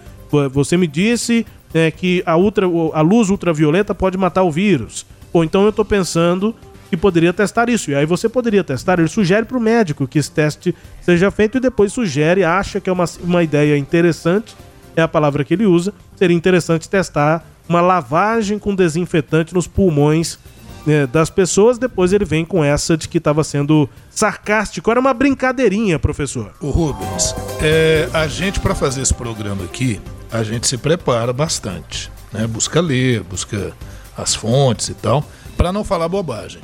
você 0.50 0.76
me 0.76 0.88
disse 0.88 1.46
é, 1.72 1.90
que 1.92 2.22
a, 2.26 2.36
ultra, 2.36 2.66
a 2.66 3.00
luz 3.00 3.30
ultravioleta 3.30 3.94
pode 3.94 4.18
matar 4.18 4.42
o 4.42 4.50
vírus. 4.50 5.06
Ou 5.32 5.44
então 5.44 5.62
eu 5.62 5.70
estou 5.70 5.84
pensando 5.84 6.54
que 6.92 6.96
poderia 6.98 7.32
testar 7.32 7.70
isso. 7.70 7.90
E 7.90 7.94
aí 7.94 8.04
você 8.04 8.28
poderia 8.28 8.62
testar. 8.62 8.98
Ele 8.98 9.08
sugere 9.08 9.46
para 9.46 9.56
o 9.56 9.60
médico 9.60 10.06
que 10.06 10.18
esse 10.18 10.30
teste 10.30 10.74
seja 11.00 11.30
feito 11.30 11.56
e 11.56 11.60
depois 11.60 11.90
sugere, 11.90 12.44
acha 12.44 12.82
que 12.82 12.90
é 12.90 12.92
uma, 12.92 13.06
uma 13.22 13.42
ideia 13.42 13.78
interessante, 13.78 14.54
é 14.94 15.00
a 15.00 15.08
palavra 15.08 15.42
que 15.42 15.54
ele 15.54 15.64
usa. 15.64 15.94
Seria 16.16 16.36
interessante 16.36 16.90
testar 16.90 17.46
uma 17.66 17.80
lavagem 17.80 18.58
com 18.58 18.74
desinfetante 18.74 19.54
nos 19.54 19.66
pulmões 19.66 20.38
né, 20.84 21.06
das 21.06 21.30
pessoas. 21.30 21.78
Depois 21.78 22.12
ele 22.12 22.26
vem 22.26 22.44
com 22.44 22.62
essa 22.62 22.94
de 22.94 23.08
que 23.08 23.16
estava 23.16 23.42
sendo 23.42 23.88
sarcástico. 24.10 24.90
Era 24.90 25.00
uma 25.00 25.14
brincadeirinha, 25.14 25.98
professor. 25.98 26.52
O 26.60 26.68
Rubens, 26.68 27.34
é, 27.62 28.06
a 28.12 28.26
gente, 28.26 28.60
para 28.60 28.74
fazer 28.74 29.00
esse 29.00 29.14
programa 29.14 29.64
aqui, 29.64 29.98
a 30.30 30.42
gente 30.42 30.66
se 30.66 30.76
prepara 30.76 31.32
bastante. 31.32 32.12
Né? 32.30 32.46
Busca 32.46 32.82
ler, 32.82 33.22
busca 33.22 33.72
as 34.14 34.34
fontes 34.34 34.90
e 34.90 34.94
tal, 34.94 35.24
para 35.56 35.72
não 35.72 35.82
falar 35.82 36.06
bobagem. 36.06 36.60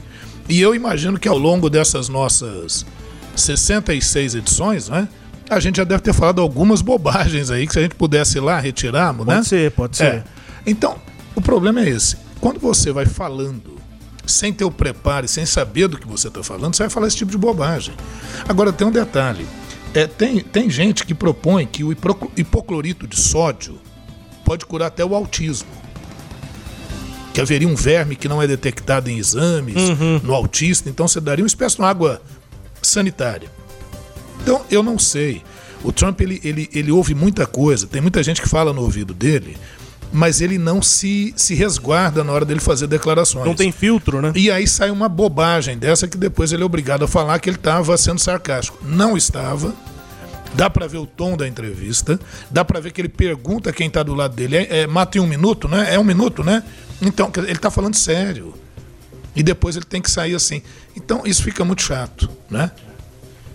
E 0.49 0.61
eu 0.61 0.75
imagino 0.75 1.19
que 1.19 1.29
ao 1.29 1.37
longo 1.37 1.69
dessas 1.69 2.09
nossas 2.09 2.87
66 3.37 4.35
edições, 4.35 4.89
né? 4.89 5.09
A 5.51 5.61
gente 5.61 5.77
já 5.77 5.85
deve 5.85 6.03
ter 6.03 6.13
falado 6.13 6.41
algumas 6.41 6.83
bobagens 6.83 7.51
aí 7.51 7.67
que 7.67 7.73
se 7.73 7.79
a 7.79 7.83
gente 7.83 7.95
pudesse 7.95 8.39
ir 8.39 8.41
lá 8.41 8.59
retirarmos, 8.59 9.25
pode 9.25 9.31
né? 9.31 9.37
Pode 9.37 9.49
ser, 9.49 9.71
pode 9.73 9.97
ser. 9.97 10.05
É. 10.05 10.25
Então, 10.67 10.97
o 11.35 11.41
problema 11.41 11.81
é 11.81 11.89
esse. 11.89 12.17
Quando 12.41 12.61
você 12.61 12.93
vai 12.93 13.07
falando 13.07 13.79
sem 14.27 14.53
ter 14.53 14.65
o 14.65 14.71
preparo 14.71 15.25
e 15.25 15.29
sem 15.29 15.47
saber 15.47 15.89
do 15.89 15.97
que 15.97 16.07
você 16.07 16.29
está 16.29 16.43
falando, 16.43 16.75
você 16.75 16.83
vai 16.83 16.91
falar 16.91 17.07
esse 17.07 17.17
tipo 17.17 17.31
de 17.31 17.39
bobagem. 17.39 17.95
Agora, 18.47 18.73
tem 18.73 18.87
um 18.87 18.91
detalhe. 18.91 19.47
É, 19.95 20.07
tem, 20.07 20.41
tem 20.41 20.69
gente 20.69 21.07
que 21.07 21.15
propõe 21.15 21.67
que 21.67 21.83
o 21.83 21.93
hipoclorito 22.37 23.07
de 23.07 23.19
sódio 23.19 23.79
pode 24.45 24.67
curar 24.67 24.87
até 24.89 25.05
o 25.05 25.15
autismo. 25.15 25.69
Que 27.39 27.43
haveria 27.43 27.69
um 27.69 27.77
verme 27.77 28.17
que 28.17 28.27
não 28.27 28.43
é 28.43 28.49
detectado 28.49 29.09
em 29.09 29.17
exames, 29.17 29.77
uhum. 29.77 30.21
no 30.25 30.35
autista, 30.35 30.91
então 30.91 31.07
você 31.07 31.21
daria 31.21 31.45
uma 31.45 31.47
espécie 31.47 31.77
de 31.77 31.83
água 31.83 32.21
sanitária. 32.83 33.49
Então, 34.43 34.63
eu 34.69 34.83
não 34.83 34.99
sei. 34.99 35.43
O 35.85 35.93
Trump, 35.93 36.21
ele, 36.21 36.41
ele, 36.43 36.69
ele 36.73 36.91
ouve 36.91 37.15
muita 37.15 37.47
coisa, 37.47 37.87
tem 37.87 38.01
muita 38.01 38.25
gente 38.25 38.43
que 38.43 38.49
fala 38.49 38.73
no 38.73 38.83
ouvido 38.83 39.15
dele, 39.15 39.57
mas 40.13 40.41
ele 40.41 40.59
não 40.59 40.83
se, 40.83 41.33
se 41.37 41.55
resguarda 41.55 42.25
na 42.25 42.33
hora 42.33 42.45
dele 42.45 42.59
fazer 42.59 42.89
declarações. 42.89 43.47
Não 43.47 43.55
tem 43.55 43.71
filtro, 43.71 44.21
né? 44.21 44.33
E 44.35 44.51
aí 44.51 44.67
sai 44.67 44.91
uma 44.91 45.09
bobagem 45.09 45.79
dessa 45.79 46.09
que 46.09 46.17
depois 46.17 46.53
ele 46.53 46.65
é 46.65 46.67
obrigado 46.67 47.05
a 47.05 47.09
falar 47.09 47.39
que 47.39 47.49
ele 47.49 47.57
estava 47.57 47.97
sendo 47.97 48.19
sarcástico. 48.19 48.79
Não 48.83 49.17
estava. 49.17 49.73
Dá 50.55 50.69
para 50.69 50.87
ver 50.87 50.99
o 50.99 51.07
tom 51.07 51.37
da 51.37 51.47
entrevista, 51.47 52.19
dá 52.51 52.65
para 52.65 52.81
ver 52.81 52.93
que 52.93 53.01
ele 53.01 53.09
pergunta 53.09 53.73
quem 53.73 53.87
está 53.89 54.03
do 54.03 54.15
lado 54.15 54.35
dele. 54.35 54.57
É, 54.57 54.81
é, 54.81 54.87
mata 54.87 55.19
em 55.19 55.21
um 55.21 55.27
minuto, 55.27 55.69
né? 55.69 55.95
É 55.95 55.99
um 55.99 56.05
minuto, 56.05 56.43
né? 56.43 56.63
Então, 57.01 57.31
ele 57.37 57.53
está 57.53 57.71
falando 57.71 57.95
sério. 57.95 58.55
E 59.37 59.43
depois 59.43 59.77
ele 59.77 59.85
tem 59.85 60.03
que 60.03 60.11
sair 60.11 60.35
assim. 60.35 60.63
Então, 60.97 61.23
isso 61.25 61.43
fica 61.43 61.65
muito 61.65 61.83
chato, 61.83 62.29
né? 62.51 62.73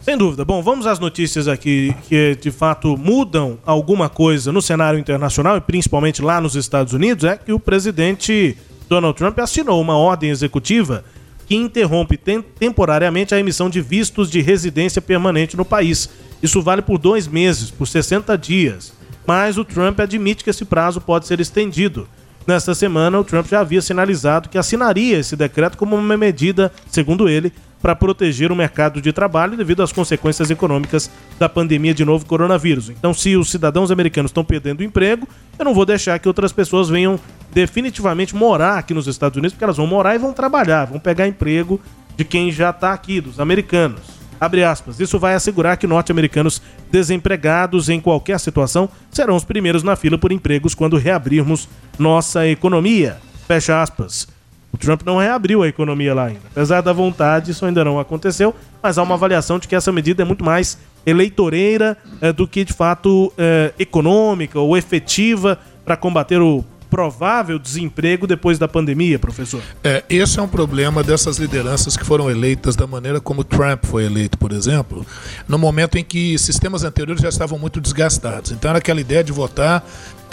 Sem 0.04 0.18
dúvida. 0.18 0.44
Bom, 0.44 0.62
vamos 0.62 0.86
às 0.86 1.00
notícias 1.00 1.48
aqui 1.48 1.96
que 2.10 2.36
de 2.36 2.52
fato 2.52 2.98
mudam 2.98 3.58
alguma 3.66 4.10
coisa 4.10 4.52
no 4.52 4.62
cenário 4.62 5.00
internacional 5.00 5.56
e 5.56 5.62
principalmente 5.62 6.22
lá 6.22 6.42
nos 6.42 6.56
Estados 6.56 6.92
Unidos. 6.94 7.24
É 7.24 7.38
que 7.38 7.54
o 7.54 7.60
presidente 7.60 8.58
Donald 8.90 9.18
Trump 9.18 9.40
assinou 9.40 9.82
uma 9.82 9.98
ordem 9.98 10.30
executiva 10.30 11.06
que 11.48 11.56
interrompe 11.56 12.18
tem 12.18 12.42
temporariamente 12.42 13.34
a 13.34 13.40
emissão 13.40 13.70
de 13.70 13.80
vistos 13.80 14.30
de 14.30 14.42
residência 14.42 15.02
permanente 15.02 15.56
no 15.56 15.64
país. 15.64 16.10
Isso 16.44 16.62
vale 16.62 16.82
por 16.82 16.98
dois 16.98 17.26
meses, 17.26 17.72
por 17.72 17.88
60 17.88 18.38
dias. 18.38 18.94
Mas 19.26 19.58
o 19.58 19.64
Trump 19.64 19.98
admite 20.02 20.44
que 20.44 20.50
esse 20.50 20.66
prazo 20.66 21.00
pode 21.00 21.26
ser 21.26 21.40
estendido. 21.40 22.06
Nesta 22.46 22.76
semana, 22.76 23.18
o 23.18 23.24
Trump 23.24 23.48
já 23.48 23.62
havia 23.62 23.82
sinalizado 23.82 24.50
que 24.50 24.58
assinaria 24.58 25.18
esse 25.18 25.38
decreto 25.38 25.78
como 25.78 25.96
uma 25.96 26.18
medida, 26.18 26.70
segundo 26.92 27.30
ele, 27.30 27.54
para 27.82 27.96
proteger 27.96 28.52
o 28.52 28.56
mercado 28.56 29.02
de 29.02 29.14
trabalho 29.14 29.56
devido 29.56 29.82
às 29.82 29.94
consequências 29.94 30.52
econômicas 30.52 31.10
da 31.40 31.48
pandemia 31.48 31.94
de 31.94 32.04
novo 32.04 32.26
coronavírus. 32.26 32.90
Então, 32.90 33.14
se 33.14 33.38
os 33.38 33.50
cidadãos 33.50 33.92
americanos 33.92 34.30
estão 34.30 34.44
perdendo 34.44 34.84
emprego, 34.84 35.26
eu 35.58 35.64
não 35.64 35.74
vou 35.74 35.86
deixar 35.86 36.20
que 36.20 36.28
outras 36.28 36.52
pessoas 36.52 36.90
venham 36.90 37.18
definitivamente 37.54 38.36
morar 38.36 38.78
aqui 38.78 38.94
nos 38.94 39.08
Estados 39.08 39.38
Unidos, 39.38 39.54
porque 39.54 39.64
elas 39.64 39.78
vão 39.78 39.88
morar 39.88 40.16
e 40.16 40.18
vão 40.18 40.34
trabalhar, 40.34 40.86
vão 40.86 41.00
pegar 41.00 41.26
emprego 41.26 41.80
de 42.18 42.26
quem 42.26 42.52
já 42.52 42.72
está 42.72 42.92
aqui, 42.92 43.22
dos 43.22 43.40
americanos. 43.40 44.13
Aspas. 44.44 45.00
Isso 45.00 45.18
vai 45.18 45.34
assegurar 45.34 45.78
que 45.78 45.88
norte-americanos 45.88 46.62
desempregados 46.92 47.90
em 47.90 48.00
qualquer 48.00 48.40
situação 48.40 48.90
serão 49.10 49.36
os 49.36 49.44
primeiros 49.44 49.84
na 49.84 49.96
fila 49.96 50.18
por 50.18 50.32
empregos 50.32 50.76
quando 50.76 50.98
reabrirmos 50.98 51.68
nossa 51.98 52.48
economia. 52.48 53.18
Fecha 53.48 53.82
aspas. 53.82 54.28
O 54.74 54.78
Trump 54.78 55.02
não 55.06 55.18
reabriu 55.18 55.62
a 55.62 55.68
economia 55.68 56.14
lá 56.16 56.26
ainda. 56.26 56.42
Apesar 56.52 56.82
da 56.82 56.92
vontade, 56.92 57.52
isso 57.52 57.66
ainda 57.66 57.86
não 57.86 58.00
aconteceu, 58.00 58.56
mas 58.82 58.98
há 58.98 59.04
uma 59.04 59.14
avaliação 59.14 59.60
de 59.60 59.68
que 59.68 59.76
essa 59.76 59.92
medida 59.92 60.24
é 60.24 60.26
muito 60.26 60.44
mais 60.44 60.80
eleitoreira 61.06 61.98
é, 62.20 62.34
do 62.34 62.48
que 62.48 62.66
de 62.66 62.74
fato 62.74 63.32
é, 63.38 63.72
econômica 63.78 64.60
ou 64.60 64.76
efetiva 64.76 65.60
para 65.86 65.98
combater 65.98 66.42
o 66.42 66.64
provável 66.94 67.58
desemprego 67.58 68.28
depois 68.28 68.60
da 68.60 68.68
pandemia, 68.68 69.18
professor? 69.18 69.64
É, 69.84 70.04
esse 70.08 70.38
é 70.38 70.42
um 70.44 70.48
problema 70.48 71.02
dessas 71.02 71.38
lideranças 71.40 71.98
que 71.98 72.06
foram 72.06 72.30
eleitas 72.30 72.76
da 72.76 72.86
maneira 72.86 73.20
como 73.20 73.44
Trump 73.44 73.84
foi 73.86 74.06
eleito, 74.06 74.38
por 74.38 74.52
exemplo, 74.52 75.04
no 75.48 75.58
momento 75.58 75.98
em 75.98 76.04
que 76.04 76.38
sistemas 76.38 76.84
anteriores 76.84 77.20
já 77.20 77.30
estavam 77.30 77.58
muito 77.58 77.82
desgastados. 77.82 78.52
Então 78.52 78.70
era 78.70 78.78
aquela 78.78 79.02
ideia 79.02 79.24
de 79.24 79.32
votar 79.32 79.84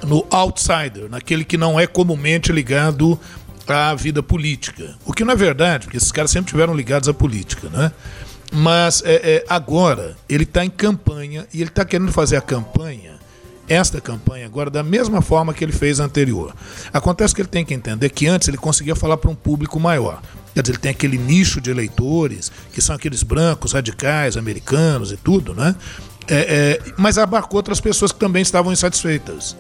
no 0.06 0.26
outsider, 0.28 1.08
naquele 1.08 1.46
que 1.46 1.56
não 1.56 1.80
é 1.80 1.86
comumente 1.86 2.52
ligado 2.52 3.18
à 3.66 3.94
vida 3.94 4.22
política. 4.22 4.96
O 5.06 5.14
que 5.14 5.24
não 5.24 5.32
é 5.32 5.36
verdade, 5.36 5.86
porque 5.86 5.96
esses 5.96 6.12
caras 6.12 6.30
sempre 6.30 6.50
tiveram 6.50 6.74
ligados 6.74 7.08
à 7.08 7.14
política, 7.14 7.70
né? 7.70 7.90
Mas 8.52 9.02
é, 9.06 9.14
é, 9.14 9.44
agora 9.48 10.14
ele 10.28 10.42
está 10.42 10.62
em 10.62 10.68
campanha 10.68 11.46
e 11.54 11.62
ele 11.62 11.70
está 11.70 11.86
querendo 11.86 12.12
fazer 12.12 12.36
a 12.36 12.42
campanha, 12.42 13.14
esta 13.70 14.00
campanha 14.00 14.44
agora, 14.44 14.68
da 14.68 14.82
mesma 14.82 15.22
forma 15.22 15.54
que 15.54 15.62
ele 15.64 15.72
fez 15.72 16.00
a 16.00 16.04
anterior. 16.04 16.52
Acontece 16.92 17.32
que 17.32 17.40
ele 17.40 17.48
tem 17.48 17.64
que 17.64 17.72
entender 17.72 18.10
que 18.10 18.26
antes 18.26 18.48
ele 18.48 18.56
conseguia 18.56 18.96
falar 18.96 19.16
para 19.16 19.30
um 19.30 19.34
público 19.34 19.78
maior. 19.78 20.20
Quer 20.52 20.62
dizer, 20.62 20.72
ele 20.72 20.80
tem 20.80 20.90
aquele 20.90 21.16
nicho 21.16 21.60
de 21.60 21.70
eleitores, 21.70 22.50
que 22.72 22.80
são 22.82 22.96
aqueles 22.96 23.22
brancos, 23.22 23.72
radicais, 23.72 24.36
americanos 24.36 25.12
e 25.12 25.16
tudo, 25.16 25.54
né? 25.54 25.76
É, 26.26 26.78
é, 26.84 26.92
mas 26.96 27.16
abarcou 27.16 27.58
outras 27.58 27.80
pessoas 27.80 28.10
que 28.10 28.18
também 28.18 28.42
estavam 28.42 28.72
insatisfeitas. 28.72 29.56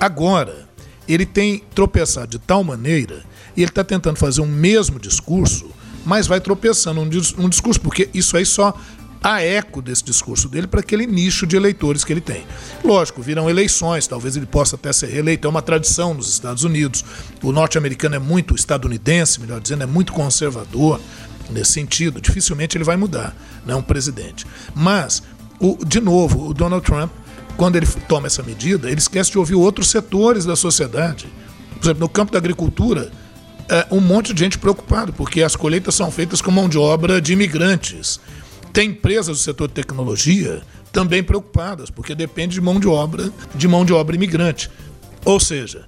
Agora, 0.00 0.66
ele 1.08 1.24
tem 1.24 1.62
tropeçado 1.74 2.28
de 2.28 2.38
tal 2.38 2.64
maneira 2.64 3.22
e 3.56 3.62
ele 3.62 3.70
está 3.70 3.84
tentando 3.84 4.18
fazer 4.18 4.40
o 4.40 4.46
mesmo 4.46 4.98
discurso, 4.98 5.70
mas 6.04 6.26
vai 6.26 6.40
tropeçando 6.40 7.00
um, 7.00 7.48
discurso, 7.48 7.80
porque 7.80 8.08
isso 8.12 8.36
aí 8.36 8.44
só 8.44 8.78
há 9.26 9.42
eco 9.42 9.82
desse 9.82 10.04
discurso 10.04 10.48
dele 10.48 10.66
para 10.66 10.80
aquele 10.80 11.06
nicho 11.06 11.46
de 11.46 11.56
eleitores 11.56 12.04
que 12.04 12.12
ele 12.12 12.20
tem. 12.20 12.46
Lógico, 12.84 13.20
virão 13.20 13.50
eleições, 13.50 14.06
talvez 14.06 14.36
ele 14.36 14.46
possa 14.46 14.76
até 14.76 14.92
ser 14.92 15.08
reeleito, 15.08 15.46
é 15.46 15.50
uma 15.50 15.62
tradição 15.62 16.14
nos 16.14 16.30
Estados 16.30 16.62
Unidos. 16.62 17.04
O 17.42 17.50
norte-americano 17.50 18.14
é 18.14 18.20
muito 18.20 18.54
estadunidense, 18.54 19.40
melhor 19.40 19.60
dizendo, 19.60 19.82
é 19.82 19.86
muito 19.86 20.12
conservador 20.12 21.00
nesse 21.50 21.72
sentido. 21.72 22.20
Dificilmente 22.20 22.76
ele 22.76 22.84
vai 22.84 22.96
mudar, 22.96 23.36
não 23.66 23.74
é 23.74 23.78
um 23.78 23.82
presidente. 23.82 24.46
Mas, 24.74 25.22
o, 25.58 25.76
de 25.84 26.00
novo, 26.00 26.48
o 26.48 26.54
Donald 26.54 26.84
Trump 26.84 27.10
quando 27.56 27.76
ele 27.76 27.86
toma 28.06 28.26
essa 28.26 28.42
medida, 28.42 28.88
ele 28.88 28.98
esquece 28.98 29.30
de 29.30 29.38
ouvir 29.38 29.54
outros 29.54 29.88
setores 29.88 30.44
da 30.44 30.54
sociedade. 30.54 31.26
Por 31.76 31.86
exemplo, 31.86 32.00
no 32.00 32.08
campo 32.08 32.32
da 32.32 32.38
agricultura, 32.38 33.10
é, 33.68 33.86
um 33.90 34.00
monte 34.00 34.32
de 34.34 34.40
gente 34.40 34.58
preocupado, 34.58 35.12
porque 35.12 35.42
as 35.42 35.56
colheitas 35.56 35.94
são 35.94 36.10
feitas 36.10 36.40
com 36.40 36.50
mão 36.50 36.68
de 36.68 36.78
obra 36.78 37.20
de 37.20 37.32
imigrantes. 37.32 38.20
Tem 38.76 38.90
empresas 38.90 39.38
do 39.38 39.42
setor 39.42 39.68
de 39.68 39.72
tecnologia 39.72 40.60
também 40.92 41.22
preocupadas, 41.22 41.88
porque 41.88 42.14
depende 42.14 42.56
de 42.56 42.60
mão 42.60 42.78
de 42.78 42.86
obra, 42.86 43.32
de 43.54 43.66
mão 43.66 43.86
de 43.86 43.94
obra 43.94 44.14
imigrante. 44.14 44.70
Ou 45.24 45.40
seja, 45.40 45.86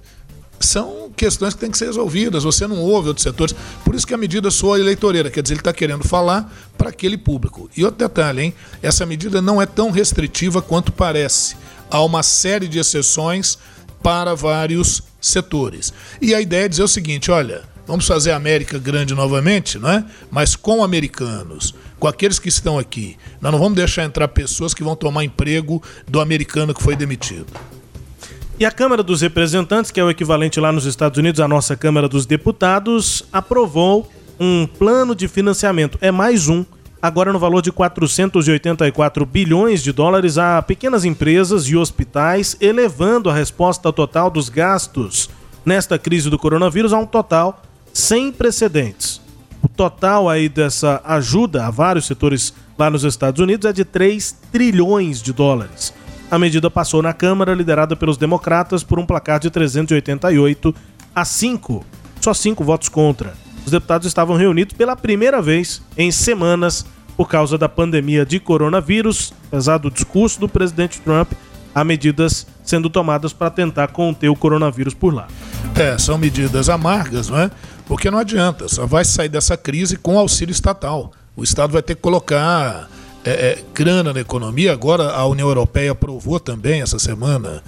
são 0.59 1.11
questões 1.15 1.53
que 1.53 1.59
têm 1.59 1.69
que 1.69 1.77
ser 1.77 1.85
resolvidas. 1.85 2.45
Você 2.45 2.65
não 2.65 2.77
ouve 2.81 3.09
outros 3.09 3.21
setores. 3.21 3.55
Por 3.85 3.93
isso 3.93 4.07
que 4.07 4.13
a 4.15 4.17
medida 4.17 4.49
soa 4.49 4.79
eleitoreira, 4.79 5.29
quer 5.29 5.43
dizer, 5.43 5.53
ele 5.53 5.61
está 5.61 5.71
querendo 5.71 6.03
falar 6.03 6.51
para 6.79 6.89
aquele 6.89 7.15
público. 7.15 7.69
E 7.77 7.85
outro 7.85 7.99
detalhe, 7.99 8.41
hein? 8.41 8.55
Essa 8.81 9.05
medida 9.05 9.39
não 9.39 9.61
é 9.61 9.67
tão 9.67 9.91
restritiva 9.91 10.59
quanto 10.59 10.91
parece. 10.91 11.57
Há 11.91 12.03
uma 12.03 12.23
série 12.23 12.67
de 12.67 12.79
exceções 12.79 13.59
para 14.01 14.33
vários 14.33 15.03
setores. 15.21 15.93
E 16.19 16.33
a 16.33 16.41
ideia 16.41 16.65
é 16.65 16.67
dizer 16.67 16.81
o 16.81 16.87
seguinte: 16.87 17.29
olha, 17.29 17.61
vamos 17.89 18.05
fazer 18.05 18.31
a 18.31 18.35
América 18.35 18.77
grande 18.77 19.15
novamente, 19.15 19.79
não 19.79 19.89
é? 19.89 20.05
Mas 20.29 20.55
com 20.55 20.83
americanos, 20.83 21.73
com 21.99 22.07
aqueles 22.07 22.37
que 22.37 22.47
estão 22.47 22.77
aqui. 22.77 23.17
Nós 23.41 23.51
não 23.51 23.57
vamos 23.57 23.75
deixar 23.75 24.03
entrar 24.03 24.27
pessoas 24.27 24.75
que 24.75 24.83
vão 24.83 24.95
tomar 24.95 25.23
emprego 25.23 25.81
do 26.07 26.21
americano 26.21 26.71
que 26.71 26.83
foi 26.83 26.95
demitido. 26.95 27.47
E 28.59 28.65
a 28.65 28.69
Câmara 28.69 29.01
dos 29.01 29.21
Representantes, 29.21 29.89
que 29.89 29.99
é 29.99 30.03
o 30.03 30.09
equivalente 30.09 30.59
lá 30.59 30.71
nos 30.71 30.85
Estados 30.85 31.17
Unidos 31.17 31.41
à 31.41 31.47
nossa 31.47 31.75
Câmara 31.75 32.07
dos 32.07 32.27
Deputados, 32.27 33.23
aprovou 33.33 34.07
um 34.39 34.67
plano 34.67 35.15
de 35.15 35.27
financiamento. 35.27 35.97
É 35.99 36.11
mais 36.11 36.47
um, 36.47 36.63
agora 37.01 37.33
no 37.33 37.39
valor 37.39 37.63
de 37.63 37.71
484 37.71 39.25
bilhões 39.25 39.81
de 39.81 39.91
dólares 39.91 40.37
a 40.37 40.61
pequenas 40.61 41.05
empresas 41.05 41.65
e 41.65 41.75
hospitais, 41.75 42.55
elevando 42.61 43.31
a 43.31 43.33
resposta 43.33 43.91
total 43.91 44.29
dos 44.29 44.47
gastos 44.47 45.27
nesta 45.65 45.97
crise 45.97 46.29
do 46.29 46.37
coronavírus 46.37 46.93
a 46.93 46.99
um 46.99 47.05
total 47.07 47.63
sem 47.93 48.31
precedentes. 48.31 49.21
O 49.61 49.67
total 49.67 50.29
aí 50.29 50.47
dessa 50.47 51.01
ajuda 51.03 51.65
a 51.65 51.69
vários 51.69 52.05
setores 52.05 52.53
lá 52.77 52.89
nos 52.89 53.03
Estados 53.03 53.41
Unidos 53.41 53.65
é 53.69 53.73
de 53.73 53.83
3 53.83 54.37
trilhões 54.51 55.21
de 55.21 55.33
dólares. 55.33 55.93
A 56.31 56.37
medida 56.37 56.69
passou 56.69 57.01
na 57.01 57.11
Câmara, 57.11 57.53
liderada 57.53 57.95
pelos 57.95 58.17
democratas, 58.17 58.83
por 58.83 58.99
um 58.99 59.05
placar 59.05 59.39
de 59.39 59.49
388 59.49 60.75
a 61.13 61.25
5. 61.25 61.85
Só 62.21 62.33
5 62.33 62.63
votos 62.63 62.87
contra. 62.87 63.33
Os 63.65 63.71
deputados 63.71 64.07
estavam 64.07 64.35
reunidos 64.35 64.75
pela 64.75 64.95
primeira 64.95 65.41
vez 65.41 65.81
em 65.97 66.11
semanas 66.11 66.85
por 67.17 67.27
causa 67.27 67.57
da 67.57 67.67
pandemia 67.67 68.25
de 68.25 68.39
coronavírus. 68.39 69.33
Apesar 69.47 69.77
do 69.77 69.91
discurso 69.91 70.39
do 70.39 70.47
presidente 70.47 71.01
Trump, 71.01 71.31
há 71.73 71.83
medidas 71.83 72.47
sendo 72.63 72.89
tomadas 72.89 73.33
para 73.33 73.49
tentar 73.49 73.87
conter 73.87 74.29
o 74.29 74.35
coronavírus 74.35 74.93
por 74.93 75.13
lá. 75.13 75.27
É, 75.75 75.97
são 75.97 76.17
medidas 76.17 76.69
amargas, 76.69 77.29
não 77.29 77.39
é? 77.39 77.51
Porque 77.89 78.11
não 78.11 78.19
adianta, 78.19 78.67
só 78.69 78.85
vai 78.85 79.03
sair 79.03 79.29
dessa 79.29 79.57
crise 79.57 79.97
com 79.97 80.19
auxílio 80.19 80.51
estatal. 80.51 81.11
O 81.35 81.43
Estado 81.43 81.73
vai 81.73 81.81
ter 81.81 81.95
que 81.95 82.01
colocar 82.01 82.87
é, 83.25 83.31
é, 83.31 83.63
grana 83.73 84.13
na 84.13 84.19
economia. 84.19 84.71
Agora 84.71 85.09
a 85.09 85.25
União 85.25 85.47
Europeia 85.47 85.93
aprovou 85.93 86.39
também 86.39 86.83
essa 86.83 86.99
semana 86.99 87.63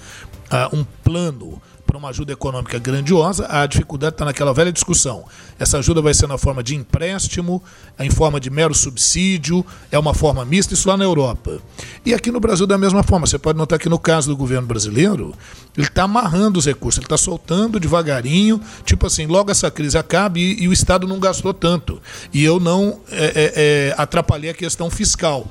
uh, 0.48 0.76
um 0.76 0.84
plano 1.02 1.60
para 1.92 1.98
uma 1.98 2.08
ajuda 2.08 2.32
econômica 2.32 2.78
grandiosa. 2.78 3.46
A 3.50 3.66
dificuldade 3.66 4.14
está 4.14 4.24
naquela 4.24 4.54
velha 4.54 4.72
discussão. 4.72 5.26
Essa 5.58 5.76
ajuda 5.76 6.00
vai 6.00 6.14
ser 6.14 6.26
na 6.26 6.38
forma 6.38 6.62
de 6.62 6.74
empréstimo, 6.74 7.62
em 7.98 8.08
forma 8.08 8.40
de 8.40 8.48
mero 8.48 8.74
subsídio, 8.74 9.64
é 9.90 9.98
uma 9.98 10.14
forma 10.14 10.42
mista, 10.42 10.72
isso 10.72 10.88
lá 10.88 10.96
na 10.96 11.04
Europa. 11.04 11.58
E 12.02 12.14
aqui 12.14 12.32
no 12.32 12.40
Brasil, 12.40 12.66
da 12.66 12.78
mesma 12.78 13.02
forma. 13.02 13.26
Você 13.26 13.38
pode 13.38 13.58
notar 13.58 13.78
que 13.78 13.90
no 13.90 13.98
caso 13.98 14.30
do 14.30 14.36
governo 14.36 14.66
brasileiro, 14.66 15.34
ele 15.76 15.86
está 15.86 16.04
amarrando 16.04 16.58
os 16.58 16.64
recursos, 16.64 16.96
ele 16.96 17.04
está 17.04 17.18
soltando 17.18 17.78
devagarinho, 17.78 18.58
tipo 18.86 19.06
assim, 19.06 19.26
logo 19.26 19.50
essa 19.50 19.70
crise 19.70 19.98
acabe 19.98 20.40
e, 20.40 20.62
e 20.62 20.68
o 20.68 20.72
Estado 20.72 21.06
não 21.06 21.20
gastou 21.20 21.52
tanto. 21.52 22.00
E 22.32 22.42
eu 22.42 22.58
não 22.58 23.00
é, 23.10 23.24
é, 23.26 23.52
é, 23.90 23.94
atrapalhei 23.98 24.48
a 24.48 24.54
questão 24.54 24.88
fiscal. 24.88 25.46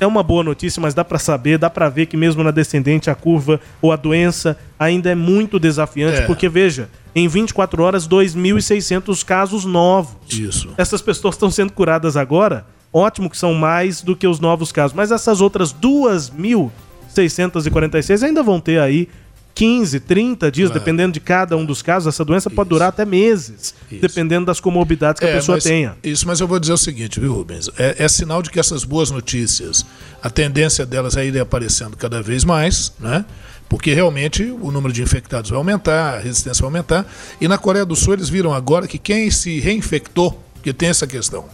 É 0.00 0.06
uma 0.06 0.22
boa 0.22 0.42
notícia, 0.42 0.80
mas 0.82 0.94
dá 0.94 1.04
para 1.04 1.18
saber, 1.18 1.58
dá 1.58 1.68
para 1.70 1.88
ver 1.88 2.06
que 2.06 2.16
mesmo 2.16 2.42
na 2.42 2.50
descendente 2.50 3.08
a 3.08 3.14
curva 3.14 3.60
ou 3.80 3.92
a 3.92 3.96
doença 3.96 4.58
ainda 4.76 5.08
é 5.10 5.14
muito 5.14 5.60
desafiante, 5.60 6.22
é. 6.22 6.26
porque 6.26 6.48
veja, 6.48 6.90
em 7.14 7.28
24 7.28 7.80
horas 7.82 8.08
2.600 8.08 9.24
casos 9.24 9.64
novos. 9.64 10.16
Isso. 10.28 10.70
Essas 10.76 11.00
pessoas 11.00 11.36
estão 11.36 11.52
sendo 11.52 11.72
curadas 11.72 12.16
agora. 12.16 12.66
Ótimo 12.92 13.30
que 13.30 13.38
são 13.38 13.54
mais 13.54 14.02
do 14.02 14.16
que 14.16 14.26
os 14.26 14.40
novos 14.40 14.72
casos, 14.72 14.92
mas 14.92 15.12
essas 15.12 15.40
outras 15.40 15.72
2.646 15.72 18.24
ainda 18.24 18.42
vão 18.42 18.58
ter 18.60 18.80
aí 18.80 19.08
15, 19.54 20.00
30 20.00 20.50
dias, 20.50 20.70
claro. 20.70 20.80
dependendo 20.80 21.12
de 21.12 21.20
cada 21.20 21.56
um 21.56 21.64
dos 21.64 21.82
casos, 21.82 22.12
essa 22.12 22.24
doença 22.24 22.48
pode 22.48 22.70
durar 22.70 22.88
até 22.88 23.04
meses, 23.04 23.74
Isso. 23.90 24.00
dependendo 24.00 24.46
das 24.46 24.60
comorbidades 24.60 25.20
que 25.20 25.26
é, 25.26 25.32
a 25.32 25.36
pessoa 25.36 25.56
mas, 25.56 25.64
tenha. 25.64 25.96
Isso, 26.02 26.26
mas 26.26 26.40
eu 26.40 26.48
vou 26.48 26.58
dizer 26.58 26.72
o 26.72 26.78
seguinte, 26.78 27.20
viu, 27.20 27.34
Rubens? 27.34 27.68
É, 27.78 27.96
é, 27.98 28.08
sinal 28.08 28.42
de 28.42 28.50
que 28.50 28.58
essas 28.58 28.84
boas 28.84 29.10
notícias, 29.10 29.84
a 30.22 30.30
tendência 30.30 30.86
delas 30.86 31.16
é 31.16 31.26
ir 31.26 31.38
aparecendo 31.38 31.96
cada 31.96 32.22
vez 32.22 32.44
mais, 32.44 32.92
né? 32.98 33.24
Porque 33.68 33.94
realmente 33.94 34.42
o 34.60 34.70
número 34.70 34.92
de 34.92 35.02
infectados 35.02 35.50
vai 35.50 35.58
aumentar, 35.58 36.14
a 36.14 36.18
resistência 36.18 36.60
vai 36.60 36.68
aumentar. 36.68 37.06
E 37.40 37.48
na 37.48 37.56
Coreia 37.56 37.86
do 37.86 37.96
Sul 37.96 38.14
eles 38.14 38.28
viram 38.28 38.52
agora 38.52 38.86
que 38.86 38.98
quem 38.98 39.30
se 39.30 39.60
reinfectou, 39.60 40.42
porque 40.54 40.72
tem 40.72 40.90
essa 40.90 41.06
questão, 41.06 41.46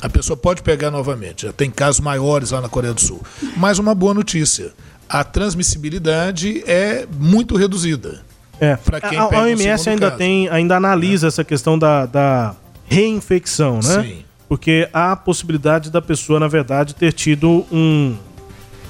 a 0.00 0.08
pessoa 0.08 0.36
pode 0.36 0.62
pegar 0.62 0.90
novamente. 0.90 1.46
Já 1.46 1.52
tem 1.52 1.70
casos 1.70 2.00
maiores 2.00 2.50
lá 2.50 2.60
na 2.60 2.68
Coreia 2.68 2.92
do 2.92 3.00
Sul. 3.00 3.22
Mas 3.56 3.78
uma 3.78 3.94
boa 3.94 4.12
notícia 4.12 4.72
a 5.12 5.22
transmissibilidade 5.22 6.64
é 6.66 7.06
muito 7.18 7.54
reduzida. 7.54 8.22
É. 8.58 8.78
Quem 9.10 9.18
a, 9.18 9.24
a 9.24 9.28
OMS 9.28 9.90
ainda 9.90 10.06
caso. 10.06 10.18
tem, 10.18 10.48
ainda 10.48 10.76
analisa 10.76 11.26
é. 11.26 11.28
essa 11.28 11.44
questão 11.44 11.78
da, 11.78 12.06
da 12.06 12.54
reinfecção, 12.86 13.74
né? 13.74 14.02
Sim. 14.02 14.24
Porque 14.48 14.88
há 14.90 15.12
a 15.12 15.16
possibilidade 15.16 15.90
da 15.90 16.00
pessoa, 16.00 16.40
na 16.40 16.48
verdade, 16.48 16.94
ter 16.94 17.12
tido 17.12 17.66
um, 17.70 18.16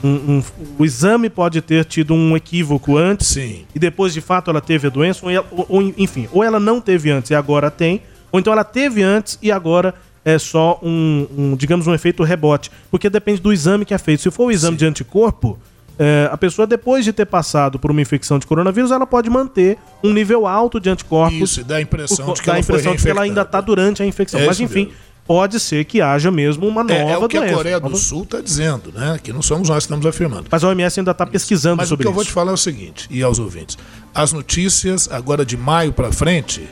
um, 0.03 0.09
um, 0.09 0.43
o 0.79 0.85
exame 0.85 1.29
pode 1.29 1.61
ter 1.61 1.85
tido 1.85 2.15
um 2.15 2.37
equívoco 2.37 2.97
antes 2.97 3.29
Sim. 3.29 3.65
e 3.75 3.79
depois 3.79 4.13
de 4.13 4.21
fato 4.21 4.51
ela 4.51 4.61
teve 4.61 4.87
a 4.87 4.91
doença, 4.91 5.25
ou, 5.25 5.31
ela, 5.31 5.47
ou, 5.51 5.83
enfim, 5.97 6.29
ou 6.33 6.45
ela 6.45 6.61
não 6.61 6.81
teve 6.81 7.11
antes 7.11 7.31
e 7.31 7.35
agora 7.35 7.71
tem, 7.71 8.01
ou 8.31 8.39
então 8.39 8.53
ela 8.53 8.65
teve 8.65 9.03
antes 9.03 9.39
e 9.43 9.51
agora 9.51 9.95
é 10.25 10.39
só 10.39 10.79
um, 10.83 11.27
um 11.37 11.57
digamos, 11.57 11.87
um 11.87 11.95
efeito 11.95 12.23
rebote, 12.23 12.71
porque 12.91 13.11
depende 13.11 13.41
do 13.41 13.53
exame 13.53 13.85
que 13.85 13.95
é 13.95 13.99
feito. 13.99 14.23
Se 14.23 14.31
for 14.31 14.47
o 14.47 14.51
exame 14.53 14.75
Sim. 14.75 14.79
de 14.79 14.87
anticorpo, 14.87 15.59
é, 16.05 16.29
a 16.33 16.37
pessoa, 16.37 16.67
depois 16.67 17.05
de 17.05 17.13
ter 17.13 17.27
passado 17.27 17.79
por 17.79 17.93
uma 17.93 18.01
infecção 18.01 18.37
de 18.37 18.45
coronavírus, 18.45 18.91
ela 18.91 19.07
pode 19.07 19.31
manter 19.31 19.79
um 20.03 20.13
nível 20.13 20.49
alto 20.49 20.81
de 20.81 20.91
anticorpos. 20.91 21.39
Isso, 21.39 21.63
dá 21.63 21.77
a 21.77 21.81
impressão 21.81 22.27
por, 22.27 22.35
de 22.35 22.43
que, 22.43 22.51
ela, 22.51 22.59
impressão 22.59 22.97
de 22.97 23.03
que 23.05 23.09
ela 23.09 23.23
ainda 23.23 23.43
está 23.43 23.61
durante 23.61 24.03
a 24.03 24.07
infecção. 24.07 24.41
É 24.41 24.47
Mas, 24.47 24.59
enfim, 24.59 24.87
mesmo. 24.87 24.95
pode 25.25 25.61
ser 25.61 25.85
que 25.85 26.01
haja 26.01 26.29
mesmo 26.33 26.67
uma 26.67 26.83
nova 26.83 26.99
doença. 26.99 27.09
É, 27.09 27.15
é 27.15 27.19
o 27.19 27.29
que 27.29 27.39
doença. 27.39 27.55
a 27.55 27.57
Coreia 27.57 27.79
do 27.79 27.97
Sul 27.97 28.25
está 28.25 28.41
dizendo, 28.41 28.91
né? 28.93 29.17
Que 29.23 29.33
não 29.33 29.41
somos 29.43 29.69
nós 29.69 29.79
que 29.79 29.85
estamos 29.85 30.05
afirmando. 30.05 30.47
Mas 30.51 30.65
a 30.65 30.69
OMS 30.71 30.99
ainda 30.99 31.13
está 31.13 31.25
pesquisando 31.25 31.77
Mas 31.77 31.89
sobre 31.89 32.03
isso. 32.03 32.11
Mas 32.11 32.21
o 32.21 32.21
que 32.21 32.21
eu 32.21 32.25
vou 32.25 32.25
te 32.25 32.33
falar 32.33 32.51
é 32.51 32.55
o 32.55 32.59
seguinte, 32.59 33.07
e 33.09 33.23
aos 33.23 33.39
ouvintes. 33.39 33.79
As 34.13 34.33
notícias, 34.33 35.09
agora 35.09 35.47
de 35.47 35.57
maio 35.57 35.93
para 35.93 36.11
frente, 36.11 36.69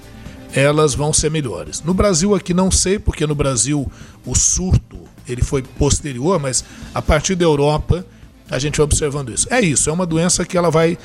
elas 0.53 0.93
vão 0.93 1.13
ser 1.13 1.31
melhores. 1.31 1.85
No 1.85 1.95
Brasil 1.95 2.35
aqui 2.35 2.53
não 2.53 2.69
sei, 2.69 2.99
porque 2.99 3.25
no 3.29 3.37
Brasil 3.37 3.89
o 4.27 4.35
surto 4.35 4.99
ele 5.29 5.41
foi 5.41 5.63
posterior, 5.63 6.41
mas 6.41 6.65
a 6.93 7.01
partir 7.01 7.37
da 7.37 7.45
Europa 7.45 8.05
a 8.51 8.59
gente 8.59 8.77
vai 8.77 8.85
observando 8.85 9.31
isso. 9.31 9.47
É 9.51 9.61
isso, 9.61 9.89
é 9.89 9.93
uma 9.93 10.07
doença 10.07 10.45
que 10.45 10.57
ela 10.57 10.71
vai 10.71 10.99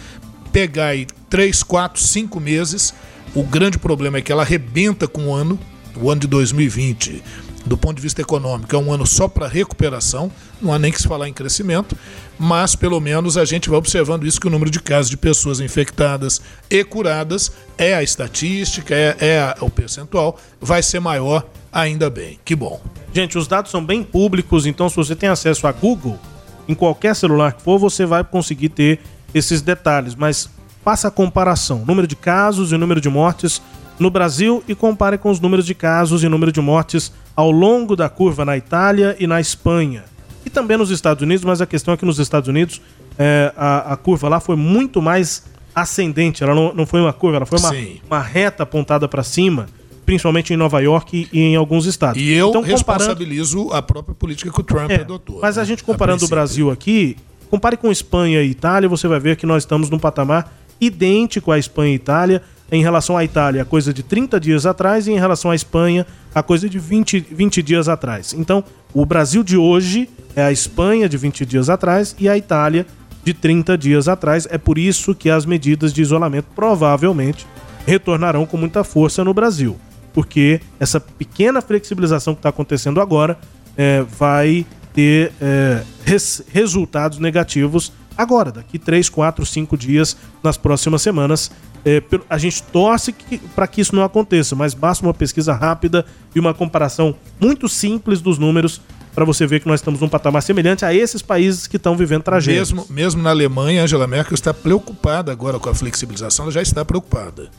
pegar 0.52 0.88
aí 0.88 1.06
3, 1.30 1.64
4, 1.64 2.02
5 2.02 2.40
meses. 2.40 2.94
O 3.34 3.44
grande 3.44 3.78
problema 3.78 4.18
é 4.18 4.22
que 4.22 4.32
ela 4.32 4.44
arrebenta 4.44 5.08
com 5.08 5.28
o 5.28 5.34
ano, 5.34 5.60
o 5.96 6.10
ano 6.10 6.22
de 6.22 6.28
2020, 6.28 7.22
do 7.66 7.78
ponto 7.78 7.96
de 7.96 8.02
vista 8.02 8.22
econômico, 8.22 8.74
é 8.76 8.80
um 8.80 8.94
ano 8.94 9.06
só 9.06 9.28
para 9.28 9.48
recuperação, 9.48 10.32
não 10.62 10.72
há 10.72 10.80
nem 10.80 10.92
que 10.92 11.02
se 11.02 11.08
falar 11.08 11.28
em 11.28 11.34
crescimento, 11.34 11.98
mas 12.38 12.76
pelo 12.76 13.00
menos 13.00 13.38
a 13.38 13.46
gente 13.46 13.70
vai 13.70 13.78
observando 13.78 14.26
isso 14.26 14.40
que 14.40 14.48
o 14.48 14.50
número 14.50 14.70
de 14.70 14.80
casos 14.80 15.10
de 15.10 15.18
pessoas 15.18 15.60
infectadas 15.60 16.42
e 16.70 16.84
curadas 16.84 17.52
é 17.78 17.96
a 17.96 18.04
estatística, 18.04 18.94
é, 18.94 19.18
é 19.20 19.40
a, 19.40 19.58
o 19.62 19.70
percentual, 19.70 20.40
vai 20.62 20.84
ser 20.84 21.00
maior 21.00 21.48
ainda 21.72 22.10
bem. 22.10 22.40
Que 22.46 22.56
bom. 22.56 22.80
Gente, 23.14 23.38
os 23.38 23.48
dados 23.48 23.72
são 23.72 23.84
bem 23.84 24.04
públicos, 24.04 24.66
então 24.66 24.88
se 24.88 24.96
você 24.96 25.16
tem 25.16 25.30
acesso 25.30 25.66
a 25.68 25.72
Google, 25.72 26.20
em 26.68 26.76
qualquer 26.76 27.16
celular 27.16 27.54
que 27.54 27.62
for, 27.62 27.78
você 27.78 28.06
vai 28.06 28.24
conseguir 28.24 28.70
ter 28.70 29.00
esses 29.34 29.62
detalhes, 29.62 30.16
mas 30.16 30.50
faça 30.84 31.08
a 31.08 31.12
comparação, 31.12 31.84
número 31.86 32.08
de 32.08 32.16
casos 32.16 32.72
e 32.72 32.78
número 32.78 33.02
de 33.02 33.10
mortes 33.10 33.62
no 34.00 34.10
Brasil 34.10 34.64
e 34.68 34.76
compare 34.76 35.18
com 35.18 35.30
os 35.30 35.40
números 35.40 35.66
de 35.66 35.74
casos 35.74 36.24
e 36.24 36.30
número 36.30 36.52
de 36.52 36.62
mortes 36.62 37.12
ao 37.36 37.52
longo 37.52 37.96
da 37.96 38.10
curva 38.10 38.46
na 38.46 38.58
Itália 38.58 39.16
e 39.20 39.26
na 39.26 39.40
Espanha. 39.40 40.04
E 40.46 40.50
também 40.50 40.78
nos 40.78 40.90
Estados 40.90 41.24
Unidos, 41.24 41.44
mas 41.44 41.62
a 41.62 41.66
questão 41.66 41.94
é 41.94 41.98
que 41.98 42.06
nos 42.06 42.20
Estados 42.20 42.48
Unidos 42.48 42.82
é, 43.18 43.52
a, 43.58 43.94
a, 43.94 43.98
curva 43.98 44.30
lá 44.30 44.40
foi 44.40 44.56
muito 44.56 45.02
mais 45.02 45.46
ascendente, 45.74 46.44
ela 46.44 46.54
não, 46.54 46.74
não 46.74 46.86
foi 46.86 47.02
uma 47.02 47.12
curva, 47.12 47.38
ela 47.38 47.46
foi 47.46 47.60
uma, 47.60 47.72
uma 48.06 48.20
reta 48.22 48.64
apontada 48.64 49.08
para 49.08 49.24
cima 49.24 49.66
principalmente 50.06 50.54
em 50.54 50.58
Nova 50.58 50.80
York 50.80 51.28
e 51.34 51.40
em 51.40 51.56
alguns 51.56 51.86
estados. 51.86 52.22
E 52.22 52.32
eu 52.32 52.50
então, 52.50 52.62
responsabilizo 52.62 53.72
a 53.72 53.82
própria 53.82 54.14
política 54.14 54.52
que 54.52 54.60
o 54.60 54.64
Trump 54.64 54.92
é, 54.92 55.02
adotou. 55.02 55.40
Mas 55.42 55.58
a 55.58 55.62
né? 55.62 55.68
gente 55.68 55.84
comparando 55.84 56.24
a 56.24 56.28
o 56.28 56.30
Brasil 56.30 56.70
aqui, 56.70 57.18
compare 57.50 57.76
com 57.76 57.92
Espanha 57.92 58.42
e 58.42 58.50
Itália, 58.50 58.88
você 58.88 59.08
vai 59.08 59.20
ver 59.20 59.36
que 59.36 59.46
nós 59.46 59.64
estamos 59.64 59.90
num 59.90 59.98
patamar 59.98 60.54
idêntico 60.80 61.52
à 61.52 61.58
Espanha 61.58 61.92
e 61.92 61.96
Itália. 61.96 62.42
Em 62.72 62.82
relação 62.82 63.16
à 63.16 63.24
Itália, 63.24 63.62
a 63.62 63.66
coisa 63.66 63.94
de 63.94 64.02
30 64.02 64.40
dias 64.40 64.66
atrás, 64.66 65.06
e 65.06 65.12
em 65.12 65.20
relação 65.20 65.52
à 65.52 65.56
Espanha, 65.56 66.04
a 66.34 66.42
coisa 66.42 66.68
de 66.68 66.80
20, 66.80 67.20
20 67.20 67.62
dias 67.62 67.88
atrás. 67.88 68.34
Então, 68.34 68.64
o 68.92 69.06
Brasil 69.06 69.44
de 69.44 69.56
hoje 69.56 70.10
é 70.36 70.42
a 70.42 70.52
Espanha 70.52 71.08
de 71.08 71.16
20 71.16 71.46
dias 71.46 71.70
atrás 71.70 72.16
e 72.18 72.28
a 72.28 72.36
Itália 72.36 72.88
de 73.24 73.36
30 73.36 73.78
dias 73.78 74.08
atrás. 74.08 74.48
É 74.50 74.58
por 74.58 74.80
isso 74.80 75.14
que 75.14 75.30
as 75.30 75.46
medidas 75.46 75.94
de 75.94 76.02
isolamento 76.02 76.48
provavelmente 76.56 77.46
retornarão 77.86 78.48
com 78.48 78.58
muita 78.58 78.84
força 78.84 79.24
no 79.24 79.32
Brasil 79.32 79.78
porque 80.16 80.62
essa 80.80 80.98
pequena 80.98 81.62
flexibilização 81.62 82.34
que 82.34 82.40
está 82.40 82.48
acontecendo 82.48 83.02
agora 83.02 83.38
é, 83.76 84.02
vai 84.02 84.66
ter 84.94 85.34
é, 85.42 85.84
res, 86.06 86.42
resultados 86.48 87.20
negativos 87.20 87.92
agora, 88.18 88.50
daqui 88.50 88.80
3, 88.80 89.10
4, 89.10 89.46
5 89.46 89.78
dias, 89.78 90.16
nas 90.42 90.56
próximas 90.56 91.02
semanas. 91.02 91.52
É, 91.84 92.02
a 92.30 92.38
gente 92.38 92.64
torce 92.64 93.14
para 93.54 93.68
que 93.68 93.82
isso 93.82 93.94
não 93.94 94.06
aconteça, 94.06 94.56
mas 94.56 94.74
basta 94.74 95.06
uma 95.06 95.14
pesquisa 95.14 95.54
rápida 95.54 96.06
e 96.34 96.40
uma 96.40 96.54
comparação 96.54 97.14
muito 97.40 97.68
simples 97.68 98.22
dos 98.22 98.40
números 98.40 98.80
para 99.14 99.26
você 99.26 99.46
ver 99.46 99.60
que 99.60 99.68
nós 99.68 99.82
estamos 99.82 100.00
num 100.00 100.10
patamar 100.10 100.42
semelhante 100.42 100.86
a 100.86 100.94
esses 100.94 101.22
países 101.22 101.68
que 101.68 101.76
estão 101.76 101.96
vivendo 101.96 102.24
tragédias. 102.24 102.72
Mesmo, 102.72 102.88
mesmo 102.90 103.22
na 103.22 103.32
Alemanha, 103.32 103.84
Angela 103.84 104.08
Merkel 104.08 104.34
está 104.34 104.54
preocupada 104.54 105.32
agora 105.32 105.60
com 105.60 105.70
a 105.70 105.76
flexibilização, 105.76 106.46
ela 106.46 106.52
já 106.54 106.62
está 106.62 106.86
preocupada. 106.86 107.50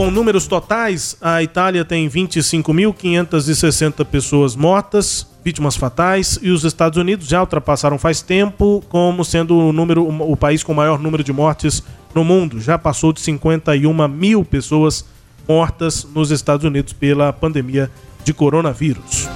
Com 0.00 0.10
números 0.10 0.46
totais, 0.46 1.14
a 1.20 1.42
Itália 1.42 1.84
tem 1.84 2.08
25.560 2.08 4.02
pessoas 4.06 4.56
mortas, 4.56 5.26
vítimas 5.44 5.76
fatais, 5.76 6.38
e 6.40 6.50
os 6.50 6.64
Estados 6.64 6.96
Unidos 6.96 7.28
já 7.28 7.42
ultrapassaram 7.42 7.98
faz 7.98 8.22
tempo 8.22 8.82
como 8.88 9.22
sendo 9.22 9.58
o, 9.58 9.74
número, 9.74 10.08
o 10.08 10.34
país 10.38 10.62
com 10.62 10.72
maior 10.72 10.98
número 10.98 11.22
de 11.22 11.34
mortes 11.34 11.82
no 12.14 12.24
mundo. 12.24 12.58
Já 12.62 12.78
passou 12.78 13.12
de 13.12 13.20
51 13.20 14.08
mil 14.08 14.42
pessoas 14.42 15.04
mortas 15.46 16.06
nos 16.14 16.30
Estados 16.30 16.64
Unidos 16.64 16.94
pela 16.94 17.30
pandemia 17.30 17.90
de 18.24 18.32
coronavírus. 18.32 19.28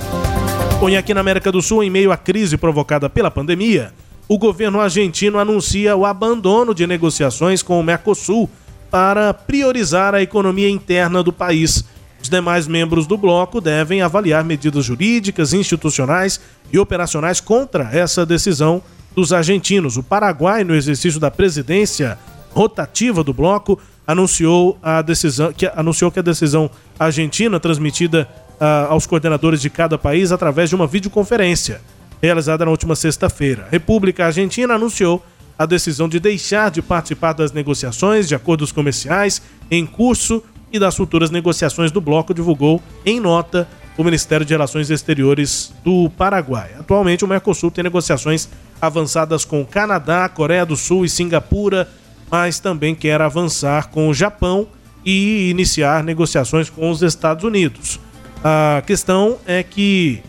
Bom, 0.80 0.88
e 0.88 0.96
aqui 0.96 1.12
na 1.12 1.20
América 1.20 1.52
do 1.52 1.60
Sul, 1.60 1.84
em 1.84 1.90
meio 1.90 2.10
à 2.10 2.16
crise 2.16 2.56
provocada 2.56 3.10
pela 3.10 3.30
pandemia, 3.30 3.92
o 4.26 4.38
governo 4.38 4.80
argentino 4.80 5.38
anuncia 5.38 5.94
o 5.94 6.06
abandono 6.06 6.74
de 6.74 6.86
negociações 6.86 7.62
com 7.62 7.78
o 7.78 7.82
Mercosul 7.82 8.48
para 8.94 9.34
priorizar 9.34 10.14
a 10.14 10.22
economia 10.22 10.70
interna 10.70 11.20
do 11.20 11.32
país. 11.32 11.84
Os 12.22 12.28
demais 12.28 12.68
membros 12.68 13.08
do 13.08 13.16
bloco 13.16 13.60
devem 13.60 14.02
avaliar 14.02 14.44
medidas 14.44 14.84
jurídicas, 14.84 15.52
institucionais 15.52 16.40
e 16.72 16.78
operacionais 16.78 17.40
contra 17.40 17.90
essa 17.92 18.24
decisão 18.24 18.80
dos 19.12 19.32
argentinos. 19.32 19.96
O 19.96 20.02
Paraguai, 20.04 20.62
no 20.62 20.76
exercício 20.76 21.18
da 21.18 21.28
presidência 21.28 22.16
rotativa 22.52 23.24
do 23.24 23.34
bloco, 23.34 23.80
anunciou 24.06 24.78
a 24.80 25.02
decisão 25.02 25.52
que 25.52 25.66
anunciou 25.74 26.12
que 26.12 26.20
a 26.20 26.22
decisão 26.22 26.70
argentina 26.96 27.58
transmitida 27.58 28.28
uh, 28.60 28.92
aos 28.92 29.08
coordenadores 29.08 29.60
de 29.60 29.70
cada 29.70 29.98
país 29.98 30.30
através 30.30 30.68
de 30.68 30.76
uma 30.76 30.86
videoconferência 30.86 31.80
realizada 32.22 32.64
na 32.64 32.70
última 32.70 32.94
sexta-feira. 32.94 33.64
A 33.66 33.70
República 33.70 34.26
Argentina 34.26 34.74
anunciou 34.74 35.20
a 35.58 35.66
decisão 35.66 36.08
de 36.08 36.18
deixar 36.18 36.70
de 36.70 36.82
participar 36.82 37.32
das 37.32 37.52
negociações 37.52 38.28
de 38.28 38.34
acordos 38.34 38.72
comerciais 38.72 39.40
em 39.70 39.86
curso 39.86 40.42
e 40.72 40.78
das 40.78 40.96
futuras 40.96 41.30
negociações 41.30 41.92
do 41.92 42.00
bloco, 42.00 42.34
divulgou 42.34 42.82
em 43.06 43.20
nota 43.20 43.68
o 43.96 44.02
Ministério 44.02 44.44
de 44.44 44.52
Relações 44.52 44.90
Exteriores 44.90 45.72
do 45.84 46.10
Paraguai. 46.10 46.70
Atualmente, 46.78 47.24
o 47.24 47.28
Mercosul 47.28 47.70
tem 47.70 47.84
negociações 47.84 48.48
avançadas 48.80 49.44
com 49.44 49.64
Canadá, 49.64 50.28
Coreia 50.28 50.66
do 50.66 50.76
Sul 50.76 51.04
e 51.04 51.08
Singapura, 51.08 51.88
mas 52.28 52.58
também 52.58 52.94
quer 52.94 53.20
avançar 53.20 53.90
com 53.90 54.08
o 54.08 54.14
Japão 54.14 54.66
e 55.04 55.48
iniciar 55.50 56.02
negociações 56.02 56.68
com 56.68 56.90
os 56.90 57.02
Estados 57.02 57.44
Unidos. 57.44 58.00
A 58.42 58.82
questão 58.84 59.38
é 59.46 59.62
que 59.62 60.20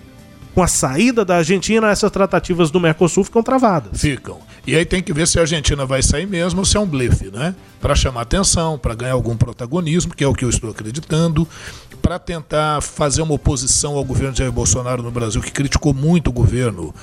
com 0.53 0.63
a 0.63 0.67
saída 0.67 1.26
da 1.26 1.38
Argentina, 1.38 1.89
essas 1.89 2.09
tratativas 2.09 2.71
do 2.71 2.80
Mercosul 2.80 3.26
ficam 3.26 3.43
travadas. 3.43 3.99
Ficam. 3.99 4.39
E 4.68 4.76
aí 4.76 4.84
tem 4.84 5.01
que 5.01 5.13
ver 5.13 5.28
se 5.28 5.38
a 5.38 5.41
Argentina 5.41 5.86
vai 5.86 6.01
sair 6.01 6.26
mesmo 6.26 6.59
ou 6.59 6.66
se 6.66 6.76
é 6.76 6.80
um 6.80 6.88
blefe, 6.88 7.30
né? 7.32 7.53
Para 7.80 7.95
chamar 7.95 8.22
atenção, 8.22 8.78
para 8.78 8.95
ganhar 8.95 9.13
algum 9.13 9.38
protagonismo, 9.38 10.13
que 10.13 10.24
é 10.24 10.28
o 10.28 10.34
que 10.34 10.43
eu 10.43 10.49
estou 10.49 10.72
acreditando, 10.72 11.47
para 12.01 12.18
tentar 12.18 12.82
fazer 12.82 13.22
uma 13.22 13.36
oposição 13.36 13.95
ao 13.95 14.03
governo 14.03 14.34
de 14.34 14.39
Jair 14.39 14.51
Bolsonaro 14.51 15.03
no 15.03 15.11
Brasil, 15.11 15.41
que 15.41 15.51
criticou 15.51 15.93
muito 15.93 16.30
o 16.30 16.34
governo 16.34 16.93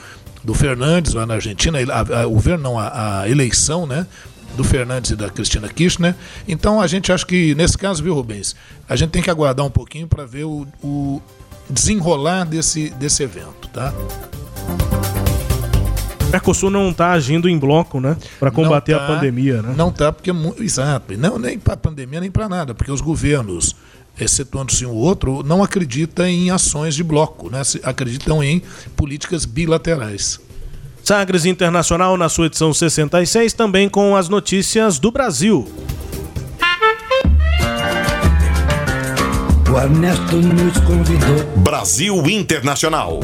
do 0.42 0.54
Fernandes 0.54 1.14
lá 1.14 1.24
na 1.24 1.34
Argentina, 1.34 1.78
a, 1.78 2.22
a, 2.22 2.26
o 2.26 2.32
governo 2.32 2.64
não, 2.64 2.78
a, 2.78 3.20
a 3.20 3.28
eleição, 3.28 3.86
né? 3.86 4.06
do 4.56 4.64
Fernandes 4.64 5.10
e 5.10 5.16
da 5.16 5.30
Cristina 5.30 5.68
Kirchner. 5.68 6.14
Então 6.46 6.80
a 6.80 6.86
gente 6.86 7.10
acha 7.10 7.24
que, 7.24 7.54
nesse 7.54 7.78
caso, 7.78 8.02
viu, 8.02 8.14
Rubens, 8.14 8.54
a 8.88 8.96
gente 8.96 9.10
tem 9.10 9.22
que 9.22 9.30
aguardar 9.30 9.64
um 9.64 9.70
pouquinho 9.70 10.06
para 10.06 10.24
ver 10.24 10.44
o, 10.44 10.66
o 10.82 11.22
desenrolar 11.70 12.44
desse, 12.44 12.90
desse 12.90 13.22
evento, 13.22 13.68
tá? 13.72 13.94
O 16.32 16.34
Mercosul 16.34 16.70
não 16.70 16.88
está 16.88 17.12
agindo 17.12 17.46
em 17.46 17.58
bloco, 17.58 18.00
né? 18.00 18.16
Para 18.40 18.50
combater 18.50 18.96
tá, 18.96 19.04
a 19.04 19.06
pandemia, 19.06 19.60
né? 19.60 19.74
Não 19.76 19.90
está, 19.90 20.10
porque. 20.10 20.30
Exato. 20.58 21.14
Não, 21.18 21.38
nem 21.38 21.58
para 21.58 21.74
a 21.74 21.76
pandemia, 21.76 22.22
nem 22.22 22.30
para 22.30 22.48
nada, 22.48 22.74
porque 22.74 22.90
os 22.90 23.02
governos, 23.02 23.76
excetuando-se 24.18 24.86
um 24.86 24.94
outro, 24.94 25.42
não 25.42 25.62
acreditam 25.62 26.24
em 26.24 26.50
ações 26.50 26.94
de 26.94 27.04
bloco, 27.04 27.50
né? 27.50 27.60
Acreditam 27.82 28.42
em 28.42 28.62
políticas 28.96 29.44
bilaterais. 29.44 30.40
Sagres 31.04 31.44
Internacional 31.44 32.16
na 32.16 32.30
sua 32.30 32.46
edição 32.46 32.72
66, 32.72 33.52
também 33.52 33.86
com 33.86 34.16
as 34.16 34.30
notícias 34.30 34.98
do 34.98 35.10
Brasil. 35.10 35.70
O 39.70 39.78
Ernesto 39.78 40.36
nos 40.36 40.78
convidou. 40.78 41.44
Brasil 41.58 42.26
Internacional. 42.26 43.20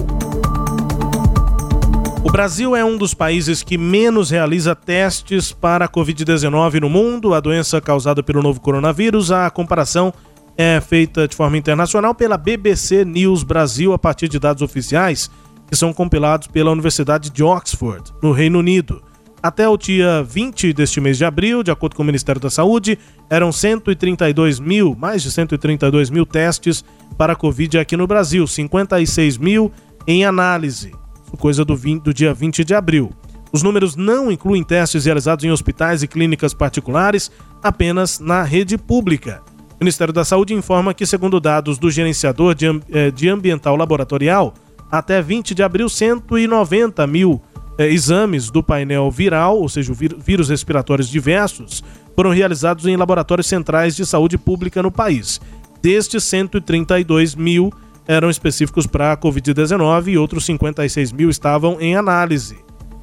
O 2.29 2.31
Brasil 2.31 2.77
é 2.77 2.85
um 2.85 2.99
dos 2.99 3.15
países 3.15 3.63
que 3.63 3.79
menos 3.79 4.29
realiza 4.29 4.77
testes 4.77 5.51
para 5.51 5.87
a 5.87 5.89
Covid-19 5.89 6.79
no 6.79 6.91
mundo, 6.91 7.33
a 7.33 7.41
doença 7.41 7.81
causada 7.81 8.23
pelo 8.23 8.43
novo 8.43 8.61
coronavírus. 8.61 9.33
A 9.33 9.49
comparação 9.49 10.13
é 10.55 10.79
feita 10.79 11.27
de 11.27 11.35
forma 11.35 11.57
internacional 11.57 12.15
pela 12.15 12.37
BBC 12.37 13.03
News 13.03 13.43
Brasil 13.43 13.95
a 13.95 13.99
partir 13.99 14.29
de 14.29 14.39
dados 14.39 14.61
oficiais 14.61 15.31
que 15.71 15.75
são 15.75 15.91
compilados 15.91 16.49
pela 16.49 16.71
Universidade 16.71 17.31
de 17.31 17.43
Oxford, 17.43 18.13
no 18.23 18.31
Reino 18.31 18.59
Unido. 18.59 19.03
Até 19.43 19.67
o 19.67 19.79
dia 19.79 20.23
20 20.23 20.75
deste 20.75 21.01
mês 21.01 21.17
de 21.17 21.25
abril, 21.25 21.63
de 21.63 21.71
acordo 21.71 21.97
com 21.97 22.03
o 22.03 22.07
Ministério 22.07 22.43
da 22.43 22.51
Saúde, 22.51 22.99
eram 23.31 23.51
132 23.51 24.61
mil, 24.61 24.95
mais 24.95 25.23
de 25.23 25.33
132 25.33 26.11
mil 26.11 26.27
testes 26.27 26.85
para 27.17 27.33
a 27.33 27.37
Covid 27.37 27.79
aqui 27.79 27.97
no 27.97 28.07
Brasil, 28.07 28.47
56 28.47 29.39
mil 29.39 29.73
em 30.07 30.27
análise, 30.27 30.93
coisa 31.37 31.65
do, 31.65 31.77
20, 31.77 32.03
do 32.03 32.15
dia 32.15 32.33
20 32.33 32.65
de 32.65 32.75
abril. 32.75 33.11
Os 33.53 33.63
números 33.63 33.97
não 33.97 34.31
incluem 34.31 34.63
testes 34.63 35.05
realizados 35.05 35.45
em 35.45 35.51
hospitais 35.51 36.03
e 36.03 36.09
clínicas 36.09 36.53
particulares, 36.53 37.31
apenas 37.63 38.21
na 38.21 38.43
rede 38.43 38.77
pública. 38.77 39.43
O 39.81 39.85
Ministério 39.85 40.13
da 40.13 40.25
Saúde 40.25 40.55
informa 40.55 40.93
que, 40.93 41.07
segundo 41.07 41.41
dados 41.41 41.79
do 41.79 41.91
gerenciador 41.91 42.55
de, 42.55 42.67
eh, 42.91 43.11
de 43.11 43.29
ambiental 43.29 43.77
laboratorial, 43.77 44.53
até 44.91 45.23
20 45.23 45.55
de 45.55 45.63
abril, 45.63 45.89
190 45.89 47.07
mil 47.07 47.41
eh, 47.79 47.87
exames 47.87 48.51
do 48.51 48.63
painel 48.63 49.11
viral, 49.11 49.59
ou 49.59 49.69
seja, 49.69 49.93
vírus 49.95 50.49
respiratórios 50.49 51.09
diversos, 51.09 51.83
foram 52.17 52.31
realizados 52.31 52.87
em 52.87 52.97
laboratórios 52.97 53.47
centrais 53.47 53.95
de 53.95 54.05
saúde 54.05 54.37
pública 54.37 54.83
no 54.83 54.91
país. 54.91 55.41
Destes, 55.81 56.25
132 56.25 57.37
mil 57.37 57.73
eram 58.09 58.31
específicos 58.31 58.87
para 58.87 59.13
a 59.13 59.17
Covid-19 59.19 60.09
e 60.09 60.19
outros 60.19 60.47
56 60.47 61.13
mil 61.13 61.29
estavam 61.29 61.79
em 61.79 61.95
análise. 61.95 62.57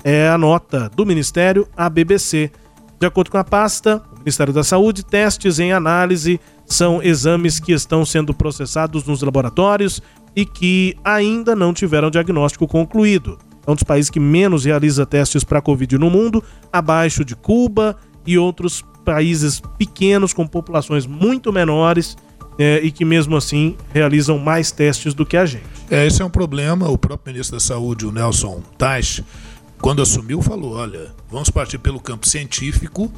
É 0.03 0.27
a 0.27 0.37
nota 0.37 0.89
do 0.95 1.05
Ministério 1.05 1.67
à 1.77 1.87
BBC. 1.87 2.51
De 2.99 3.05
acordo 3.05 3.29
com 3.29 3.37
a 3.37 3.43
pasta, 3.43 4.01
o 4.13 4.19
Ministério 4.19 4.51
da 4.51 4.63
Saúde, 4.63 5.05
testes 5.05 5.59
em 5.59 5.71
análise 5.71 6.39
são 6.65 7.03
exames 7.03 7.59
que 7.59 7.71
estão 7.71 8.03
sendo 8.03 8.33
processados 8.33 9.03
nos 9.03 9.21
laboratórios 9.21 10.01
e 10.35 10.43
que 10.43 10.97
ainda 11.03 11.55
não 11.55 11.71
tiveram 11.71 12.09
diagnóstico 12.09 12.67
concluído. 12.67 13.37
É 13.67 13.71
um 13.71 13.75
dos 13.75 13.83
países 13.83 14.09
que 14.09 14.19
menos 14.19 14.65
realiza 14.65 15.05
testes 15.05 15.43
para 15.43 15.61
Covid 15.61 15.97
no 15.99 16.09
mundo, 16.09 16.43
abaixo 16.73 17.23
de 17.23 17.35
Cuba 17.35 17.95
e 18.25 18.37
outros 18.39 18.83
países 19.03 19.61
pequenos 19.77 20.33
com 20.33 20.47
populações 20.47 21.05
muito 21.05 21.53
menores 21.53 22.17
é, 22.57 22.79
e 22.83 22.91
que 22.91 23.03
mesmo 23.03 23.35
assim 23.35 23.75
realizam 23.93 24.37
mais 24.37 24.71
testes 24.71 25.13
do 25.13 25.25
que 25.25 25.37
a 25.37 25.45
gente. 25.45 25.65
É, 25.89 26.05
esse 26.05 26.21
é 26.21 26.25
um 26.25 26.29
problema. 26.29 26.89
O 26.89 26.97
próprio 26.97 27.33
ministro 27.33 27.57
da 27.57 27.59
Saúde, 27.59 28.05
o 28.05 28.11
Nelson 28.11 28.61
Teich, 28.77 29.23
quando 29.81 30.01
assumiu, 30.01 30.41
falou: 30.41 30.73
olha, 30.75 31.11
vamos 31.29 31.49
partir 31.49 31.77
pelo 31.77 31.99
campo 31.99 32.27
científico 32.27 33.11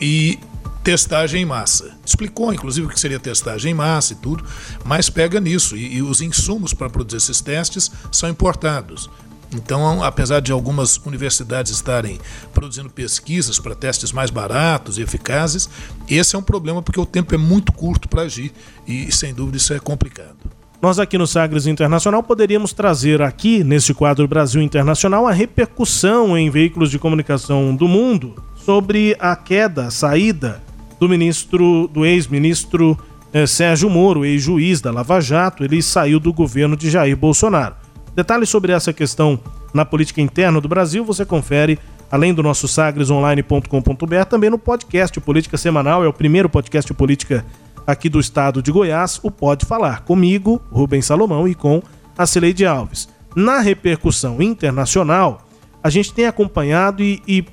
e 0.00 0.38
testagem 0.82 1.42
em 1.42 1.44
massa. 1.44 1.96
Explicou, 2.04 2.52
inclusive, 2.52 2.86
o 2.86 2.90
que 2.90 2.98
seria 2.98 3.18
testagem 3.18 3.72
em 3.72 3.74
massa 3.74 4.14
e 4.14 4.16
tudo, 4.16 4.44
mas 4.84 5.10
pega 5.10 5.40
nisso. 5.40 5.76
E, 5.76 5.96
e 5.96 6.02
os 6.02 6.20
insumos 6.20 6.72
para 6.72 6.88
produzir 6.88 7.18
esses 7.18 7.40
testes 7.40 7.90
são 8.10 8.28
importados. 8.28 9.10
Então, 9.54 10.02
apesar 10.02 10.40
de 10.40 10.52
algumas 10.52 10.98
universidades 10.98 11.72
estarem 11.72 12.18
produzindo 12.52 12.90
pesquisas 12.90 13.58
para 13.58 13.74
testes 13.74 14.12
mais 14.12 14.30
baratos 14.30 14.98
e 14.98 15.02
eficazes, 15.02 15.68
esse 16.08 16.36
é 16.36 16.38
um 16.38 16.42
problema 16.42 16.82
porque 16.82 17.00
o 17.00 17.06
tempo 17.06 17.34
é 17.34 17.38
muito 17.38 17.72
curto 17.72 18.08
para 18.08 18.22
agir 18.22 18.52
e, 18.86 19.10
sem 19.10 19.32
dúvida, 19.32 19.56
isso 19.56 19.72
é 19.72 19.78
complicado. 19.78 20.36
Nós 20.80 20.98
aqui 20.98 21.18
no 21.18 21.26
Sagres 21.26 21.66
Internacional 21.66 22.22
poderíamos 22.22 22.72
trazer 22.72 23.20
aqui, 23.20 23.64
neste 23.64 23.92
quadro 23.92 24.28
Brasil 24.28 24.62
Internacional, 24.62 25.26
a 25.26 25.32
repercussão 25.32 26.38
em 26.38 26.50
veículos 26.50 26.90
de 26.90 26.98
comunicação 26.98 27.74
do 27.74 27.88
mundo 27.88 28.36
sobre 28.64 29.16
a 29.18 29.34
queda, 29.34 29.86
a 29.86 29.90
saída 29.90 30.62
do 31.00 31.08
ministro, 31.08 31.88
do 31.88 32.04
ex-ministro 32.06 32.96
eh, 33.32 33.46
Sérgio 33.46 33.90
Moro, 33.90 34.24
ex-juiz 34.24 34.80
da 34.80 34.92
Lava 34.92 35.20
Jato, 35.20 35.64
ele 35.64 35.82
saiu 35.82 36.20
do 36.20 36.32
governo 36.32 36.76
de 36.76 36.90
Jair 36.90 37.16
Bolsonaro. 37.16 37.74
Detalhes 38.18 38.48
sobre 38.48 38.72
essa 38.72 38.92
questão 38.92 39.38
na 39.72 39.84
política 39.84 40.20
interna 40.20 40.60
do 40.60 40.66
Brasil 40.66 41.04
você 41.04 41.24
confere 41.24 41.78
além 42.10 42.34
do 42.34 42.42
nosso 42.42 42.66
sagresonline.com.br, 42.66 44.24
também 44.28 44.50
no 44.50 44.58
podcast 44.58 45.20
Política 45.20 45.56
Semanal, 45.56 46.02
é 46.02 46.08
o 46.08 46.12
primeiro 46.12 46.48
podcast 46.48 46.92
política 46.94 47.46
aqui 47.86 48.08
do 48.08 48.18
estado 48.18 48.60
de 48.60 48.72
Goiás, 48.72 49.20
o 49.22 49.30
Pode 49.30 49.64
Falar, 49.64 50.00
comigo, 50.00 50.60
Rubens 50.68 51.06
Salomão, 51.06 51.46
e 51.46 51.54
com 51.54 51.80
a 52.16 52.26
Cileide 52.26 52.66
Alves. 52.66 53.08
Na 53.36 53.60
repercussão 53.60 54.42
internacional, 54.42 55.46
a 55.80 55.88
gente 55.88 56.12
tem 56.12 56.26
acompanhado 56.26 57.04
e, 57.04 57.22
e 57.24 57.44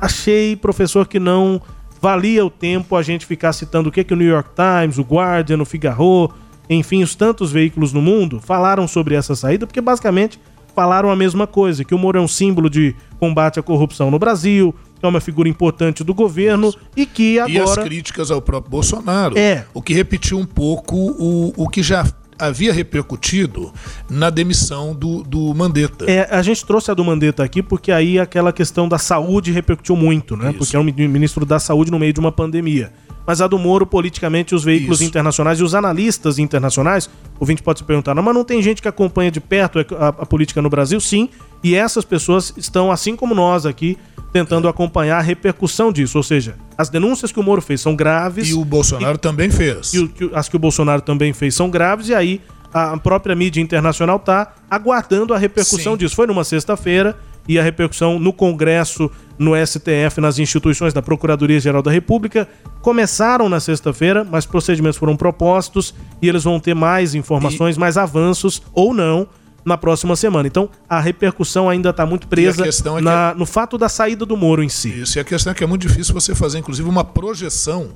achei, 0.00 0.56
professor, 0.56 1.06
que 1.06 1.18
não 1.18 1.60
valia 2.00 2.46
o 2.46 2.48
tempo 2.48 2.96
a 2.96 3.02
gente 3.02 3.26
ficar 3.26 3.52
citando 3.52 3.90
o 3.90 3.92
que, 3.92 4.02
que 4.02 4.14
o 4.14 4.16
New 4.16 4.28
York 4.28 4.52
Times, 4.56 4.96
o 4.96 5.02
Guardian, 5.02 5.60
o 5.60 5.66
Figaro, 5.66 6.32
enfim, 6.68 7.02
os 7.02 7.14
tantos 7.14 7.50
veículos 7.50 7.92
no 7.92 8.02
mundo 8.02 8.40
falaram 8.40 8.86
sobre 8.86 9.14
essa 9.14 9.34
saída, 9.34 9.66
porque 9.66 9.80
basicamente 9.80 10.38
falaram 10.74 11.10
a 11.10 11.16
mesma 11.16 11.46
coisa, 11.46 11.82
que 11.82 11.94
o 11.94 11.98
Moro 11.98 12.18
é 12.18 12.20
um 12.20 12.28
símbolo 12.28 12.70
de 12.70 12.94
combate 13.18 13.58
à 13.58 13.62
corrupção 13.62 14.10
no 14.10 14.18
Brasil, 14.18 14.74
que 15.00 15.04
é 15.04 15.08
uma 15.08 15.20
figura 15.20 15.48
importante 15.48 16.04
do 16.04 16.14
governo 16.14 16.72
e 16.96 17.04
que 17.04 17.38
agora... 17.38 17.52
E 17.52 17.58
as 17.58 17.78
críticas 17.78 18.30
ao 18.30 18.40
próprio 18.40 18.70
Bolsonaro, 18.70 19.36
é. 19.36 19.64
o 19.74 19.82
que 19.82 19.92
repetiu 19.92 20.38
um 20.38 20.46
pouco 20.46 20.96
o, 20.96 21.52
o 21.56 21.68
que 21.68 21.82
já 21.82 22.04
havia 22.38 22.72
repercutido 22.72 23.72
na 24.08 24.30
demissão 24.30 24.94
do, 24.94 25.22
do 25.22 25.52
Mandetta. 25.54 26.10
É, 26.10 26.28
a 26.30 26.42
gente 26.42 26.64
trouxe 26.64 26.90
a 26.90 26.94
do 26.94 27.04
Mandetta 27.04 27.42
aqui 27.42 27.62
porque 27.62 27.90
aí 27.90 28.18
aquela 28.18 28.52
questão 28.52 28.88
da 28.88 28.98
saúde 28.98 29.50
repercutiu 29.52 29.96
muito, 29.96 30.36
né? 30.36 30.50
Isso. 30.50 30.58
Porque 30.58 30.76
é 30.76 30.78
um 30.78 30.84
ministro 30.84 31.44
da 31.44 31.58
saúde 31.58 31.90
no 31.90 31.98
meio 31.98 32.12
de 32.12 32.20
uma 32.20 32.32
pandemia. 32.32 32.92
Mas 33.26 33.42
a 33.42 33.46
do 33.46 33.58
Moro, 33.58 33.86
politicamente, 33.86 34.54
os 34.54 34.64
veículos 34.64 35.00
Isso. 35.00 35.08
internacionais 35.10 35.60
e 35.60 35.62
os 35.62 35.74
analistas 35.74 36.38
internacionais, 36.38 37.10
o 37.38 37.44
vinte 37.44 37.62
pode 37.62 37.80
se 37.80 37.84
perguntar, 37.84 38.14
não, 38.14 38.22
mas 38.22 38.34
não 38.34 38.42
tem 38.42 38.62
gente 38.62 38.80
que 38.80 38.88
acompanha 38.88 39.30
de 39.30 39.38
perto 39.38 39.80
a, 39.98 40.08
a 40.08 40.24
política 40.24 40.62
no 40.62 40.70
Brasil? 40.70 40.98
Sim, 40.98 41.28
e 41.62 41.74
essas 41.74 42.06
pessoas 42.06 42.54
estão, 42.56 42.90
assim 42.90 43.14
como 43.14 43.34
nós 43.34 43.66
aqui, 43.66 43.98
tentando 44.32 44.68
acompanhar 44.68 45.18
a 45.18 45.22
repercussão 45.22 45.92
disso. 45.92 46.18
Ou 46.18 46.22
seja, 46.22 46.56
as 46.76 46.88
denúncias 46.88 47.32
que 47.32 47.40
o 47.40 47.42
Moro 47.42 47.62
fez 47.62 47.80
são 47.80 47.94
graves. 47.96 48.48
E 48.48 48.54
o 48.54 48.64
Bolsonaro 48.64 49.16
e, 49.16 49.18
também 49.18 49.50
fez. 49.50 49.92
E 49.94 50.00
o, 50.00 50.10
as 50.34 50.48
que 50.48 50.56
o 50.56 50.58
Bolsonaro 50.58 51.02
também 51.02 51.32
fez 51.32 51.54
são 51.54 51.70
graves, 51.70 52.08
e 52.08 52.14
aí 52.14 52.40
a 52.72 52.96
própria 52.98 53.34
mídia 53.34 53.60
internacional 53.60 54.16
está 54.16 54.54
aguardando 54.70 55.32
a 55.32 55.38
repercussão 55.38 55.92
Sim. 55.92 55.98
disso. 55.98 56.14
Foi 56.14 56.26
numa 56.26 56.44
sexta-feira 56.44 57.16
e 57.48 57.58
a 57.58 57.62
repercussão 57.62 58.18
no 58.18 58.32
Congresso, 58.32 59.10
no 59.38 59.52
STF, 59.56 60.20
nas 60.20 60.38
instituições 60.38 60.92
da 60.92 61.00
Procuradoria-Geral 61.00 61.82
da 61.82 61.90
República 61.90 62.46
começaram 62.82 63.48
na 63.48 63.58
sexta-feira, 63.58 64.24
mas 64.24 64.44
procedimentos 64.44 64.98
foram 64.98 65.16
propostos 65.16 65.94
e 66.20 66.28
eles 66.28 66.44
vão 66.44 66.60
ter 66.60 66.74
mais 66.74 67.14
informações, 67.14 67.76
e... 67.76 67.80
mais 67.80 67.96
avanços 67.96 68.62
ou 68.74 68.92
não 68.92 69.26
na 69.68 69.78
próxima 69.78 70.16
semana. 70.16 70.48
Então, 70.48 70.68
a 70.88 70.98
repercussão 70.98 71.68
ainda 71.68 71.90
está 71.90 72.04
muito 72.04 72.26
presa 72.26 72.64
é 72.66 73.00
na, 73.00 73.30
é... 73.30 73.34
no 73.34 73.46
fato 73.46 73.78
da 73.78 73.88
saída 73.88 74.26
do 74.26 74.36
Moro 74.36 74.62
em 74.62 74.68
si. 74.68 75.02
Isso, 75.02 75.18
e 75.18 75.20
a 75.20 75.24
questão 75.24 75.52
é 75.52 75.54
que 75.54 75.62
é 75.62 75.66
muito 75.66 75.86
difícil 75.86 76.12
você 76.12 76.34
fazer, 76.34 76.58
inclusive, 76.58 76.88
uma 76.88 77.04
projeção 77.04 77.90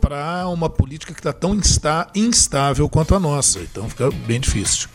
para 0.00 0.46
uma 0.48 0.68
política 0.68 1.12
que 1.12 1.20
está 1.20 1.32
tão 1.32 1.54
insta 1.54 2.06
instável 2.14 2.88
quanto 2.88 3.14
a 3.14 3.20
nossa. 3.20 3.58
Então, 3.60 3.88
fica 3.88 4.10
bem 4.26 4.38
difícil. 4.38 4.88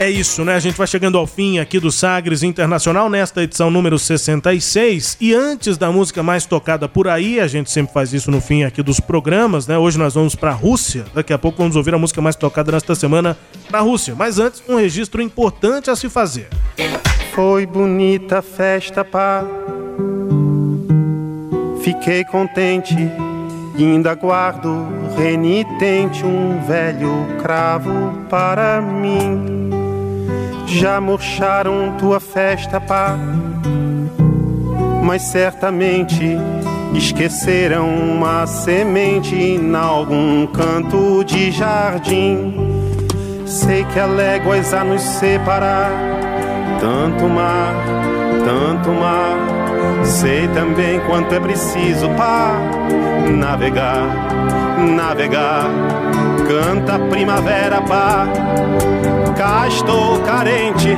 É 0.00 0.08
isso, 0.08 0.44
né? 0.44 0.54
A 0.54 0.60
gente 0.60 0.76
vai 0.76 0.86
chegando 0.86 1.18
ao 1.18 1.26
fim 1.26 1.58
aqui 1.58 1.80
do 1.80 1.90
Sagres 1.90 2.44
Internacional 2.44 3.10
nesta 3.10 3.42
edição 3.42 3.68
número 3.68 3.98
66. 3.98 5.16
E 5.20 5.34
antes 5.34 5.76
da 5.76 5.90
música 5.90 6.22
mais 6.22 6.46
tocada 6.46 6.88
por 6.88 7.08
aí, 7.08 7.40
a 7.40 7.48
gente 7.48 7.68
sempre 7.68 7.92
faz 7.92 8.12
isso 8.12 8.30
no 8.30 8.40
fim 8.40 8.62
aqui 8.62 8.80
dos 8.80 9.00
programas, 9.00 9.66
né? 9.66 9.76
Hoje 9.76 9.98
nós 9.98 10.14
vamos 10.14 10.36
para 10.36 10.50
a 10.50 10.54
Rússia. 10.54 11.04
Daqui 11.12 11.32
a 11.32 11.38
pouco 11.38 11.58
vamos 11.58 11.74
ouvir 11.74 11.94
a 11.94 11.98
música 11.98 12.20
mais 12.20 12.36
tocada 12.36 12.70
nesta 12.70 12.94
semana 12.94 13.36
na 13.72 13.80
Rússia. 13.80 14.14
Mas 14.16 14.38
antes, 14.38 14.62
um 14.68 14.76
registro 14.76 15.20
importante 15.20 15.90
a 15.90 15.96
se 15.96 16.08
fazer. 16.08 16.48
Foi 17.34 17.66
bonita 17.66 18.38
a 18.38 18.42
festa, 18.42 19.04
pá. 19.04 19.44
Fiquei 21.82 22.24
contente 22.24 22.94
e 23.76 23.82
ainda 23.84 24.14
guardo 24.14 24.86
renitente 25.16 26.24
um 26.24 26.64
velho 26.64 27.26
cravo 27.42 28.12
para 28.30 28.80
mim. 28.80 29.67
Já 30.70 31.00
murcharam 31.00 31.94
tua 31.98 32.20
festa, 32.20 32.78
pá, 32.78 33.16
mas 35.02 35.22
certamente 35.22 36.36
esqueceram 36.92 37.88
uma 37.88 38.46
semente 38.46 39.34
em 39.34 39.74
algum 39.74 40.46
canto 40.46 41.24
de 41.24 41.50
jardim. 41.50 42.54
Sei 43.46 43.82
que 43.84 43.98
há 43.98 44.04
léguas 44.04 44.74
a 44.74 44.84
nos 44.84 45.00
separar, 45.00 45.90
tanto 46.78 47.26
mar, 47.28 47.74
tanto 48.44 48.90
mar. 48.90 50.04
Sei 50.04 50.48
também 50.48 51.00
quanto 51.00 51.34
é 51.34 51.40
preciso 51.40 52.10
para 52.10 52.58
navegar, 53.30 54.06
navegar. 54.94 55.64
Canta 56.46 56.98
primavera, 56.98 57.80
pá. 57.80 58.28
Cá 59.38 59.68
estou 59.68 60.20
carente. 60.22 60.96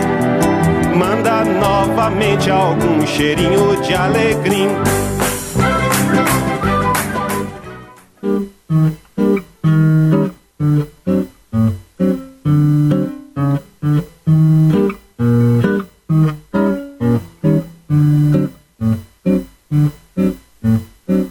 Manda 0.96 1.44
novamente 1.44 2.50
algum 2.50 3.06
cheirinho 3.06 3.78
de 3.82 3.92
alegria. 3.94 4.70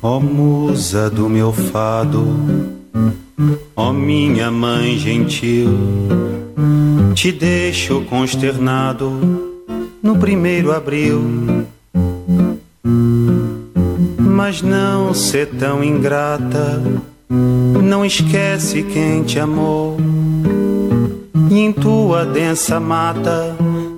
Ó 0.04 0.20
musa 0.20 1.10
do 1.10 1.28
meu 1.28 1.52
fado, 1.52 2.24
ó 3.76 3.92
minha 3.92 4.52
mãe 4.52 4.96
gentil, 4.96 5.70
te 7.20 7.34
deixo 7.34 8.00
consternado 8.06 9.12
no 10.02 10.18
primeiro 10.18 10.72
abril. 10.72 11.68
Mas 14.18 14.62
não 14.62 15.14
ser 15.14 15.48
tão 15.48 15.84
ingrata, 15.84 16.82
não 17.30 18.06
esquece 18.06 18.84
quem 18.84 19.24
te 19.24 19.38
amou. 19.38 19.98
E 21.52 21.60
em 21.60 21.74
tua 21.74 22.26
densa 22.26 22.80
mata 22.80 23.54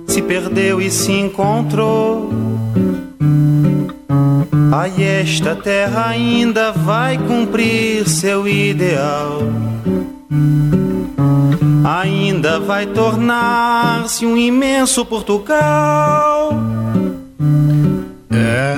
se 0.08 0.20
perdeu 0.20 0.80
e 0.80 0.90
se 0.90 1.12
encontrou. 1.12 2.28
Ai, 4.72 5.00
esta 5.00 5.54
terra 5.54 6.08
ainda 6.08 6.72
vai 6.72 7.16
cumprir 7.18 8.08
seu 8.08 8.48
ideal. 8.48 9.42
Ainda 11.84 12.60
vai 12.60 12.86
tornar-se 12.86 14.24
um 14.24 14.36
imenso 14.36 15.04
Portugal. 15.04 16.50
É. 18.30 18.76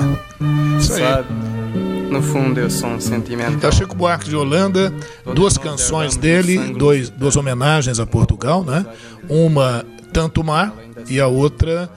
Isso 0.79 0.93
aí. 0.93 1.01
Sabe? 1.01 1.27
No 2.09 2.21
fundo 2.21 2.59
eu 2.59 2.69
sou 2.69 2.89
um 2.89 2.95
É 2.95 2.99
sentimental. 3.01 3.69
o 3.69 3.73
Chico 3.73 3.95
Buarque 3.95 4.29
de 4.29 4.35
Holanda, 4.35 4.93
duas 5.33 5.57
canções 5.57 6.15
dele, 6.15 6.73
dois, 6.73 7.09
duas 7.09 7.35
homenagens 7.35 7.99
a 7.99 8.05
Portugal, 8.05 8.63
né? 8.63 8.85
Uma 9.27 9.85
Tanto 10.13 10.43
Mar 10.43 10.73
e 11.09 11.19
a 11.19 11.27
outra 11.27 11.89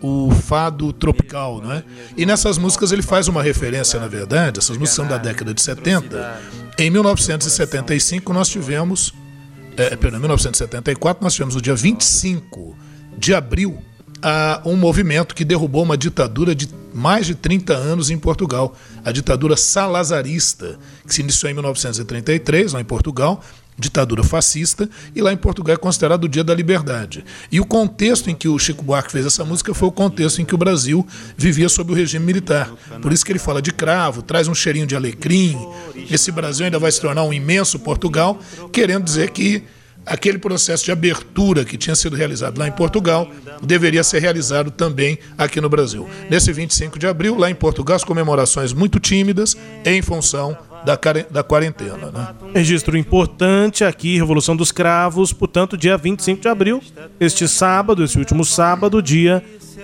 o 0.00 0.30
Fado 0.30 0.92
Tropical, 0.92 1.60
né? 1.60 1.82
E 2.16 2.24
nessas 2.26 2.58
músicas 2.58 2.90
ele 2.92 3.02
faz 3.02 3.28
uma 3.28 3.42
referência, 3.42 4.00
na 4.00 4.06
verdade, 4.08 4.58
essas 4.58 4.76
músicas 4.76 4.96
são 4.96 5.06
da 5.06 5.18
década 5.18 5.52
de 5.54 5.60
70. 5.62 6.40
Em 6.78 6.90
1975 6.90 8.32
nós 8.32 8.48
tivemos, 8.48 9.12
é, 9.76 9.96
perdão, 9.96 10.18
em 10.18 10.22
1974 10.22 11.22
nós 11.22 11.34
tivemos 11.34 11.56
o 11.56 11.60
dia 11.60 11.74
25 11.74 12.76
de 13.18 13.34
abril 13.34 13.78
a 14.22 14.62
um 14.64 14.76
movimento 14.76 15.34
que 15.34 15.44
derrubou 15.44 15.82
uma 15.82 15.96
ditadura 15.96 16.54
de 16.54 16.68
mais 16.94 17.26
de 17.26 17.34
30 17.34 17.74
anos 17.74 18.08
em 18.08 18.18
Portugal, 18.18 18.74
a 19.04 19.12
ditadura 19.12 19.56
salazarista, 19.56 20.78
que 21.06 21.12
se 21.12 21.20
iniciou 21.20 21.50
em 21.50 21.54
1933, 21.54 22.72
lá 22.72 22.80
em 22.80 22.84
Portugal, 22.84 23.42
ditadura 23.78 24.22
fascista, 24.22 24.88
e 25.14 25.20
lá 25.20 25.32
em 25.32 25.36
Portugal 25.36 25.74
é 25.74 25.76
considerado 25.76 26.24
o 26.24 26.28
Dia 26.28 26.42
da 26.42 26.54
Liberdade. 26.54 27.24
E 27.50 27.60
o 27.60 27.66
contexto 27.66 28.30
em 28.30 28.34
que 28.34 28.48
o 28.48 28.58
Chico 28.58 28.82
Buarque 28.82 29.12
fez 29.12 29.26
essa 29.26 29.44
música 29.44 29.74
foi 29.74 29.88
o 29.88 29.92
contexto 29.92 30.40
em 30.40 30.44
que 30.44 30.54
o 30.54 30.58
Brasil 30.58 31.06
vivia 31.36 31.68
sob 31.68 31.92
o 31.92 31.94
regime 31.94 32.24
militar. 32.24 32.72
Por 33.02 33.12
isso 33.12 33.24
que 33.24 33.32
ele 33.32 33.38
fala 33.38 33.60
de 33.60 33.72
cravo, 33.72 34.22
traz 34.22 34.48
um 34.48 34.54
cheirinho 34.54 34.86
de 34.86 34.96
alecrim, 34.96 35.58
esse 36.10 36.30
Brasil 36.32 36.64
ainda 36.64 36.78
vai 36.78 36.90
se 36.90 37.00
tornar 37.00 37.22
um 37.22 37.32
imenso 37.32 37.78
Portugal, 37.78 38.38
querendo 38.72 39.04
dizer 39.04 39.30
que 39.30 39.64
aquele 40.06 40.38
processo 40.38 40.84
de 40.84 40.92
abertura 40.92 41.64
que 41.64 41.76
tinha 41.76 41.96
sido 41.96 42.14
realizado 42.14 42.58
lá 42.58 42.68
em 42.68 42.72
Portugal 42.72 43.28
deveria 43.60 44.04
ser 44.04 44.20
realizado 44.20 44.70
também 44.70 45.18
aqui 45.36 45.60
no 45.60 45.68
Brasil. 45.68 46.08
Nesse 46.30 46.52
25 46.52 46.98
de 46.98 47.06
abril, 47.06 47.36
lá 47.36 47.50
em 47.50 47.54
Portugal, 47.54 47.96
as 47.96 48.04
comemorações 48.04 48.72
muito 48.72 49.00
tímidas 49.00 49.56
em 49.84 50.00
função 50.00 50.56
da, 50.86 50.98
da 51.28 51.42
quarentena. 51.42 52.12
Né? 52.12 52.28
Registro 52.54 52.96
importante 52.96 53.84
aqui, 53.84 54.16
Revolução 54.16 54.54
dos 54.54 54.70
Cravos, 54.70 55.32
portanto, 55.32 55.76
dia 55.76 55.98
25 55.98 56.40
de 56.40 56.48
abril, 56.48 56.80
este 57.18 57.48
sábado, 57.48 58.04
esse 58.04 58.16
último 58.16 58.44
sábado, 58.44 59.02
dia 59.02 59.42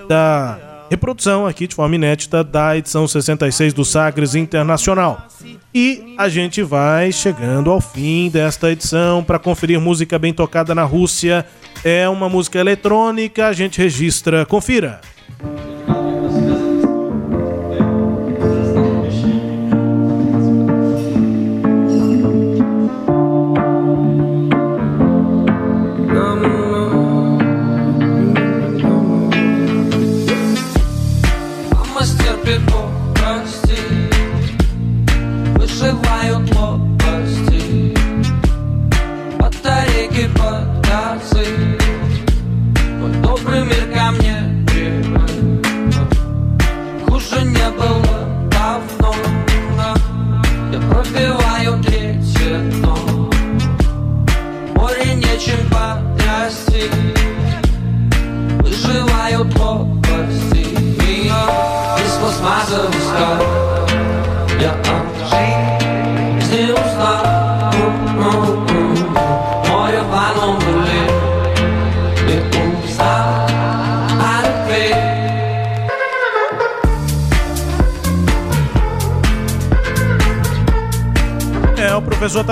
da 0.08 0.86
reprodução 0.88 1.46
aqui 1.46 1.66
de 1.66 1.74
forma 1.74 1.96
inédita 1.96 2.44
da 2.44 2.76
edição 2.76 3.08
66 3.08 3.74
do 3.74 3.84
Sagres 3.84 4.34
Internacional. 4.36 5.26
E 5.74 6.14
a 6.18 6.28
gente 6.28 6.62
vai 6.62 7.10
chegando 7.10 7.70
ao 7.70 7.80
fim 7.80 8.28
desta 8.28 8.70
edição 8.70 9.24
para 9.24 9.38
conferir 9.38 9.80
música 9.80 10.18
bem 10.18 10.32
tocada 10.32 10.74
na 10.74 10.84
Rússia. 10.84 11.46
É 11.82 12.08
uma 12.08 12.28
música 12.28 12.58
eletrônica, 12.58 13.48
a 13.48 13.52
gente 13.52 13.78
registra. 13.78 14.44
Confira. 14.44 15.00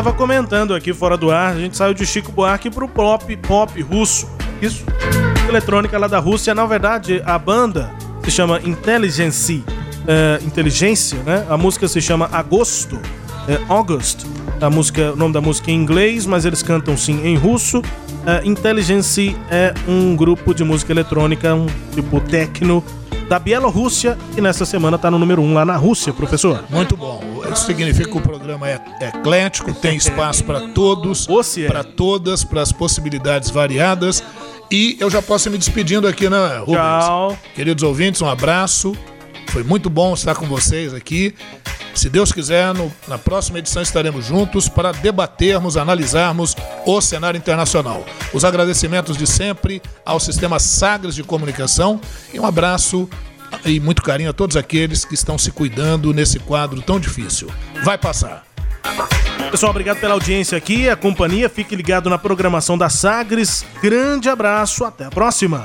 Tava 0.03 0.15
comentando 0.15 0.75
aqui 0.75 0.95
fora 0.95 1.15
do 1.15 1.31
ar, 1.31 1.53
a 1.53 1.59
gente 1.59 1.77
saiu 1.77 1.93
de 1.93 2.07
Chico 2.07 2.33
Buarque 2.33 2.71
pro 2.71 2.89
pop 2.89 3.37
pop 3.37 3.83
russo. 3.83 4.27
Isso. 4.63 4.83
Eletrônica 5.47 5.99
lá 5.99 6.07
da 6.07 6.19
Rússia, 6.19 6.55
na 6.55 6.65
verdade, 6.65 7.21
a 7.27 7.39
banda 7.39 7.93
se 8.25 8.31
chama 8.31 8.63
Intelligence, 8.65 9.63
é, 10.09 10.41
inteligência, 10.43 11.19
né? 11.23 11.45
A 11.51 11.57
música 11.59 11.87
se 11.87 12.01
chama 12.01 12.31
Agosto, 12.33 12.99
é, 13.47 13.61
August. 13.69 14.25
A 14.59 14.71
música, 14.71 15.13
o 15.13 15.17
nome 15.17 15.35
da 15.35 15.41
música 15.43 15.71
é 15.71 15.75
em 15.75 15.77
inglês, 15.77 16.25
mas 16.25 16.47
eles 16.47 16.63
cantam 16.63 16.97
sim 16.97 17.21
em 17.23 17.37
russo. 17.37 17.83
É, 18.25 18.41
Intelligence 18.47 19.37
é 19.51 19.75
um 19.87 20.17
grupo 20.17 20.55
de 20.55 20.65
música 20.65 20.93
eletrônica, 20.93 21.55
um 21.55 21.67
tipo 21.93 22.21
techno 22.21 22.83
da 23.31 23.39
Bielorrússia 23.39 24.19
e 24.37 24.41
nessa 24.41 24.65
semana 24.65 24.99
tá 24.99 25.09
no 25.09 25.17
número 25.17 25.41
1 25.41 25.45
um 25.45 25.55
lá 25.55 25.65
na 25.65 25.77
Rússia, 25.77 26.13
professor. 26.13 26.65
Muito 26.69 26.97
bom. 26.97 27.23
Isso 27.53 27.65
significa 27.65 28.11
que 28.11 28.19
o 28.19 28.21
programa 28.21 28.69
é 28.69 28.81
eclético, 29.03 29.73
tem 29.73 29.97
espaço 29.97 30.43
para 30.43 30.61
todos, 30.71 31.29
para 31.69 31.85
todas, 31.85 32.43
para 32.43 32.61
as 32.61 32.73
possibilidades 32.73 33.49
variadas. 33.49 34.21
E 34.69 34.97
eu 34.99 35.09
já 35.09 35.23
posso 35.23 35.49
ir 35.49 35.53
me 35.53 35.59
despedindo 35.59 36.09
aqui, 36.09 36.29
né, 36.29 36.59
Rubens? 36.59 37.05
Tchau. 37.05 37.39
Queridos 37.55 37.85
ouvintes, 37.85 38.21
um 38.21 38.29
abraço. 38.29 38.97
Foi 39.51 39.65
muito 39.65 39.91
bom 39.91 40.15
estar 40.15 40.35
com 40.35 40.47
vocês 40.47 40.95
aqui. 40.95 41.35
Se 41.95 42.09
Deus 42.09 42.33
quiser, 42.33 42.73
no, 42.73 42.91
na 43.09 43.19
próxima 43.19 43.59
edição 43.59 43.83
estaremos 43.83 44.25
juntos 44.25 44.69
para 44.69 44.93
debatermos, 44.93 45.77
analisarmos 45.77 46.57
o 46.87 47.01
cenário 47.01 47.37
internacional. 47.37 48.05
Os 48.33 48.45
agradecimentos 48.45 49.17
de 49.17 49.27
sempre 49.27 49.83
ao 50.07 50.21
Sistema 50.21 50.59
Sagres 50.61 51.17
de 51.17 51.25
Comunicação 51.25 52.01
e 52.33 52.39
um 52.39 52.47
abraço 52.47 53.09
e 53.65 53.81
muito 53.81 54.03
carinho 54.03 54.31
a 54.31 54.33
todos 54.33 54.57
aqueles 54.57 55.05
que 55.05 55.15
estão 55.15 55.37
se 55.37 55.51
cuidando 55.51 56.15
nesse 56.15 56.39
quadro 56.39 56.81
tão 56.81 57.01
difícil. 57.01 57.51
Vai 57.83 57.99
passar. 57.99 58.45
Pessoal, 59.51 59.71
obrigado 59.71 59.99
pela 59.99 60.15
audiência 60.15 60.57
aqui, 60.57 60.89
a 60.89 60.95
companhia. 60.95 61.49
Fique 61.49 61.75
ligado 61.75 62.09
na 62.09 62.17
programação 62.17 62.79
da 62.79 62.89
Sagres. 62.89 63.65
Grande 63.83 64.29
abraço, 64.29 64.85
até 64.85 65.07
a 65.07 65.11
próxima. 65.11 65.65